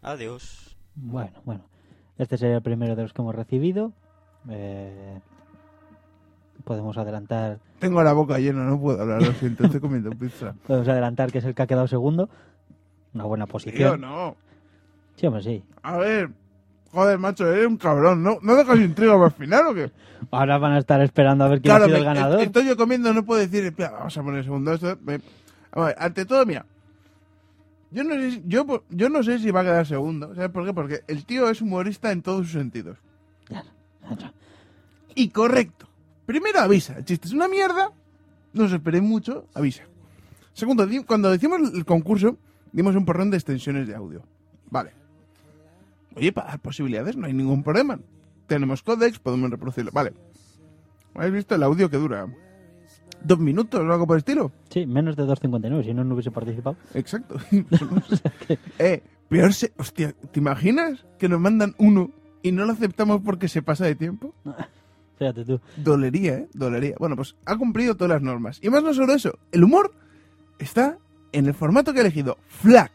Adiós. 0.02 0.78
Bueno, 0.96 1.42
bueno. 1.46 1.70
Este 2.18 2.38
sería 2.38 2.58
el 2.58 2.64
primero 2.64 2.96
de 2.96 3.04
los 3.04 3.14
que 3.14 3.22
hemos 3.22 3.36
recibido. 3.36 3.94
Eh, 4.50 5.22
podemos 6.64 6.98
adelantar 6.98 7.60
Tengo 7.80 8.04
la 8.04 8.14
boca 8.14 8.40
llena, 8.40 8.64
no 8.66 8.80
puedo 8.80 9.02
hablar, 9.02 9.22
lo 9.22 9.32
siento, 9.34 9.66
estoy 9.66 9.80
comiendo 9.80 10.10
pizza. 10.12 10.54
podemos 10.68 10.88
adelantar 10.88 11.32
que 11.32 11.38
es 11.40 11.46
el 11.46 11.56
que 11.56 11.62
ha 11.62 11.68
quedado 11.68 11.88
segundo. 11.88 12.30
Una 13.14 13.24
buena 13.26 13.46
Tío, 13.46 13.52
posición. 13.52 14.02
no. 14.02 14.36
Sí, 15.16 15.26
hombre, 15.28 15.42
sí. 15.44 15.64
A 15.82 15.98
ver, 15.98 16.30
joder, 16.92 17.18
macho, 17.18 17.52
eres 17.52 17.66
un 17.68 17.78
cabrón, 17.78 18.22
¿no? 18.24 18.38
¿No 18.42 18.56
dejas 18.56 18.78
intriga 18.80 19.14
para 19.14 19.28
el 19.28 19.32
final 19.32 19.68
o 19.68 19.74
qué? 19.74 19.92
Ahora 20.32 20.58
van 20.58 20.74
a 20.74 20.80
estar 20.80 21.02
esperando 21.02 21.44
a 21.46 21.48
ver 21.48 21.62
quién 21.62 21.72
Claro, 21.72 21.86
ha 21.86 21.88
sido 21.88 21.96
me- 21.96 22.00
el 22.00 22.06
ganador. 22.06 22.42
Estoy 22.42 22.66
yo 22.68 22.76
comiendo, 22.78 23.14
no 23.14 23.24
puedo 23.26 23.40
decir, 23.40 23.64
espera, 23.66 23.92
vamos 23.92 24.18
a 24.18 24.24
poner 24.24 24.44
segundo 24.44 24.74
esto. 24.74 24.98
me- 25.04 25.20
A 25.72 25.82
ver, 25.86 25.96
ante 26.00 26.26
todo, 26.26 26.46
mira. 26.46 26.66
Yo 27.90 28.04
no, 28.04 28.16
sé, 28.16 28.32
si- 28.32 28.44
yo, 28.46 28.84
yo 28.90 29.10
no 29.10 29.24
sé 29.24 29.40
si 29.40 29.50
va 29.50 29.62
a 29.62 29.64
quedar 29.64 29.86
segundo. 29.86 30.36
¿Sabes 30.36 30.50
por 30.52 30.66
qué? 30.66 30.74
Porque 30.74 31.02
el 31.08 31.26
tío 31.26 31.50
es 31.50 31.62
humorista 31.62 32.12
en 32.12 32.22
todos 32.22 32.42
sus 32.48 32.52
sentidos. 32.52 32.98
Ya. 33.50 33.64
Y 35.16 35.30
correcto. 35.30 35.87
Primero 36.28 36.60
avisa, 36.60 36.98
el 36.98 37.06
chiste 37.06 37.30
es 37.30 37.34
una 37.34 37.48
mierda. 37.48 37.90
No 38.52 38.66
os 38.66 38.74
esperéis 38.74 39.04
mucho, 39.04 39.48
avisa. 39.54 39.84
Segundo, 40.52 40.86
cuando 41.06 41.32
decimos 41.32 41.74
el 41.74 41.86
concurso, 41.86 42.38
dimos 42.74 42.96
un 42.98 43.06
porrón 43.06 43.32
de 43.32 43.38
extensiones 43.38 43.88
de 43.88 43.96
audio. 43.96 44.24
Vale. 44.70 44.92
Oye, 46.16 46.34
para 46.34 46.50
dar 46.50 46.60
posibilidades 46.60 47.16
no 47.16 47.28
hay 47.28 47.34
ningún 47.34 47.64
problema. 47.64 47.98
Tenemos 48.46 48.84
codecs, 48.84 49.20
podemos 49.20 49.50
reproducirlo. 49.50 49.92
Vale. 49.94 50.12
¿Habéis 51.16 51.34
visto 51.34 51.56
el 51.56 51.64
audio 51.64 51.90
que 51.90 51.96
dura? 51.96 52.28
¿Dos 53.24 53.40
minutos 53.40 53.80
o 53.80 53.90
algo 53.90 54.06
por 54.06 54.18
el 54.18 54.20
estilo? 54.20 54.52
Sí, 54.70 54.86
menos 54.86 55.16
de 55.16 55.24
2.59, 55.24 55.86
si 55.86 55.94
no, 55.94 56.04
no 56.04 56.14
hubiese 56.14 56.32
participado. 56.32 56.76
Exacto. 56.94 57.38
eh, 58.80 59.02
peor 59.30 59.54
se... 59.54 59.72
Hostia, 59.78 60.14
¿te 60.32 60.42
imaginas 60.42 61.06
que 61.18 61.30
nos 61.30 61.40
mandan 61.40 61.74
uno 61.78 62.12
y 62.44 62.52
no 62.52 62.66
lo 62.66 62.74
aceptamos 62.74 63.22
porque 63.24 63.48
se 63.48 63.62
pasa 63.62 63.86
de 63.86 63.96
tiempo? 63.96 64.36
Fíjate 65.18 65.46
tú. 65.46 65.60
Dolería, 65.78 66.34
¿eh? 66.34 66.50
Dolería. 66.54 66.96
Bueno, 67.00 67.16
pues 67.16 67.36
ha 67.46 67.58
cumplido 67.58 67.96
todas 67.96 68.10
las 68.10 68.22
normas. 68.22 68.60
Y 68.62 68.70
más 68.70 68.84
no 68.84 68.94
solo 68.94 69.14
eso, 69.14 69.38
el 69.52 69.64
humor 69.64 69.94
está 70.60 70.98
en 71.32 71.48
el 71.48 71.54
formato 71.54 71.94
que 71.94 72.00
ha 72.00 72.02
elegido, 72.02 72.38
FLAC. 72.48 72.92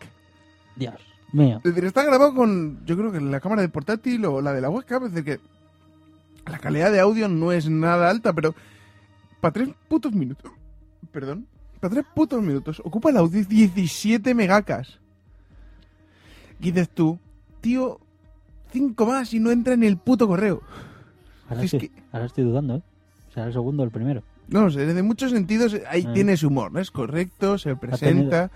Dios 0.76 0.94
mío. 1.32 1.56
Es 1.58 1.62
decir, 1.62 1.84
está 1.84 2.04
grabado 2.04 2.34
con, 2.34 2.84
yo 2.84 2.96
creo 2.96 3.10
que 3.10 3.20
la 3.20 3.40
cámara 3.40 3.62
de 3.62 3.68
portátil 3.68 4.24
o 4.24 4.40
la 4.40 4.52
de 4.52 4.60
la 4.60 4.70
webcam, 4.70 5.04
es 5.04 5.12
decir, 5.12 5.38
que 6.44 6.50
la 6.50 6.58
calidad 6.58 6.92
de 6.92 7.00
audio 7.00 7.28
no 7.28 7.52
es 7.52 7.68
nada 7.68 8.10
alta, 8.10 8.32
pero 8.32 8.54
para 9.40 9.52
tres 9.52 9.70
putos 9.88 10.12
minutos, 10.12 10.52
perdón, 11.10 11.46
para 11.80 11.94
tres 11.94 12.04
putos 12.14 12.42
minutos, 12.42 12.80
ocupa 12.84 13.10
el 13.10 13.16
audio 13.16 13.44
17 13.44 14.34
megacas. 14.34 14.98
Y 16.60 16.70
dices 16.70 16.90
tú, 16.90 17.18
tío, 17.60 17.98
cinco 18.70 19.06
más 19.06 19.34
y 19.34 19.40
no 19.40 19.50
entra 19.50 19.74
en 19.74 19.82
el 19.82 19.96
puto 19.96 20.28
correo. 20.28 20.62
Ahora, 21.52 21.64
Es 21.64 21.74
estoy, 21.74 21.90
ahora 22.12 22.26
estoy 22.26 22.44
dudando, 22.44 22.76
¿eh? 22.76 22.82
¿Será 23.32 23.46
el 23.46 23.52
segundo 23.52 23.82
o 23.82 23.86
el 23.86 23.92
primero? 23.92 24.22
No 24.48 24.70
sé, 24.70 24.84
de 24.86 25.02
muchos 25.02 25.30
sentidos 25.30 25.76
ahí 25.88 26.04
Ah. 26.06 26.12
tiene 26.12 26.36
su 26.36 26.48
humor, 26.48 26.72
¿no? 26.72 26.80
Es 26.80 26.90
correcto, 26.90 27.56
se 27.58 27.76
presenta, 27.76 28.50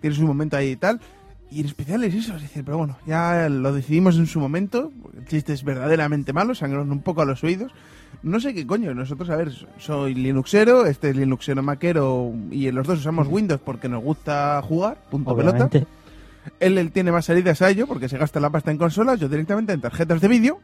tiene 0.00 0.16
su 0.16 0.22
momento 0.26 0.56
ahí 0.56 0.70
y 0.70 0.76
tal. 0.76 1.00
Y 1.50 1.60
en 1.60 1.66
especial 1.66 2.04
es 2.04 2.14
eso, 2.14 2.36
es 2.36 2.42
decir, 2.42 2.62
pero 2.64 2.76
bueno, 2.76 2.98
ya 3.06 3.48
lo 3.48 3.72
decidimos 3.72 4.16
en 4.18 4.26
su 4.26 4.38
momento. 4.40 4.92
El 5.16 5.24
chiste 5.26 5.52
es 5.54 5.64
verdaderamente 5.64 6.32
malo, 6.34 6.54
sangrón 6.54 6.90
un 6.92 7.00
poco 7.00 7.22
a 7.22 7.24
los 7.24 7.42
oídos. 7.44 7.72
No 8.22 8.38
sé 8.40 8.52
qué 8.52 8.66
coño, 8.66 8.92
nosotros, 8.94 9.30
a 9.30 9.36
ver, 9.36 9.52
soy 9.78 10.14
Linuxero, 10.14 10.84
este 10.86 11.10
es 11.10 11.16
Linuxero 11.16 11.62
Maquero 11.62 12.32
y 12.50 12.70
los 12.70 12.86
dos 12.86 12.98
usamos 12.98 13.28
Windows 13.28 13.60
porque 13.64 13.88
nos 13.88 14.02
gusta 14.02 14.60
jugar, 14.62 14.98
punto 15.10 15.34
pelota. 15.36 15.64
Obviamente. 15.66 15.86
Él, 16.60 16.76
él 16.78 16.90
tiene 16.92 17.12
más 17.12 17.26
salidas 17.26 17.60
a 17.62 17.70
ello 17.70 17.86
porque 17.86 18.08
se 18.08 18.18
gasta 18.18 18.40
la 18.40 18.50
pasta 18.50 18.70
en 18.70 18.78
consolas, 18.78 19.20
yo 19.20 19.28
directamente 19.28 19.72
en 19.72 19.80
tarjetas 19.80 20.20
de 20.20 20.28
vídeo. 20.28 20.58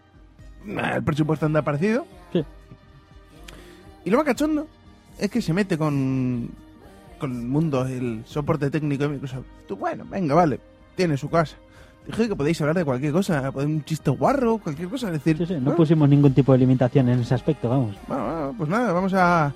El 0.67 1.03
presupuesto 1.05 1.47
anda 1.47 1.63
parecido. 1.63 2.07
Sí. 2.33 2.45
Y 4.05 4.11
lo 4.11 4.17
más 4.19 4.27
cachondo 4.27 4.67
es 5.19 5.31
que 5.31 5.41
se 5.43 5.53
mete 5.53 5.79
con, 5.79 6.51
con 7.19 7.33
el 7.33 7.47
mundo, 7.47 7.87
el 7.87 8.23
soporte 8.27 8.71
técnico 8.71 9.05
de 9.05 9.11
Microsoft. 9.11 9.45
Tú, 9.69 9.77
bueno, 9.77 10.05
venga, 10.11 10.35
vale, 10.35 10.61
tiene 10.97 11.17
su 11.17 11.29
casa. 11.31 11.57
Dije 12.07 12.29
que 12.29 12.37
podéis 12.37 12.61
hablar 12.61 12.77
de 12.77 12.85
cualquier 12.85 13.13
cosa, 13.13 13.51
un 13.55 13.83
chiste 13.85 14.11
guarro, 14.11 14.59
cualquier 14.59 14.89
cosa. 14.89 15.07
Es 15.07 15.15
decir, 15.25 15.39
Sí, 15.39 15.47
sí, 15.55 15.61
no 15.61 15.75
pusimos 15.75 16.07
ningún 16.09 16.35
tipo 16.35 16.53
de 16.53 16.59
limitación 16.59 17.09
en 17.09 17.21
ese 17.21 17.35
aspecto, 17.35 17.69
vamos. 17.71 17.97
bueno, 18.07 18.25
bueno, 18.25 18.55
pues 18.59 18.69
nada, 18.69 18.93
vamos 18.93 19.15
a, 19.15 19.47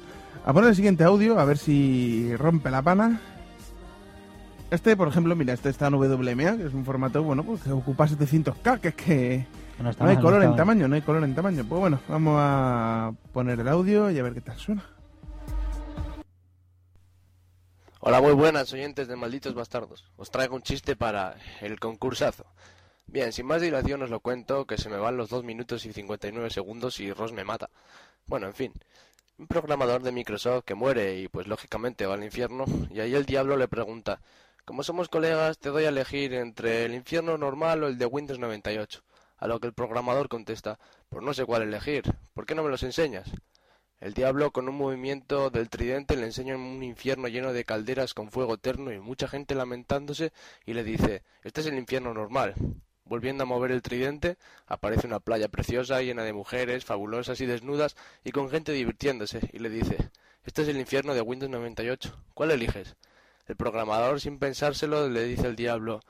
a 0.46 0.52
poner 0.54 0.70
el 0.70 0.76
siguiente 0.76 1.04
audio 1.04 1.38
a 1.38 1.44
ver 1.44 1.58
si 1.58 2.34
rompe 2.36 2.70
la 2.70 2.80
pana. 2.80 3.20
Este, 4.70 4.96
por 4.96 5.08
ejemplo, 5.08 5.34
mira, 5.36 5.52
este 5.54 5.68
está 5.70 5.88
en 5.88 5.94
WMA, 5.94 6.56
que 6.56 6.66
es 6.66 6.74
un 6.74 6.84
formato, 6.86 7.22
bueno, 7.22 7.42
pues 7.42 7.62
que 7.62 7.70
ocupa 7.70 8.06
700K, 8.06 8.80
que 8.80 8.88
es 8.88 8.94
que 8.94 9.46
No, 9.78 9.90
está 9.90 10.04
no 10.04 10.10
hay 10.10 10.16
mal, 10.16 10.24
color 10.24 10.38
está 10.38 10.44
en 10.44 10.50
mal. 10.50 10.56
tamaño, 10.56 10.88
no 10.88 10.94
hay 10.96 11.02
color 11.02 11.24
en 11.24 11.34
tamaño. 11.34 11.64
Pues 11.68 11.80
bueno, 11.80 12.00
vamos 12.08 12.34
a 12.38 13.12
poner 13.32 13.60
el 13.60 13.68
audio 13.68 14.10
y 14.10 14.18
a 14.18 14.22
ver 14.22 14.34
qué 14.34 14.40
tal 14.40 14.58
suena. 14.58 14.84
Hola, 18.00 18.20
muy 18.20 18.32
buenas 18.32 18.72
oyentes 18.72 19.06
de 19.06 19.16
Malditos 19.16 19.54
Bastardos. 19.54 20.04
Os 20.16 20.30
traigo 20.30 20.56
un 20.56 20.62
chiste 20.62 20.96
para 20.96 21.36
el 21.60 21.78
concursazo. 21.78 22.46
Bien, 23.06 23.32
sin 23.32 23.46
más 23.46 23.62
dilación 23.62 24.02
os 24.02 24.10
lo 24.10 24.20
cuento, 24.20 24.66
que 24.66 24.78
se 24.78 24.88
me 24.88 24.98
van 24.98 25.16
los 25.16 25.30
2 25.30 25.44
minutos 25.44 25.86
y 25.86 25.92
59 25.92 26.50
segundos 26.50 27.00
y 27.00 27.12
Ross 27.12 27.32
me 27.32 27.44
mata. 27.44 27.70
Bueno, 28.26 28.46
en 28.46 28.54
fin. 28.54 28.72
Un 29.38 29.46
programador 29.46 30.02
de 30.02 30.12
Microsoft 30.12 30.64
que 30.64 30.74
muere 30.74 31.16
y 31.20 31.28
pues 31.28 31.46
lógicamente 31.46 32.06
va 32.06 32.14
al 32.14 32.24
infierno 32.24 32.64
y 32.90 33.00
ahí 33.00 33.14
el 33.14 33.24
diablo 33.24 33.56
le 33.56 33.68
pregunta, 33.68 34.20
como 34.64 34.82
somos 34.82 35.08
colegas 35.08 35.58
te 35.58 35.68
doy 35.68 35.84
a 35.84 35.90
elegir 35.90 36.34
entre 36.34 36.84
el 36.84 36.94
infierno 36.94 37.38
normal 37.38 37.84
o 37.84 37.86
el 37.86 37.98
de 37.98 38.06
Windows 38.06 38.40
98. 38.40 39.00
A 39.38 39.46
lo 39.46 39.60
que 39.60 39.68
el 39.68 39.72
programador 39.72 40.28
contesta, 40.28 40.78
pues 41.08 41.24
no 41.24 41.32
sé 41.32 41.44
cuál 41.44 41.62
elegir, 41.62 42.02
¿por 42.34 42.44
qué 42.44 42.54
no 42.54 42.62
me 42.62 42.70
los 42.70 42.82
enseñas? 42.82 43.30
El 44.00 44.14
diablo 44.14 44.52
con 44.52 44.68
un 44.68 44.76
movimiento 44.76 45.50
del 45.50 45.68
tridente 45.68 46.16
le 46.16 46.26
enseña 46.26 46.54
un 46.54 46.82
infierno 46.84 47.26
lleno 47.26 47.52
de 47.52 47.64
calderas 47.64 48.14
con 48.14 48.30
fuego 48.30 48.54
eterno 48.54 48.92
y 48.92 49.00
mucha 49.00 49.26
gente 49.26 49.56
lamentándose 49.56 50.32
y 50.66 50.74
le 50.74 50.84
dice, 50.84 51.24
este 51.42 51.62
es 51.62 51.66
el 51.66 51.78
infierno 51.78 52.14
normal. 52.14 52.54
Volviendo 53.04 53.42
a 53.42 53.46
mover 53.46 53.72
el 53.72 53.82
tridente, 53.82 54.36
aparece 54.66 55.06
una 55.06 55.18
playa 55.18 55.48
preciosa 55.48 56.02
llena 56.02 56.22
de 56.22 56.32
mujeres, 56.32 56.84
fabulosas 56.84 57.40
y 57.40 57.46
desnudas 57.46 57.96
y 58.22 58.30
con 58.32 58.50
gente 58.50 58.72
divirtiéndose 58.72 59.40
y 59.52 59.58
le 59.58 59.70
dice, 59.70 59.96
este 60.44 60.62
es 60.62 60.68
el 60.68 60.78
infierno 60.78 61.14
de 61.14 61.22
Windows 61.22 61.50
98. 61.50 62.14
¿Cuál 62.34 62.52
eliges? 62.52 62.96
El 63.48 63.56
programador, 63.56 64.20
sin 64.20 64.38
pensárselo, 64.38 65.08
le 65.08 65.24
dice 65.24 65.46
al 65.46 65.56
diablo, 65.56 66.02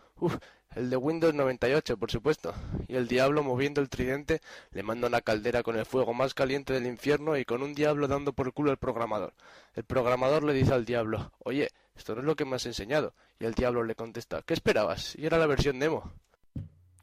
el 0.78 0.90
de 0.90 0.96
Windows 0.96 1.34
98, 1.34 1.96
por 1.96 2.10
supuesto. 2.10 2.52
Y 2.86 2.94
el 2.96 3.08
diablo, 3.08 3.42
moviendo 3.42 3.80
el 3.80 3.88
tridente, 3.88 4.40
le 4.72 4.82
manda 4.82 5.08
una 5.08 5.20
caldera 5.20 5.62
con 5.62 5.76
el 5.76 5.84
fuego 5.84 6.14
más 6.14 6.34
caliente 6.34 6.72
del 6.72 6.86
infierno 6.86 7.36
y 7.36 7.44
con 7.44 7.62
un 7.62 7.74
diablo 7.74 8.06
dando 8.08 8.32
por 8.32 8.52
culo 8.52 8.70
al 8.70 8.76
programador. 8.78 9.34
El 9.74 9.84
programador 9.84 10.44
le 10.44 10.52
dice 10.52 10.72
al 10.72 10.84
diablo, 10.84 11.32
oye, 11.44 11.68
esto 11.96 12.14
no 12.14 12.20
es 12.20 12.26
lo 12.26 12.36
que 12.36 12.44
me 12.44 12.56
has 12.56 12.66
enseñado. 12.66 13.12
Y 13.40 13.44
el 13.44 13.54
diablo 13.54 13.82
le 13.82 13.94
contesta, 13.94 14.42
¿qué 14.46 14.54
esperabas? 14.54 15.16
Y 15.18 15.26
era 15.26 15.38
la 15.38 15.46
versión 15.46 15.78
demo. 15.78 16.10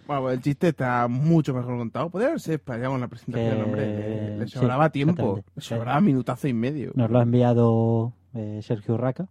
Bueno, 0.06 0.30
el 0.30 0.40
chiste 0.42 0.68
está 0.68 1.06
mucho 1.08 1.54
mejor 1.54 1.78
contado. 1.78 2.10
Podría 2.10 2.28
haberse 2.30 2.54
explayado 2.54 2.94
en 2.96 3.00
la 3.00 3.08
presentación, 3.08 3.56
Que- 3.56 3.62
hombre. 3.62 4.38
Le, 4.38 4.46
sí, 4.48 4.58
sobraba 4.58 4.90
tiempo. 4.90 5.40
Le 5.54 5.62
sobraba 5.62 6.00
minutazo 6.00 6.48
y 6.48 6.52
medio. 6.52 6.90
Nos 6.94 7.10
lo 7.10 7.20
ha 7.20 7.22
enviado 7.22 8.12
eh, 8.34 8.60
Sergio 8.62 8.94
Urraca, 8.94 9.28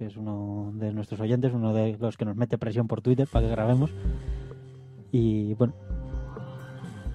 que 0.00 0.06
es 0.06 0.16
uno 0.16 0.72
de 0.76 0.94
nuestros 0.94 1.20
oyentes, 1.20 1.52
uno 1.52 1.74
de 1.74 1.94
los 2.00 2.16
que 2.16 2.24
nos 2.24 2.34
mete 2.34 2.56
presión 2.56 2.88
por 2.88 3.02
Twitter 3.02 3.28
para 3.30 3.44
que 3.44 3.52
grabemos. 3.52 3.90
Y 5.12 5.52
bueno, 5.56 5.74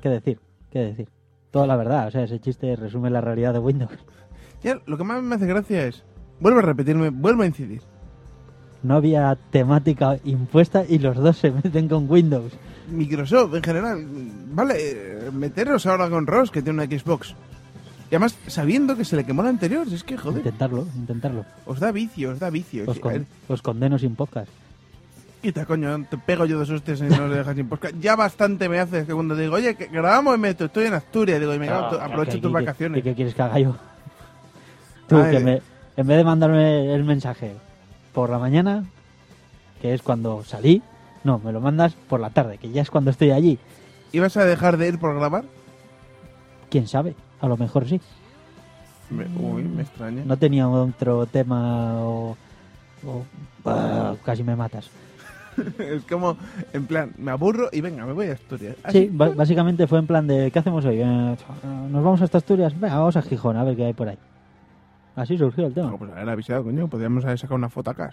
¿qué 0.03 0.09
decir? 0.09 0.39
¿Qué 0.69 0.79
decir? 0.81 1.09
Toda 1.49 1.65
la 1.65 1.77
verdad, 1.77 2.09
o 2.09 2.11
sea, 2.11 2.21
ese 2.21 2.39
chiste 2.39 2.75
resume 2.75 3.09
la 3.09 3.21
realidad 3.21 3.53
de 3.53 3.59
Windows. 3.59 3.89
Ya, 4.61 4.79
lo 4.85 4.99
que 4.99 5.03
más 5.03 5.23
me 5.23 5.33
hace 5.33 5.47
gracia 5.47 5.87
es... 5.87 6.03
Vuelvo 6.39 6.59
a 6.59 6.61
repetirme, 6.61 7.09
vuelvo 7.09 7.41
a 7.41 7.47
incidir. 7.47 7.81
No 8.83 8.97
había 8.97 9.35
temática 9.49 10.19
impuesta 10.23 10.83
y 10.87 10.99
los 10.99 11.17
dos 11.17 11.37
se 11.37 11.49
meten 11.49 11.87
con 11.87 12.07
Windows. 12.07 12.53
Microsoft 12.91 13.55
en 13.55 13.63
general, 13.63 14.05
vale, 14.53 14.75
eh, 14.77 15.31
meteros 15.31 15.87
ahora 15.87 16.07
con 16.07 16.27
Ross, 16.27 16.51
que 16.51 16.61
tiene 16.61 16.83
una 16.83 16.99
Xbox. 16.99 17.35
Y 18.15 18.17
además, 18.17 18.37
sabiendo 18.47 18.95
que 18.95 19.03
se 19.03 19.17
le 19.17 19.25
quemó 19.25 19.43
la 19.43 19.49
anterior, 19.49 19.85
es 19.91 20.05
que, 20.05 20.15
joder, 20.15 20.37
Intentarlo, 20.37 20.87
intentarlo. 20.95 21.43
os 21.65 21.81
da 21.81 21.91
vicio, 21.91 22.31
os 22.31 22.39
da 22.39 22.49
vicio. 22.49 22.85
Os, 22.87 22.97
con- 22.97 23.27
os 23.49 23.61
condeno 23.61 23.99
sin 23.99 24.15
podcast. 24.15 24.47
Quita, 25.41 25.65
coño, 25.65 26.01
te 26.09 26.17
pego 26.17 26.45
yo 26.45 26.57
dos 26.57 26.69
hostias 26.69 27.01
y 27.01 27.03
no 27.03 27.25
os 27.25 27.31
dejas 27.35 27.55
sin 27.57 27.67
podcast. 27.67 27.95
Ya 27.99 28.15
bastante 28.15 28.69
me 28.69 28.79
haces 28.79 29.05
que 29.05 29.13
cuando 29.13 29.35
digo, 29.35 29.55
oye, 29.55 29.75
que 29.75 29.87
grabamos 29.87 30.33
y 30.37 30.39
meto, 30.39 30.63
estoy 30.65 30.85
en 30.85 30.93
Asturias, 30.93 31.41
digo, 31.41 31.53
y 31.53 31.59
me 31.59 31.67
cago, 31.67 31.97
Ah, 31.99 32.05
aprovecho 32.05 32.31
¿qué- 32.37 32.41
tus 32.41 32.49
qué- 32.51 32.53
vacaciones. 32.53 32.99
¿Y 32.99 33.03
qué 33.03 33.15
quieres 33.15 33.35
que 33.35 33.41
haga 33.41 33.59
yo? 33.59 33.75
Tú, 35.09 35.17
Ay, 35.17 35.31
que 35.35 35.39
me, 35.43 35.61
en 35.97 36.07
vez 36.07 36.17
de 36.17 36.23
mandarme 36.23 36.93
el 36.95 37.03
mensaje 37.03 37.53
por 38.13 38.29
la 38.29 38.39
mañana, 38.39 38.85
que 39.81 39.93
es 39.93 40.01
cuando 40.01 40.41
salí, 40.45 40.81
no, 41.25 41.39
me 41.39 41.51
lo 41.51 41.59
mandas 41.59 41.93
por 42.07 42.21
la 42.21 42.29
tarde, 42.29 42.59
que 42.59 42.71
ya 42.71 42.81
es 42.81 42.89
cuando 42.89 43.11
estoy 43.11 43.31
allí. 43.31 43.59
¿Ibas 44.13 44.37
a 44.37 44.45
dejar 44.45 44.77
de 44.77 44.87
ir 44.87 44.99
por 44.99 45.13
grabar? 45.15 45.43
¿Quién 46.69 46.87
sabe? 46.87 47.13
A 47.41 47.47
lo 47.47 47.57
mejor 47.57 47.87
sí. 47.87 47.99
Me- 49.09 49.27
uy, 49.39 49.63
me 49.63 49.83
extraña. 49.83 50.23
No 50.25 50.37
tenía 50.37 50.67
otro 50.67 51.25
tema 51.27 51.95
o... 52.01 52.35
o- 53.05 53.25
casi 54.23 54.43
me 54.43 54.55
matas. 54.55 54.89
es 55.79 56.03
como, 56.03 56.37
en 56.73 56.85
plan, 56.85 57.13
me 57.17 57.31
aburro 57.31 57.69
y 57.71 57.79
venga, 57.81 58.05
me 58.05 58.13
voy 58.13 58.27
a 58.27 58.33
Asturias. 58.33 58.75
Sí, 58.91 59.09
básicamente 59.11 59.87
fue 59.87 59.99
en 59.99 60.07
plan 60.07 60.27
de, 60.27 60.51
¿qué 60.51 60.59
hacemos 60.59 60.83
hoy? 60.85 60.99
Eh, 61.01 61.05
¿Nos 61.89 62.03
vamos 62.03 62.21
hasta 62.21 62.39
Asturias? 62.39 62.77
Venga, 62.79 62.97
vamos 62.97 63.15
a 63.15 63.21
Gijón, 63.21 63.55
a 63.57 63.63
ver 63.63 63.75
qué 63.75 63.85
hay 63.85 63.93
por 63.93 64.09
ahí. 64.09 64.17
Así 65.15 65.37
surgió 65.37 65.67
el 65.67 65.73
tema. 65.73 65.91
No, 65.91 65.97
pues 65.97 66.11
haber 66.11 66.27
avisado, 66.29 66.63
coño, 66.65 66.87
podríamos 66.89 67.23
haber 67.23 67.39
sacado 67.39 67.55
una 67.55 67.69
foto 67.69 67.91
acá. 67.91 68.11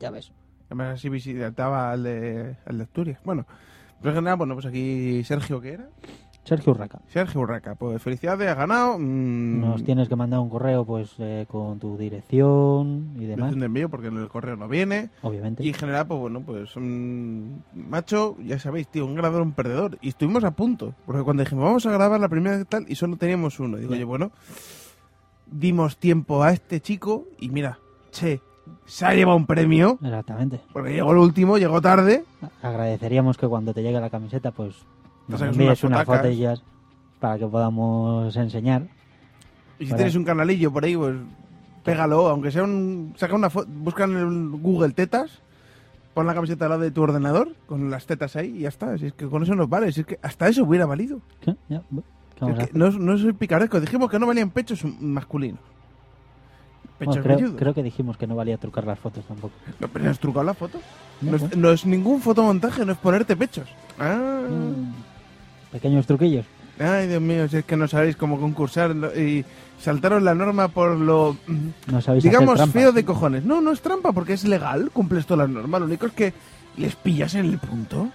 Ya 0.00 0.10
ves. 0.10 0.32
Además 0.68 0.94
así 0.94 1.10
visitaba 1.10 1.92
al 1.92 2.02
de, 2.02 2.56
al 2.64 2.78
de 2.78 2.84
Asturias. 2.84 3.18
Bueno, 3.24 3.44
pero 4.00 4.12
en 4.12 4.16
general, 4.16 4.38
bueno, 4.38 4.54
pues 4.54 4.64
aquí 4.64 5.22
Sergio, 5.24 5.60
¿qué 5.60 5.74
era? 5.74 5.88
Sergio 6.44 6.72
Urraca. 6.72 7.00
Sergio 7.08 7.40
Urraca, 7.40 7.74
pues 7.74 8.02
felicidades, 8.02 8.48
has 8.48 8.56
ganado. 8.56 8.98
mm, 8.98 9.60
Nos 9.60 9.82
tienes 9.82 10.08
que 10.08 10.16
mandar 10.16 10.40
un 10.40 10.50
correo 10.50 10.84
pues 10.84 11.14
eh, 11.18 11.46
con 11.48 11.78
tu 11.78 11.96
dirección 11.96 13.12
y 13.16 13.20
demás, 13.24 13.36
dirección 13.50 13.60
de 13.60 13.66
envío 13.66 13.88
porque 13.88 14.08
en 14.08 14.18
el 14.18 14.28
correo 14.28 14.54
no 14.56 14.68
viene. 14.68 15.08
obviamente. 15.22 15.64
Y 15.64 15.68
en 15.68 15.74
general, 15.74 16.06
pues 16.06 16.20
bueno, 16.20 16.42
pues 16.42 16.76
un 16.76 17.62
macho, 17.74 18.36
ya 18.44 18.58
sabéis, 18.58 18.88
tío, 18.88 19.06
un 19.06 19.14
ganador, 19.14 19.40
un 19.42 19.52
perdedor. 19.52 19.98
Y 20.02 20.08
estuvimos 20.10 20.44
a 20.44 20.50
punto, 20.50 20.94
porque 21.06 21.22
cuando 21.22 21.42
dijimos 21.44 21.64
vamos 21.64 21.86
a 21.86 21.90
grabar 21.92 22.20
la 22.20 22.28
primera 22.28 22.62
tal, 22.66 22.84
y 22.88 22.94
solo 22.94 23.16
teníamos 23.16 23.58
uno. 23.58 23.78
Digo 23.78 23.94
yo, 23.94 24.06
bueno, 24.06 24.30
dimos 25.50 25.96
tiempo 25.98 26.42
a 26.42 26.52
este 26.52 26.80
chico 26.80 27.24
y 27.40 27.48
mira, 27.48 27.78
che, 28.10 28.40
se 28.86 29.04
ha 29.06 29.14
llevado 29.14 29.36
un 29.36 29.46
premio, 29.46 29.98
Exactamente. 30.02 30.60
porque 30.72 30.92
llegó 30.92 31.12
el 31.12 31.18
último, 31.18 31.58
llegó 31.58 31.80
tarde. 31.80 32.24
Agradeceríamos 32.62 33.36
que 33.36 33.46
cuando 33.46 33.72
te 33.74 33.82
llegue 33.82 34.00
la 34.00 34.10
camiseta 34.10 34.50
pues 34.50 34.74
nos 35.28 35.40
envíes 35.40 35.82
unas 35.84 36.04
fotillas 36.04 36.62
para 37.20 37.38
que 37.38 37.46
podamos 37.46 38.36
enseñar. 38.36 38.82
Y 39.78 39.86
si 39.86 39.94
tienes 39.94 40.14
un 40.14 40.24
canalillo 40.24 40.72
por 40.72 40.84
ahí, 40.84 40.96
pues 40.96 41.16
pégalo, 41.84 42.28
aunque 42.28 42.50
sea 42.50 42.64
un. 42.64 43.14
Saca 43.16 43.34
una 43.34 43.50
foto, 43.50 43.68
busca 43.70 44.04
en 44.04 44.16
el 44.16 44.50
Google 44.60 44.92
tetas, 44.92 45.42
pon 46.14 46.26
la 46.26 46.34
camiseta 46.34 46.66
al 46.66 46.70
lado 46.72 46.82
de 46.82 46.90
tu 46.90 47.02
ordenador, 47.02 47.54
con 47.66 47.90
las 47.90 48.06
tetas 48.06 48.36
ahí 48.36 48.56
y 48.56 48.60
ya 48.60 48.68
está. 48.68 48.96
Si 48.98 49.06
es 49.06 49.12
que 49.12 49.26
con 49.26 49.42
eso 49.42 49.54
nos 49.54 49.68
vale, 49.68 49.92
si 49.92 50.00
es 50.00 50.06
que 50.06 50.18
hasta 50.22 50.48
eso 50.48 50.64
hubiera 50.64 50.86
valido. 50.86 51.20
¿Qué? 51.40 51.56
Ya, 51.68 51.82
bueno, 51.90 52.06
¿qué 52.34 52.38
Si 52.38 52.40
vamos 52.40 52.58
a 52.58 52.62
es 52.62 52.70
que 52.70 52.78
no, 52.78 52.90
no 52.90 53.18
soy 53.18 53.32
picaresco, 53.32 53.80
dijimos 53.80 54.10
que 54.10 54.18
no 54.18 54.26
valían 54.26 54.50
pechos 54.50 54.84
masculinos. 55.00 55.60
Pechos 56.98 57.24
Bueno, 57.24 57.38
creo, 57.38 57.56
creo 57.56 57.74
que 57.74 57.82
dijimos 57.82 58.16
que 58.16 58.26
no 58.26 58.36
valía 58.36 58.56
trucar 58.56 58.86
las 58.86 58.98
fotos 58.98 59.24
tampoco. 59.24 59.54
No, 59.80 59.88
pero 59.88 60.04
no 60.04 60.10
has 60.12 60.18
trucado 60.20 60.44
la 60.44 60.54
foto. 60.54 60.78
No, 61.20 61.32
No 61.32 61.36
es, 61.36 61.56
no 61.56 61.70
es 61.72 61.86
ningún 61.86 62.20
fotomontaje, 62.20 62.84
no 62.86 62.92
es 62.92 62.98
ponerte 62.98 63.34
pechos. 63.36 63.68
Ah. 63.98 64.42
Mm, 64.48 64.93
Pequeños 65.74 66.06
truquillos. 66.06 66.46
Ay, 66.78 67.08
Dios 67.08 67.20
mío, 67.20 67.48
si 67.48 67.56
es 67.56 67.64
que 67.64 67.76
no 67.76 67.88
sabéis 67.88 68.14
cómo 68.14 68.38
concursar 68.38 68.94
y 69.16 69.44
saltaros 69.80 70.22
la 70.22 70.32
norma 70.32 70.68
por 70.68 70.96
lo. 70.96 71.36
No 71.88 72.00
sabéis 72.00 72.22
digamos, 72.22 72.64
feo 72.70 72.92
de 72.92 73.04
cojones. 73.04 73.44
No, 73.44 73.60
no 73.60 73.72
es 73.72 73.80
trampa 73.80 74.12
porque 74.12 74.34
es 74.34 74.44
legal, 74.44 74.92
cumples 74.92 75.26
todas 75.26 75.48
las 75.48 75.56
normas. 75.56 75.80
Lo 75.80 75.88
único 75.88 76.06
es 76.06 76.12
que 76.12 76.32
les 76.76 76.94
pillas 76.94 77.34
en 77.34 77.46
el 77.46 77.58
punto. 77.58 78.08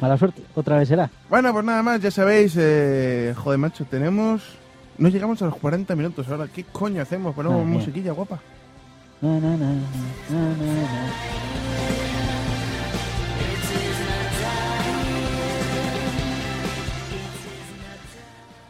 Mala 0.00 0.18
suerte, 0.18 0.42
otra 0.56 0.78
vez 0.78 0.88
será. 0.88 1.08
Bueno, 1.30 1.52
pues 1.52 1.64
nada 1.64 1.84
más, 1.84 2.00
ya 2.00 2.10
sabéis, 2.10 2.56
eh, 2.58 3.32
joder, 3.36 3.60
macho, 3.60 3.84
tenemos 3.84 4.42
No 4.98 5.08
llegamos 5.08 5.40
a 5.42 5.44
los 5.46 5.54
40 5.54 5.94
minutos 5.94 6.26
ahora. 6.28 6.48
¿Qué 6.52 6.64
coño 6.64 7.02
hacemos? 7.02 7.36
Ponemos 7.36 7.64
mía. 7.64 7.78
musiquilla 7.78 8.10
guapa. 8.10 8.40
Na, 9.20 9.38
na, 9.38 9.56
na. 9.56 9.74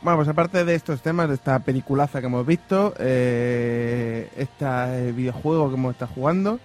Bueno, 0.05 0.19
pues 0.19 0.29
aparte 0.29 0.65
de 0.67 0.75
estos 0.75 1.01
temas, 1.01 1.29
de 1.29 1.35
esta 1.35 1.59
peliculaza 1.61 2.21
que 2.21 2.27
hemos 2.27 2.47
visto, 2.47 2.95
eh, 2.99 4.29
este 4.37 5.13
videojuego 5.13 5.71
que 5.71 5.75
hemos 5.77 5.93
estado 5.95 6.13
jugando, 6.15 6.61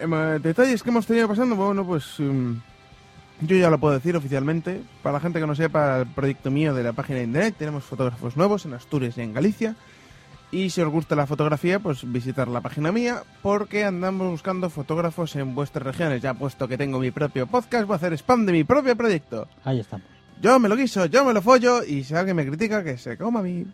hemos- 0.00 0.42
detalles 0.42 0.82
que 0.82 0.90
hemos 0.90 1.06
tenido 1.06 1.28
pasando, 1.28 1.54
bueno, 1.54 1.86
pues 1.86 2.16
mm, 2.18 2.54
yo 3.42 3.56
ya 3.56 3.70
lo 3.70 3.78
puedo 3.78 3.94
decir 3.94 4.16
oficialmente. 4.16 4.82
Para 5.02 5.12
la 5.14 5.20
gente 5.20 5.38
que 5.38 5.46
no 5.46 5.54
sepa, 5.54 5.98
el 6.00 6.06
proyecto 6.08 6.50
mío 6.50 6.74
de 6.74 6.82
la 6.82 6.92
página 6.92 7.18
de 7.20 7.24
internet, 7.26 7.54
tenemos 7.56 7.84
fotógrafos 7.84 8.36
nuevos 8.36 8.64
en 8.66 8.74
Asturias 8.74 9.16
y 9.16 9.20
en 9.20 9.32
Galicia. 9.32 9.76
Y 10.52 10.70
si 10.70 10.80
os 10.80 10.88
gusta 10.88 11.14
la 11.14 11.28
fotografía, 11.28 11.78
pues 11.78 12.00
visitar 12.10 12.48
la 12.48 12.60
página 12.60 12.90
mía, 12.90 13.22
porque 13.42 13.84
andamos 13.84 14.28
buscando 14.28 14.68
fotógrafos 14.70 15.36
en 15.36 15.54
vuestras 15.54 15.84
regiones. 15.86 16.20
Ya 16.20 16.34
puesto 16.34 16.66
que 16.66 16.76
tengo 16.76 16.98
mi 16.98 17.12
propio 17.12 17.46
podcast, 17.46 17.86
voy 17.86 17.94
a 17.94 17.96
hacer 17.98 18.12
spam 18.14 18.44
de 18.44 18.52
mi 18.52 18.64
propio 18.64 18.96
proyecto. 18.96 19.46
Ahí 19.64 19.78
estamos. 19.78 20.04
Yo 20.40 20.58
me 20.58 20.68
lo 20.68 20.76
guiso, 20.76 21.06
yo 21.06 21.24
me 21.24 21.32
lo 21.34 21.42
follo 21.42 21.84
y 21.84 22.02
si 22.04 22.14
alguien 22.14 22.36
me 22.36 22.46
critica, 22.46 22.82
que 22.82 22.96
se 22.96 23.16
coma 23.18 23.40
a 23.40 23.42
mí. 23.42 23.66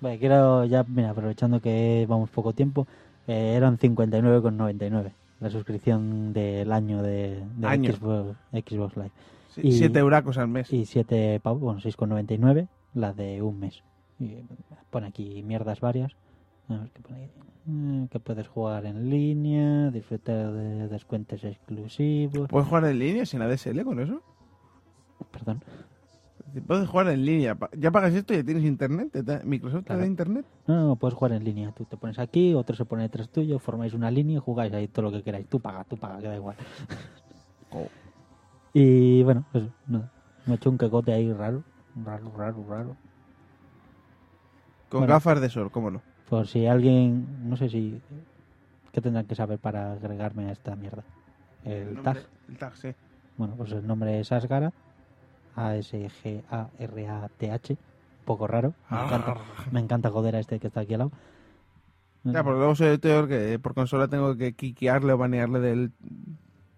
Vale, 0.00 0.18
quiero 0.18 0.64
ya, 0.64 0.84
mira, 0.84 1.10
aprovechando 1.10 1.60
que 1.60 2.06
vamos 2.08 2.30
poco 2.30 2.52
tiempo, 2.52 2.86
eh, 3.26 3.54
eran 3.56 3.76
59,99 3.78 5.10
la 5.40 5.50
suscripción 5.50 6.32
del 6.32 6.70
año 6.72 7.02
de, 7.02 7.42
de 7.56 7.66
Año. 7.66 7.92
Xbox, 7.92 8.36
Xbox 8.52 8.96
Live. 8.96 9.10
Sí, 9.54 9.60
Y- 9.64 9.72
Siete 9.72 9.98
euracos 9.98 10.38
al 10.38 10.48
mes. 10.48 10.72
Y 10.72 10.84
7 10.84 11.40
pavos, 11.42 11.60
bueno, 11.60 11.80
6,99 11.80 12.68
la 12.94 13.12
de 13.12 13.42
un 13.42 13.58
mes. 13.58 13.82
Y 14.20 14.36
pone 14.90 15.08
aquí 15.08 15.42
mierdas 15.42 15.80
varias. 15.80 16.12
A 16.68 16.74
ver 16.76 16.90
qué 16.94 17.00
pone 17.00 17.24
aquí. 17.24 17.32
Eh, 17.68 18.06
Que 18.12 18.20
puedes 18.20 18.46
jugar 18.48 18.86
en 18.86 19.10
línea, 19.10 19.90
disfrutar 19.90 20.52
de 20.52 20.88
descuentos 20.88 21.42
exclusivos. 21.42 22.48
¿Puedes 22.48 22.68
jugar 22.68 22.84
en 22.84 22.98
línea 22.98 23.26
sin 23.26 23.42
ADSL 23.42 23.82
con 23.84 23.98
eso? 24.00 24.22
Perdón. 25.32 25.62
Puedes 26.66 26.88
jugar 26.88 27.08
en 27.08 27.24
línea. 27.24 27.56
Ya 27.76 27.90
pagas 27.92 28.12
esto 28.12 28.34
y 28.34 28.38
ya 28.38 28.44
tienes 28.44 28.64
internet. 28.64 29.10
¿Te 29.12 29.22
da- 29.22 29.40
¿Microsoft 29.44 29.84
te 29.84 29.96
da 29.96 30.04
internet? 30.04 30.44
No, 30.66 30.88
no, 30.88 30.96
puedes 30.96 31.14
jugar 31.14 31.32
en 31.32 31.44
línea. 31.44 31.70
Tú 31.72 31.84
te 31.84 31.96
pones 31.96 32.18
aquí, 32.18 32.54
otro 32.54 32.74
se 32.74 32.84
pone 32.84 33.02
detrás 33.04 33.28
tuyo, 33.28 33.58
formáis 33.60 33.94
una 33.94 34.10
línea 34.10 34.36
y 34.38 34.40
jugáis 34.40 34.72
ahí 34.72 34.88
todo 34.88 35.02
lo 35.06 35.12
que 35.12 35.22
queráis. 35.22 35.46
Tú 35.48 35.60
pagas, 35.60 35.86
tú 35.86 35.96
pagas, 35.96 36.20
que 36.22 36.28
da 36.28 36.36
igual. 36.36 36.56
Oh. 37.72 37.86
Y 38.74 39.22
bueno, 39.22 39.44
pues 39.52 39.62
nada. 39.86 40.10
Me 40.44 40.54
he 40.54 40.56
hecho 40.56 40.70
un 40.70 40.76
quecote 40.78 41.12
ahí 41.12 41.32
raro. 41.32 41.62
Raro, 42.04 42.32
raro, 42.36 42.64
raro. 42.68 42.96
Con 44.88 45.00
Bueno. 45.02 45.14
gafas 45.14 45.40
de 45.40 45.48
sol, 45.50 45.70
cómo 45.70 45.88
no. 45.92 46.02
Por 46.28 46.48
si 46.48 46.66
alguien, 46.66 47.48
no 47.48 47.56
sé 47.56 47.68
si... 47.68 48.00
¿Qué 48.90 49.00
tendrán 49.00 49.26
que 49.26 49.36
saber 49.36 49.60
para 49.60 49.92
agregarme 49.92 50.46
a 50.46 50.50
esta 50.52 50.74
mierda? 50.74 51.04
El 51.64 51.94
nombre- 51.94 52.02
tag. 52.02 52.22
El 52.48 52.58
tag, 52.58 52.76
sí. 52.76 52.88
Bueno, 53.36 53.54
pues 53.56 53.70
el 53.70 53.86
nombre 53.86 54.18
es 54.18 54.32
Asgara. 54.32 54.72
A-S-G-A-R-A-T-H. 55.56 57.76
Poco 58.24 58.46
raro. 58.46 58.74
Me 58.90 58.98
encanta, 59.04 59.34
me 59.72 59.80
encanta 59.80 60.10
joder 60.10 60.36
a 60.36 60.40
este 60.40 60.58
que 60.60 60.68
está 60.68 60.80
aquí 60.80 60.94
al 60.94 60.98
lado. 61.00 61.12
Ya, 62.22 62.44
porque 62.44 62.58
luego 62.58 62.74
soy 62.74 62.88
editor 62.88 63.26
que 63.28 63.58
por 63.58 63.72
consola 63.74 64.08
tengo 64.08 64.36
que 64.36 64.52
quiquearle 64.54 65.14
o 65.14 65.18
banearle 65.18 65.58
del, 65.60 65.90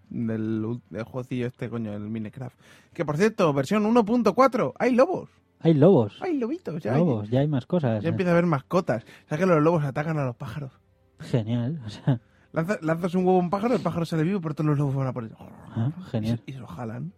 del, 0.09 0.79
del 0.89 1.03
jueguecillo 1.03 1.47
este, 1.47 1.69
coño, 1.69 1.91
el 1.93 2.09
Minecraft. 2.09 2.57
Que 2.93 3.03
por 3.03 3.17
cierto, 3.17 3.51
versión 3.53 3.83
1.4, 3.83 4.71
hay 4.79 4.95
lobos, 4.95 5.29
Hay 5.59 5.73
lobos. 5.73 6.17
hay 6.21 6.37
lobitos, 6.37 6.81
ya, 6.81 6.93
hay- 6.93 6.99
lobos, 6.99 7.29
ya 7.29 7.41
hay 7.41 7.47
más 7.49 7.65
cosas. 7.65 8.01
ya 8.01 8.07
empieza 8.09 8.31
a 8.31 8.35
haber 8.35 8.45
mascotas. 8.45 9.03
¿Sabes 9.27 9.41
que 9.45 9.51
los 9.53 9.61
lobos 9.61 9.83
atacan 9.83 10.17
a 10.17 10.23
los 10.25 10.35
pájaros? 10.37 10.71
Genial. 11.19 11.81
O 11.85 11.89
sea, 11.89 12.21
Lanza- 12.53 12.79
lanzas 12.81 13.13
un 13.15 13.25
huevo 13.25 13.39
a 13.39 13.41
un 13.41 13.49
pájaro, 13.49 13.75
el 13.75 13.81
pájaro 13.81 14.05
sale 14.05 14.23
vivo, 14.23 14.39
pero 14.39 14.55
todos 14.55 14.67
los 14.69 14.77
lobos 14.77 14.95
van 14.95 15.07
a 15.07 15.13
por 15.13 15.25
él. 15.25 15.35
ah, 15.39 15.91
Y 15.99 16.03
genial. 16.03 16.37
se, 16.37 16.43
y 16.51 16.53
se 16.53 16.59
lo 16.59 16.67
jalan. 16.67 17.11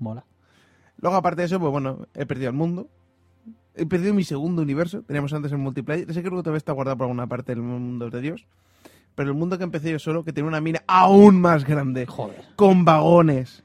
Mola. 0.00 0.24
Luego, 1.00 1.16
aparte 1.16 1.42
de 1.42 1.46
eso, 1.46 1.58
pues 1.58 1.70
bueno, 1.72 2.06
he 2.14 2.26
perdido 2.26 2.50
el 2.50 2.56
mundo. 2.56 2.88
He 3.74 3.86
perdido 3.86 4.12
mi 4.14 4.24
segundo 4.24 4.62
universo. 4.62 5.02
Teníamos 5.02 5.32
antes 5.32 5.50
el 5.52 5.58
multiplayer. 5.58 6.10
Ese 6.10 6.20
creo 6.20 6.32
que 6.36 6.42
todavía 6.42 6.58
está 6.58 6.72
guardado 6.72 6.96
por 6.98 7.04
alguna 7.06 7.26
parte 7.26 7.54
del 7.54 7.62
mundo 7.62 8.10
de 8.10 8.20
Dios. 8.20 8.46
Pero 9.14 9.30
el 9.30 9.36
mundo 9.36 9.56
que 9.58 9.64
empecé 9.64 9.90
yo 9.90 9.98
solo, 9.98 10.24
que 10.24 10.32
tenía 10.32 10.48
una 10.48 10.60
mina 10.60 10.82
aún 10.86 11.40
más 11.40 11.64
grande. 11.64 12.06
Joder. 12.06 12.42
Con 12.56 12.84
vagones. 12.84 13.62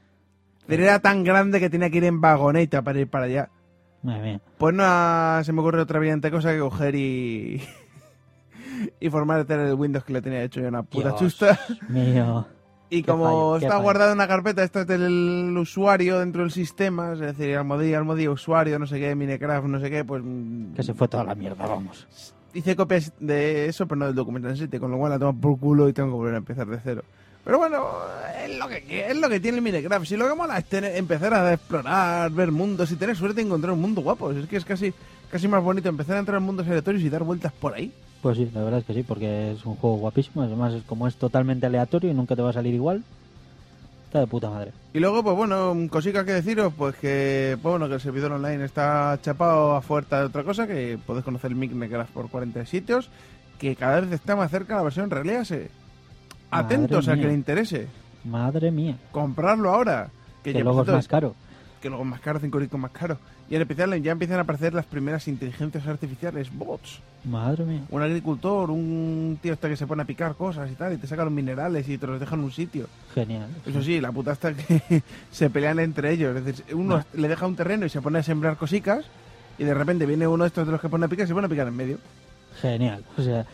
Pero 0.66 0.82
era 0.82 0.98
tan 1.00 1.22
grande 1.24 1.60
que 1.60 1.70
tenía 1.70 1.90
que 1.90 1.98
ir 1.98 2.04
en 2.04 2.20
vagoneta 2.20 2.82
para 2.82 2.98
ir 3.00 3.08
para 3.08 3.26
allá. 3.26 3.50
Madre 4.02 4.22
mía. 4.22 4.40
Pues 4.58 4.74
no 4.74 4.82
ha- 4.84 5.40
se 5.44 5.52
me 5.52 5.60
ocurre 5.60 5.80
otra 5.80 5.98
brillante 5.98 6.30
cosa 6.30 6.52
que 6.52 6.58
coger 6.58 6.94
y... 6.94 7.62
y 9.00 9.10
formatear 9.10 9.60
el 9.60 9.74
Windows 9.74 10.04
que 10.04 10.12
le 10.12 10.22
tenía 10.22 10.42
hecho 10.42 10.60
yo 10.60 10.68
una 10.68 10.82
puta 10.82 11.08
Dios 11.10 11.20
chusta. 11.20 11.58
Mío. 11.88 12.46
Y 12.88 13.02
Qué 13.02 13.10
como 13.10 13.24
fallo, 13.24 13.56
está 13.56 13.68
fallo. 13.70 13.82
guardado 13.82 14.10
en 14.12 14.18
una 14.18 14.28
carpeta, 14.28 14.62
esta 14.62 14.82
es 14.82 14.86
del 14.86 15.54
usuario 15.58 16.20
dentro 16.20 16.42
del 16.42 16.52
sistema, 16.52 17.14
es 17.14 17.18
decir, 17.18 17.56
almohadilla, 17.56 17.98
almohadilla, 17.98 18.30
usuario, 18.30 18.78
no 18.78 18.86
sé 18.86 19.00
qué, 19.00 19.14
Minecraft, 19.14 19.66
no 19.66 19.80
sé 19.80 19.90
qué, 19.90 20.04
pues 20.04 20.22
mm, 20.24 20.74
Que 20.74 20.82
se 20.84 20.94
fue 20.94 21.08
toda 21.08 21.24
la 21.24 21.34
mierda, 21.34 21.66
vamos. 21.66 22.06
hice 22.54 22.76
copias 22.76 23.12
de 23.18 23.66
eso, 23.66 23.86
pero 23.86 23.98
no 23.98 24.06
del 24.06 24.14
documento 24.14 24.48
en 24.48 24.56
sitio, 24.56 24.78
con 24.80 24.90
lo 24.92 24.98
cual 24.98 25.10
la 25.10 25.18
tomo 25.18 25.38
por 25.40 25.58
culo 25.58 25.88
y 25.88 25.92
tengo 25.92 26.10
que 26.10 26.14
volver 26.14 26.34
a 26.34 26.38
empezar 26.38 26.66
de 26.68 26.78
cero. 26.82 27.02
Pero 27.44 27.58
bueno, 27.58 27.84
es 28.44 28.58
lo 28.58 28.66
que, 28.68 29.06
es 29.08 29.16
lo 29.16 29.28
que 29.28 29.38
tiene 29.40 29.58
el 29.58 29.62
Minecraft. 29.62 30.04
Si 30.06 30.16
lo 30.16 30.28
que 30.28 30.34
mola 30.34 30.58
es 30.58 30.64
tener- 30.64 30.96
empezar 30.96 31.32
a 31.34 31.52
explorar, 31.52 32.30
ver 32.32 32.50
mundos 32.50 32.90
y 32.90 32.96
tener 32.96 33.14
suerte 33.16 33.36
de 33.36 33.42
encontrar 33.46 33.72
un 33.72 33.80
mundo 33.80 34.00
guapo. 34.00 34.32
Es 34.32 34.46
que 34.48 34.56
es 34.56 34.64
casi, 34.64 34.92
casi 35.30 35.48
más 35.48 35.62
bonito 35.62 35.88
empezar 35.88 36.16
a 36.16 36.20
entrar 36.20 36.38
en 36.38 36.44
mundos 36.44 36.66
aleatorios 36.66 37.02
y 37.02 37.08
dar 37.08 37.22
vueltas 37.24 37.52
por 37.52 37.74
ahí. 37.74 37.92
Pues 38.22 38.38
sí, 38.38 38.50
la 38.52 38.62
verdad 38.62 38.80
es 38.80 38.86
que 38.86 38.94
sí, 38.94 39.02
porque 39.02 39.52
es 39.52 39.64
un 39.64 39.76
juego 39.76 39.96
guapísimo. 39.96 40.42
Además, 40.42 40.74
es 40.74 40.82
como 40.84 41.06
es 41.06 41.16
totalmente 41.16 41.66
aleatorio 41.66 42.10
y 42.10 42.14
nunca 42.14 42.34
te 42.34 42.42
va 42.42 42.50
a 42.50 42.54
salir 42.54 42.74
igual. 42.74 43.04
Está 44.06 44.20
de 44.20 44.26
puta 44.26 44.50
madre. 44.50 44.72
Y 44.94 45.00
luego, 45.00 45.22
pues 45.22 45.36
bueno, 45.36 45.74
cositas 45.90 46.24
que 46.24 46.32
deciros, 46.32 46.72
pues 46.76 46.96
que, 46.96 47.58
pues 47.60 47.72
bueno, 47.72 47.88
que 47.88 47.94
el 47.94 48.00
servidor 48.00 48.32
online 48.32 48.64
está 48.64 49.18
chapado 49.20 49.74
a 49.74 49.82
fuerza 49.82 50.20
de 50.20 50.26
otra 50.26 50.44
cosa, 50.44 50.66
que 50.66 50.98
podéis 51.04 51.24
conocer 51.24 51.50
el 51.50 51.56
Minecraft 51.56 52.12
por 52.12 52.30
40 52.30 52.64
sitios, 52.66 53.10
que 53.58 53.76
cada 53.76 54.00
vez 54.00 54.12
está 54.12 54.36
más 54.36 54.50
cerca 54.50 54.76
la 54.76 54.82
versión 54.82 55.10
Release. 55.10 55.70
Atentos 56.50 57.06
Madre 57.06 57.20
a 57.20 57.22
que 57.22 57.28
le 57.28 57.34
interese. 57.34 57.88
Madre 58.24 58.70
mía. 58.70 58.96
Comprarlo 59.10 59.70
ahora. 59.70 60.08
Que, 60.42 60.52
ya, 60.52 60.60
luego 60.60 60.82
es 60.82 60.88
más 60.88 61.08
caro. 61.08 61.34
que 61.80 61.88
luego 61.88 62.04
es 62.04 62.10
más 62.10 62.20
caro, 62.20 62.38
5 62.38 62.58
euros 62.58 62.80
más 62.80 62.92
caro. 62.92 63.18
Y 63.48 63.54
en 63.54 63.62
especial 63.62 64.02
ya 64.02 64.12
empiezan 64.12 64.38
a 64.38 64.42
aparecer 64.42 64.74
las 64.74 64.86
primeras 64.86 65.28
inteligencias 65.28 65.86
artificiales, 65.86 66.52
bots. 66.52 67.00
Madre 67.24 67.64
mía. 67.64 67.82
Un 67.90 68.02
agricultor, 68.02 68.70
un 68.70 69.38
tío 69.40 69.52
este 69.52 69.68
que 69.68 69.76
se 69.76 69.86
pone 69.86 70.02
a 70.02 70.04
picar 70.04 70.34
cosas 70.34 70.70
y 70.70 70.74
tal, 70.74 70.92
y 70.92 70.96
te 70.96 71.06
saca 71.06 71.24
los 71.24 71.32
minerales 71.32 71.88
y 71.88 71.98
te 71.98 72.06
los 72.06 72.18
deja 72.18 72.34
en 72.34 72.42
un 72.42 72.52
sitio. 72.52 72.88
Genial. 73.14 73.48
Eso 73.64 73.82
sí, 73.82 74.00
la 74.00 74.10
puta 74.12 74.32
está 74.32 74.52
que 74.52 75.02
se 75.30 75.50
pelean 75.50 75.78
entre 75.78 76.12
ellos. 76.12 76.36
Es 76.36 76.44
decir, 76.44 76.74
uno 76.74 77.04
le 77.14 77.28
deja 77.28 77.46
un 77.46 77.56
terreno 77.56 77.86
y 77.86 77.88
se 77.88 78.00
pone 78.00 78.18
a 78.18 78.22
sembrar 78.22 78.56
cosicas, 78.56 79.04
y 79.58 79.64
de 79.64 79.74
repente 79.74 80.06
viene 80.06 80.26
uno 80.26 80.44
de 80.44 80.48
estos 80.48 80.66
de 80.66 80.72
los 80.72 80.80
que 80.80 80.88
pone 80.88 81.06
a 81.06 81.08
picar 81.08 81.24
y 81.24 81.28
se 81.28 81.34
pone 81.34 81.46
a 81.46 81.50
picar 81.50 81.68
en 81.68 81.76
medio. 81.76 81.98
Genial. 82.60 83.04
O 83.16 83.22
sea, 83.22 83.46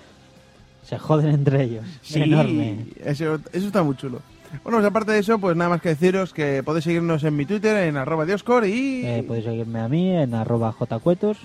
se 0.85 0.99
joden 0.99 1.31
entre 1.31 1.65
ellos. 1.65 1.85
Enorme. 2.15 2.87
Eso, 3.05 3.39
eso 3.53 3.67
está 3.67 3.83
muy 3.83 3.97
chulo. 3.97 4.21
Bueno, 4.63 4.79
pues 4.79 4.85
aparte 4.85 5.13
de 5.13 5.19
eso, 5.21 5.39
pues 5.39 5.57
nada 5.57 5.71
más 5.71 5.81
que 5.81 5.91
deciros 5.91 6.33
que 6.33 6.63
podéis 6.63 6.85
seguirnos 6.85 7.25
en 7.25 7.35
mi 7.37 7.47
Twitter, 7.47 7.77
en 7.89 7.97
arroba 7.97 8.27
dioscor, 8.27 8.67
y 8.67 9.05
Eh, 9.07 9.25
podéis 9.27 9.47
seguirme 9.47 9.81
a 9.81 9.89
mí 9.89 10.15
en 10.15 10.35
arroba 10.35 10.73
jcuetos. 10.73 11.39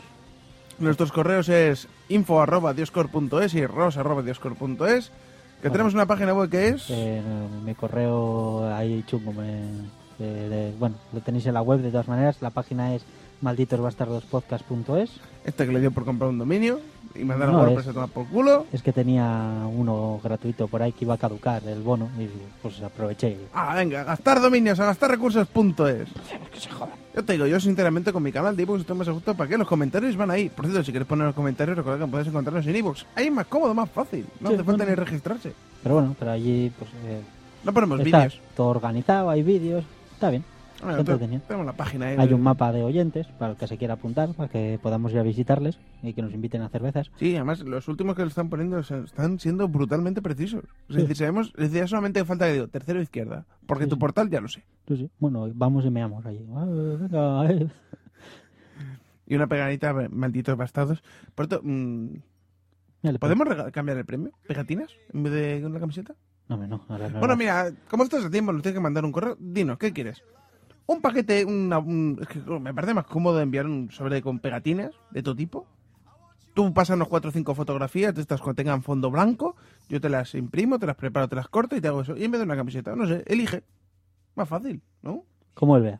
nuestros 0.79 1.11
correos 1.11 1.49
es 1.49 1.87
info 2.09 2.39
arroba 2.41 2.73
dioscor.es 2.73 3.53
y 3.55 3.65
ros 3.65 3.97
arroba 3.97 4.21
dioscor.es. 4.21 5.09
Que 5.09 5.69
Bueno. 5.69 5.71
tenemos 5.71 5.93
una 5.95 6.05
página 6.05 6.33
web 6.35 6.49
que 6.51 6.67
es... 6.67 6.85
Eh, 6.89 7.19
mi 7.65 7.73
correo 7.73 8.71
ahí 8.75 9.03
chungo. 9.07 9.33
me- 9.33 9.97
de- 10.19 10.49
de- 10.49 10.73
bueno, 10.79 10.95
lo 11.13 11.19
tenéis 11.21 11.45
en 11.47 11.53
la 11.55 11.61
web 11.61 11.79
de 11.79 11.89
todas 11.91 12.07
maneras. 12.07 12.37
La 12.41 12.49
página 12.51 12.93
es 12.95 13.03
malditosbastardospodcast.es. 13.41 15.11
Este 15.45 15.65
que 15.65 15.71
le 15.71 15.79
dio 15.79 15.91
por 15.91 16.03
comprar 16.05 16.29
un 16.29 16.37
dominio 16.37 16.79
y 17.15 17.23
mandar 17.23 17.49
No, 17.49 17.59
a 17.59 17.61
WordPress 17.63 17.87
a 17.87 17.93
tomar 17.93 18.09
por 18.09 18.27
culo. 18.27 18.65
Es 18.73 18.81
que 18.83 18.91
tenía 18.91 19.23
uno 19.73 20.19
gratuito 20.23 20.67
por 20.67 20.81
ahí 20.81 20.91
que 20.91 21.05
iba 21.05 21.13
a 21.13 21.17
caducar 21.17 21.63
el 21.65 21.81
bono 21.81 22.09
y 22.19 22.27
pues 22.61 22.81
aproveché. 22.81 23.37
Ah, 23.53 23.73
venga, 23.75 24.03
gastar 24.03 24.41
dominios 24.41 24.79
a 24.79 24.85
gastar 24.85 25.11
recursos.es. 25.11 26.09
Yo 27.15 27.23
te 27.25 27.33
digo, 27.33 27.47
yo 27.47 27.59
sinceramente 27.59 28.13
con 28.13 28.21
mi 28.21 28.31
canal 28.31 28.55
de 28.55 28.61
ebooks 28.61 28.81
estoy 28.81 28.95
más 28.95 29.07
a 29.07 29.11
gusto 29.11 29.33
para 29.33 29.49
que 29.49 29.57
los 29.57 29.67
comentarios 29.67 30.15
van 30.15 30.29
ahí. 30.29 30.49
Por 30.49 30.65
cierto, 30.65 30.83
si 30.83 30.91
queréis 30.91 31.07
poner 31.07 31.25
los 31.25 31.33
comentarios, 31.33 31.75
recordad 31.75 32.05
que 32.05 32.11
podéis 32.11 32.27
encontrarlos 32.27 32.67
en 32.67 32.75
ebooks. 32.75 33.07
Ahí 33.15 33.25
es 33.25 33.31
más 33.33 33.47
cómodo, 33.47 33.73
más 33.73 33.89
fácil. 33.89 34.23
No 34.39 34.49
Sí, 34.49 34.53
hace 34.53 34.63
falta 34.63 34.83
bueno. 34.83 34.89
ni 35.01 35.03
registrarse. 35.03 35.51
Pero 35.81 35.95
bueno, 35.95 36.15
pero 36.19 36.29
allí 36.31 36.71
pues 36.77 36.91
eh, 37.07 37.21
No 37.63 37.73
ponemos 37.73 38.03
vídeos. 38.03 38.39
todo 38.55 38.67
organizado, 38.67 39.31
hay 39.31 39.41
vídeos, 39.41 39.83
está 40.13 40.29
bien. 40.29 40.43
Bueno, 40.83 41.03
te- 41.03 41.17
tenemos 41.17 41.65
la 41.65 41.73
página 41.73 42.07
ahí. 42.07 42.15
Hay 42.19 42.33
un 42.33 42.41
mapa 42.41 42.71
de 42.71 42.83
oyentes 42.83 43.25
para 43.39 43.51
el 43.53 43.57
que 43.57 43.67
se 43.67 43.77
quiera 43.77 43.95
apuntar, 43.95 44.33
para 44.35 44.49
que 44.49 44.79
podamos 44.81 45.11
ir 45.11 45.17
a 45.19 45.23
visitarles 45.23 45.79
y 46.03 46.13
que 46.13 46.21
nos 46.21 46.33
inviten 46.33 46.61
a 46.61 46.69
cervezas. 46.69 47.09
Sí, 47.17 47.35
además 47.35 47.61
los 47.61 47.87
últimos 47.87 48.15
que 48.15 48.21
lo 48.21 48.27
están 48.27 48.49
poniendo 48.49 48.79
están 48.79 49.39
siendo 49.39 49.67
brutalmente 49.67 50.21
precisos. 50.21 50.63
Es 50.89 50.95
Sí. 50.95 51.01
decir, 51.01 51.15
sabemos, 51.17 51.53
es 51.57 51.71
decir, 51.71 51.87
solamente 51.87 52.23
falta 52.25 52.45
que 52.45 52.53
digo, 52.53 52.67
tercero 52.67 53.01
izquierda. 53.01 53.45
Porque 53.65 53.85
Sí, 53.85 53.89
tu 53.89 53.95
sí. 53.95 53.99
portal 53.99 54.29
ya 54.29 54.39
lo 54.39 54.47
sé. 54.47 54.63
Bueno, 55.19 55.49
vamos 55.55 55.83
y 55.85 55.89
meamos 55.89 56.25
allí. 56.25 56.45
Ah. 57.13 57.47
Y 59.25 59.35
una 59.35 59.47
pegadita, 59.47 59.93
malditos 60.09 60.55
bastados. 60.55 61.03
Por 61.35 61.47
mm, 61.63 62.07
¿podemos 63.19 63.47
cambiar 63.73 63.97
el 63.97 64.05
premio? 64.05 64.31
¿Pegatinas 64.47 64.89
en 65.13 65.23
vez 65.23 65.33
de 65.33 65.65
una 65.65 65.79
camiseta? 65.79 66.15
No, 66.47 66.55
no. 66.65 66.85
ahora 66.87 67.09
no 67.09 67.19
Bueno, 67.19 67.35
mira, 67.35 67.71
como 67.89 68.03
estás 68.03 68.23
a 68.23 68.29
tiempo, 68.29 68.53
nos 68.53 68.61
tienes 68.61 68.77
que 68.77 68.81
mandar 68.83 69.03
un 69.03 69.11
correo. 69.11 69.35
Dinos, 69.37 69.77
¿qué 69.77 69.91
quieres? 69.91 70.23
Un 70.87 71.01
paquete, 71.01 71.45
una, 71.45 71.79
un- 71.79 72.17
es 72.21 72.27
que 72.27 72.39
me 72.59 72.73
parece 72.73 72.93
más 72.93 73.05
cómodo 73.05 73.39
enviar 73.41 73.65
un 73.65 73.91
sobre 73.91 74.21
con 74.21 74.39
pegatinas 74.39 74.91
de 75.11 75.21
todo 75.21 75.35
tipo. 75.35 75.67
Tú 76.53 76.73
pásanos 76.73 77.07
cuatro 77.07 77.29
o 77.29 77.33
cinco 77.33 77.53
fotografías 77.53 78.15
de 78.15 78.21
estas 78.21 78.41
que 78.41 78.53
tengan 78.55 78.81
fondo 78.81 79.11
blanco, 79.11 79.55
yo 79.89 80.01
te 80.01 80.09
las 80.09 80.33
imprimo, 80.33 80.79
te 80.79 80.87
las 80.87 80.95
preparo, 80.95 81.27
te 81.27 81.35
las 81.35 81.47
corto 81.49 81.75
y 81.75 81.81
te 81.81 81.87
hago 81.87 82.01
eso. 82.01 82.17
Y 82.17 82.23
en 82.23 82.31
vez 82.31 82.39
de 82.39 82.45
una 82.45 82.55
camiseta, 82.55 82.95
no 82.95 83.05
sé, 83.05 83.23
elige. 83.27 83.63
Más 84.35 84.49
fácil, 84.49 84.81
¿no? 85.03 85.23
Como 85.53 85.77
él 85.77 85.83
vea. 85.83 85.99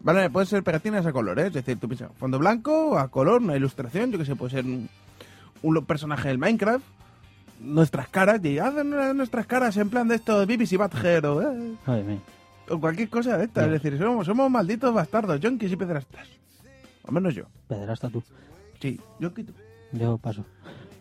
Vale, 0.00 0.28
pueden 0.30 0.46
ser 0.46 0.62
pegatinas 0.62 1.06
a 1.06 1.12
color, 1.12 1.38
¿eh? 1.38 1.46
es 1.48 1.52
decir, 1.52 1.78
tú 1.78 1.86
piensas, 1.88 2.10
fondo 2.18 2.38
blanco, 2.38 2.98
a 2.98 3.08
color, 3.08 3.40
una 3.42 3.56
ilustración, 3.56 4.10
yo 4.10 4.18
que 4.18 4.24
sé, 4.24 4.34
puede 4.34 4.50
ser 4.52 4.64
un, 4.64 4.88
un 5.62 5.84
personaje 5.84 6.28
del 6.28 6.38
Minecraft, 6.38 6.84
nuestras 7.60 8.08
caras, 8.08 8.42
y 8.44 8.58
hacen 8.58 8.90
nuestras 9.16 9.46
caras 9.46 9.76
en 9.76 9.90
plan 9.90 10.08
de 10.08 10.14
esto, 10.16 10.46
BBC 10.46 10.78
Badger 10.78 11.26
o, 11.26 11.42
eh, 11.42 11.74
Ay. 11.86 12.18
O 12.70 12.80
cualquier 12.80 13.08
cosa 13.08 13.36
de 13.36 13.44
esta, 13.44 13.64
es 13.66 13.70
decir, 13.72 13.98
somos, 13.98 14.26
somos 14.26 14.50
malditos 14.50 14.92
bastardos, 14.94 15.40
junkies 15.42 15.72
y 15.72 15.76
pederastas. 15.76 16.28
Al 17.06 17.12
menos 17.14 17.34
yo. 17.34 17.44
Pederasta 17.68 18.08
tú. 18.08 18.22
Sí, 18.80 19.00
yo 19.18 19.32
quito. 19.34 19.52
Yo 19.92 20.16
paso. 20.18 20.44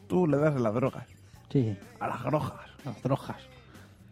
Tú 0.07 0.25
le 0.27 0.37
das 0.37 0.55
a 0.55 0.59
las 0.59 0.73
drogas, 0.73 1.05
Sí, 1.51 1.75
a 1.99 2.07
las 2.07 2.23
drogas. 2.23 2.53
las 2.85 3.01
drogas. 3.03 3.37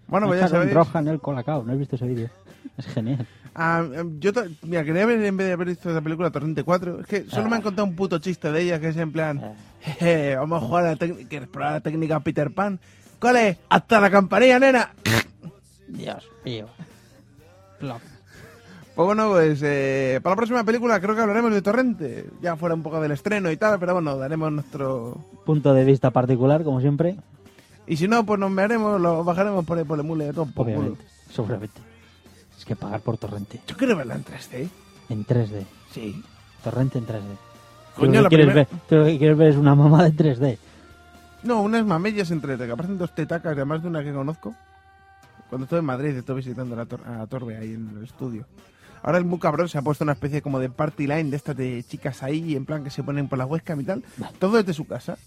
Bueno, 0.07 0.27
pues 0.27 0.39
ya 0.39 0.47
sabéis. 0.47 0.71
droga 0.71 0.99
en 0.99 1.07
el 1.09 1.19
colacao. 1.19 1.63
¿No 1.63 1.73
has 1.73 1.79
visto 1.79 1.95
ese 1.95 2.05
vídeo? 2.07 2.29
Es 2.77 2.85
genial. 2.85 3.25
Ah, 3.55 3.83
em, 3.93 4.19
yo, 4.19 4.31
mira, 4.61 4.83
quería 4.83 5.05
ver 5.05 5.21
en 5.23 5.35
vez 5.35 5.47
de 5.47 5.53
haber 5.53 5.67
visto 5.69 5.89
esa 5.89 6.01
película 6.01 6.29
Torrente 6.29 6.63
4. 6.63 7.01
Es 7.01 7.07
que 7.07 7.23
solo 7.25 7.49
me 7.49 7.55
han 7.55 7.61
contado 7.63 7.87
un 7.87 7.95
puto 7.95 8.19
chiste 8.19 8.51
de 8.51 8.61
ella 8.61 8.79
que 8.79 8.89
es 8.89 8.97
en 8.97 9.11
plan, 9.11 9.41
Ah. 9.43 9.53
jeje, 9.81 10.35
vamos 10.35 10.61
a 10.63 10.65
jugar 10.67 10.85
a 10.85 10.89
la 10.91 10.95
técnica, 10.95 11.27
¿quieres 11.27 11.49
probar 11.49 11.71
la 11.73 11.81
técnica 11.81 12.19
Peter 12.19 12.51
Pan? 12.53 12.79
¿Cuál 13.19 13.37
es? 13.37 13.57
Hasta 13.69 13.99
la 13.99 14.11
campanilla, 14.11 14.59
nena. 14.59 14.93
Dios 15.87 16.29
mío. 16.45 16.67
Plop. 17.79 18.01
Pues 18.95 19.05
bueno, 19.05 19.29
pues 19.29 19.61
eh, 19.63 20.19
para 20.23 20.31
la 20.33 20.37
próxima 20.37 20.63
película 20.63 20.99
creo 20.99 21.13
que 21.15 21.21
hablaremos 21.21 21.51
de 21.51 21.61
Torrente. 21.61 22.29
Ya 22.41 22.55
fuera 22.55 22.73
un 22.73 22.81
poco 22.81 22.99
del 22.99 23.11
estreno 23.11 23.51
y 23.51 23.57
tal, 23.57 23.79
pero 23.79 23.93
bueno, 23.93 24.17
daremos 24.17 24.51
nuestro... 24.51 25.17
Punto 25.45 25.73
de 25.73 25.83
vista 25.85 26.09
particular, 26.09 26.63
como 26.63 26.81
siempre. 26.81 27.15
Y 27.85 27.95
si 27.97 28.07
no, 28.07 28.25
pues 28.25 28.39
nos 28.39 28.53
veremos, 28.55 28.99
lo 28.99 29.23
bajaremos 29.23 29.63
por 29.65 29.77
ahí 29.77 29.83
por 29.83 29.99
el 29.99 30.05
mule, 30.05 30.33
todo 30.33 30.45
por 30.47 30.65
culo. 30.65 30.77
Obviamente. 30.79 31.05
Seguramente. 31.31 31.81
Es 32.57 32.65
que 32.65 32.75
pagar 32.75 33.01
por 33.01 33.17
torrente. 33.17 33.61
Yo 33.67 33.77
quiero 33.77 33.95
verla 33.95 34.15
en 34.15 34.25
3D. 34.25 34.67
En 35.09 35.25
3D. 35.25 35.63
Sí. 35.91 36.23
Torrente 36.63 36.97
en 36.97 37.05
3D. 37.05 37.21
Tú 37.95 38.01
Coño, 38.01 38.13
lo, 38.13 38.21
la 38.23 38.29
que 38.29 38.35
quieres 38.35 38.47
primera- 38.53 38.67
ver, 38.71 38.79
tú 38.89 38.95
lo 38.95 39.05
que 39.05 39.17
quieres 39.19 39.37
ver 39.37 39.47
es 39.49 39.55
una 39.57 39.75
mamá 39.75 40.03
de 40.09 40.11
3D. 40.13 40.57
No, 41.43 41.61
unas 41.61 41.85
mamellas 41.85 42.31
en 42.31 42.41
3D, 42.41 42.65
que 42.65 42.71
aparecen 42.71 42.97
dos 42.97 43.13
tetacas, 43.13 43.53
además 43.53 43.83
de 43.83 43.89
una 43.89 44.03
que 44.03 44.11
conozco. 44.11 44.55
Cuando 45.49 45.63
estuve 45.65 45.79
en 45.79 45.85
Madrid, 45.85 46.15
estuve 46.17 46.37
visitando 46.37 46.75
la 46.75 46.85
tor- 46.85 47.05
a 47.05 47.25
Torbe 47.27 47.57
ahí 47.57 47.73
en 47.73 47.89
el 47.97 48.03
estudio. 48.03 48.45
Ahora 49.03 49.17
el 49.19 49.25
muy 49.25 49.39
cabrón 49.39 49.69
se 49.69 49.77
ha 49.77 49.81
puesto 49.81 50.03
una 50.03 50.13
especie 50.13 50.41
como 50.41 50.59
de 50.59 50.69
party 50.69 51.07
line 51.07 51.29
de 51.29 51.37
estas 51.37 51.55
de 51.55 51.83
chicas 51.87 52.23
ahí, 52.23 52.55
en 52.55 52.65
plan 52.65 52.83
que 52.83 52.89
se 52.89 53.03
ponen 53.03 53.27
por 53.29 53.37
la 53.37 53.45
webcam 53.45 53.79
y 53.79 53.83
tal. 53.83 54.03
Todo 54.39 54.57
desde 54.57 54.73
su 54.73 54.85
casa. 54.85 55.17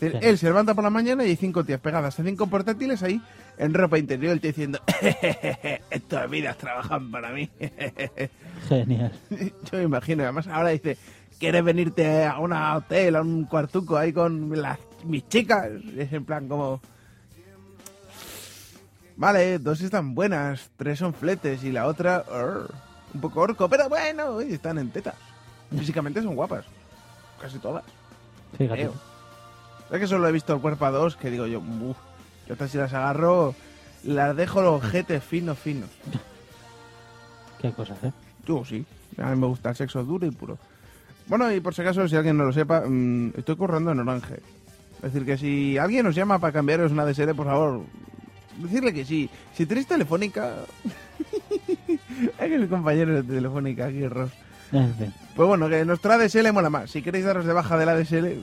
Él, 0.00 0.18
él 0.20 0.36
se 0.36 0.46
levanta 0.46 0.74
por 0.74 0.82
la 0.82 0.90
mañana 0.90 1.24
y 1.24 1.28
hay 1.28 1.36
cinco 1.36 1.62
tías 1.64 1.80
pegadas 1.80 2.18
a 2.18 2.24
cinco 2.24 2.48
portátiles 2.48 3.02
ahí 3.04 3.22
en 3.56 3.72
ropa 3.72 3.98
interior. 3.98 4.32
El 4.32 4.40
tío 4.40 4.50
diciendo, 4.50 4.80
estas 5.90 6.28
vidas 6.28 6.58
trabajan 6.58 7.10
para 7.10 7.30
mí. 7.30 7.48
Genial. 8.68 9.12
Yo 9.30 9.78
me 9.78 9.82
imagino, 9.84 10.24
además 10.24 10.48
ahora 10.48 10.70
dice, 10.70 10.96
¿quieres 11.38 11.62
venirte 11.64 12.24
a 12.24 12.38
un 12.40 12.52
hotel, 12.52 13.16
a 13.16 13.22
un 13.22 13.44
cuartuco 13.44 13.96
ahí 13.96 14.12
con 14.12 14.60
las, 14.60 14.78
mis 15.04 15.26
chicas? 15.28 15.70
Es 15.96 16.12
en 16.12 16.24
plan 16.24 16.48
como... 16.48 16.80
Vale, 19.22 19.60
dos 19.60 19.80
están 19.80 20.16
buenas, 20.16 20.68
tres 20.76 20.98
son 20.98 21.14
fletes 21.14 21.62
y 21.62 21.70
la 21.70 21.86
otra... 21.86 22.24
arr, 22.28 22.68
un 23.14 23.20
poco 23.20 23.42
orco, 23.42 23.68
pero 23.68 23.88
bueno, 23.88 24.40
están 24.40 24.78
en 24.78 24.90
tetas. 24.90 25.14
Físicamente 25.70 26.20
son 26.20 26.34
guapas. 26.34 26.64
Casi 27.40 27.60
todas. 27.60 27.84
Fíjate. 28.58 28.80
Creo. 28.80 28.94
Es 29.92 30.00
que 30.00 30.08
solo 30.08 30.26
he 30.26 30.32
visto 30.32 30.52
el 30.52 30.60
cuerpo 30.60 30.86
a 30.86 30.90
dos 30.90 31.14
que 31.14 31.30
digo 31.30 31.46
yo, 31.46 31.60
uff, 31.60 31.96
yo 32.48 32.54
estas 32.54 32.72
si 32.72 32.78
las 32.78 32.92
agarro, 32.94 33.54
las 34.02 34.34
dejo 34.34 34.60
los 34.60 34.82
jetes 34.82 35.22
finos, 35.22 35.56
finos. 35.56 35.90
Qué 37.60 37.70
cosas, 37.70 38.02
¿eh? 38.02 38.12
Yo 38.44 38.64
sí. 38.64 38.84
A 39.18 39.30
mí 39.30 39.40
me 39.40 39.46
gusta 39.46 39.70
el 39.70 39.76
sexo 39.76 40.02
duro 40.02 40.26
y 40.26 40.32
puro. 40.32 40.58
Bueno, 41.28 41.52
y 41.52 41.60
por 41.60 41.76
si 41.76 41.82
acaso, 41.82 42.08
si 42.08 42.16
alguien 42.16 42.36
no 42.36 42.42
lo 42.42 42.52
sepa, 42.52 42.82
mm, 42.84 43.34
estoy 43.36 43.54
currando 43.54 43.92
en 43.92 44.00
Orange. 44.00 44.40
Es 44.96 45.12
decir, 45.12 45.24
que 45.24 45.38
si 45.38 45.78
alguien 45.78 46.04
nos 46.06 46.16
llama 46.16 46.40
para 46.40 46.52
cambiaros 46.52 46.90
una 46.90 47.04
DSL, 47.04 47.36
por 47.36 47.46
favor, 47.46 47.82
decirle 48.58 48.92
que 48.92 49.04
sí. 49.04 49.28
Si 49.54 49.66
tenéis 49.66 49.86
telefónica... 49.86 50.54
es 51.18 52.48
que 52.48 52.58
mi 52.58 52.66
compañero 52.66 53.14
de 53.14 53.22
telefónica 53.22 53.86
aquí, 53.86 54.06
Ross. 54.06 54.30
Pues 54.70 55.48
bueno, 55.48 55.68
que 55.68 55.84
nuestra 55.84 56.14
ADSL 56.14 56.52
mola 56.52 56.70
más. 56.70 56.90
Si 56.90 57.02
queréis 57.02 57.24
daros 57.24 57.44
de 57.44 57.52
baja 57.52 57.76
de 57.76 57.86
la 57.86 57.92
ADSL, 57.92 58.38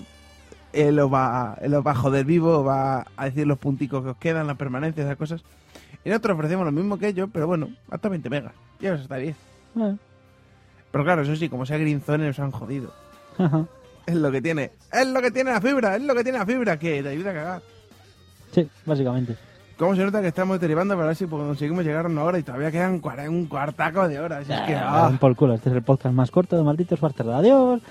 él 0.73 0.99
os 0.99 1.11
va, 1.11 1.57
él 1.61 1.73
os 1.73 1.85
va 1.85 1.91
a 1.91 1.95
joder 1.95 2.25
vivo, 2.25 2.63
va 2.63 3.05
a 3.17 3.25
decir 3.25 3.47
los 3.47 3.57
punticos 3.57 4.03
que 4.03 4.09
os 4.09 4.17
quedan, 4.17 4.47
las 4.47 4.57
permanencias, 4.57 5.05
esas 5.05 5.17
cosas. 5.17 5.41
Y 6.05 6.09
nosotros 6.09 6.35
ofrecemos 6.35 6.65
lo 6.65 6.71
mismo 6.71 6.97
que 6.97 7.07
ellos, 7.07 7.29
pero 7.33 7.47
bueno, 7.47 7.69
hasta 7.89 8.09
20 8.09 8.29
megas. 8.29 8.53
Ya 8.79 8.93
os 8.93 9.01
está 9.01 9.17
bien. 9.17 9.35
Pero 10.91 11.03
claro, 11.03 11.23
eso 11.23 11.35
sí, 11.35 11.49
como 11.49 11.65
sea 11.65 11.77
Grinzone 11.77 12.27
nos 12.27 12.39
han 12.39 12.51
jodido. 12.51 12.93
Ajá. 13.37 13.65
Es 14.05 14.15
lo 14.15 14.31
que 14.31 14.41
tiene. 14.41 14.71
Es 14.91 15.07
lo 15.07 15.21
que 15.21 15.31
tiene 15.31 15.51
la 15.51 15.61
fibra, 15.61 15.95
es 15.95 16.01
lo 16.01 16.15
que 16.15 16.23
tiene 16.23 16.39
la 16.39 16.45
fibra, 16.45 16.79
que 16.79 17.03
te 17.03 17.09
ayuda 17.09 17.31
a 17.31 17.33
cagar. 17.33 17.61
Sí, 18.51 18.67
básicamente. 18.85 19.35
¿Cómo 19.79 19.95
se 19.95 20.03
nota 20.03 20.21
que 20.21 20.27
estamos 20.27 20.59
derivando 20.59 20.93
para 20.95 21.07
ver 21.07 21.15
si 21.15 21.25
conseguimos 21.25 21.85
llegar 21.85 22.05
a 22.05 22.09
una 22.09 22.23
hora 22.25 22.37
y 22.37 22.43
todavía 22.43 22.69
quedan 22.69 23.01
un 23.29 23.45
cuartaco 23.47 24.09
de 24.09 24.19
horas? 24.19 24.41
Es 24.41 24.59
que, 24.67 24.75
Ah, 24.75 25.05
ah. 25.07 25.11
Por 25.17 25.37
culo, 25.37 25.53
este 25.53 25.69
es 25.69 25.75
el 25.77 25.81
podcast 25.83 26.13
más 26.13 26.29
corto 26.31 26.57
de 26.57 26.63
Malditos 26.63 26.99
Bastardos. 26.99 27.33
Adiós. 27.35 27.81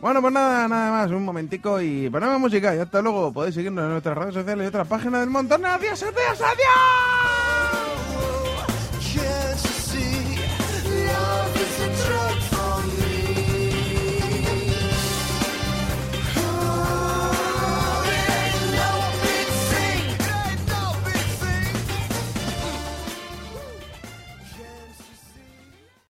Bueno, 0.00 0.22
pues 0.22 0.32
nada, 0.32 0.66
nada 0.66 0.90
más, 0.92 1.10
un 1.10 1.24
momentico 1.26 1.78
y 1.80 2.08
ponemos 2.08 2.40
música 2.40 2.74
y 2.74 2.78
hasta 2.78 3.02
luego. 3.02 3.34
Podéis 3.34 3.54
seguirnos 3.54 3.84
en 3.84 3.90
nuestras 3.90 4.16
redes 4.16 4.34
sociales 4.34 4.64
y 4.64 4.68
otras 4.68 4.88
páginas 4.88 5.20
del 5.20 5.30
montón. 5.30 5.62
¡Adiós, 5.64 6.02
adiós, 6.02 6.40
adiós! 6.40 7.45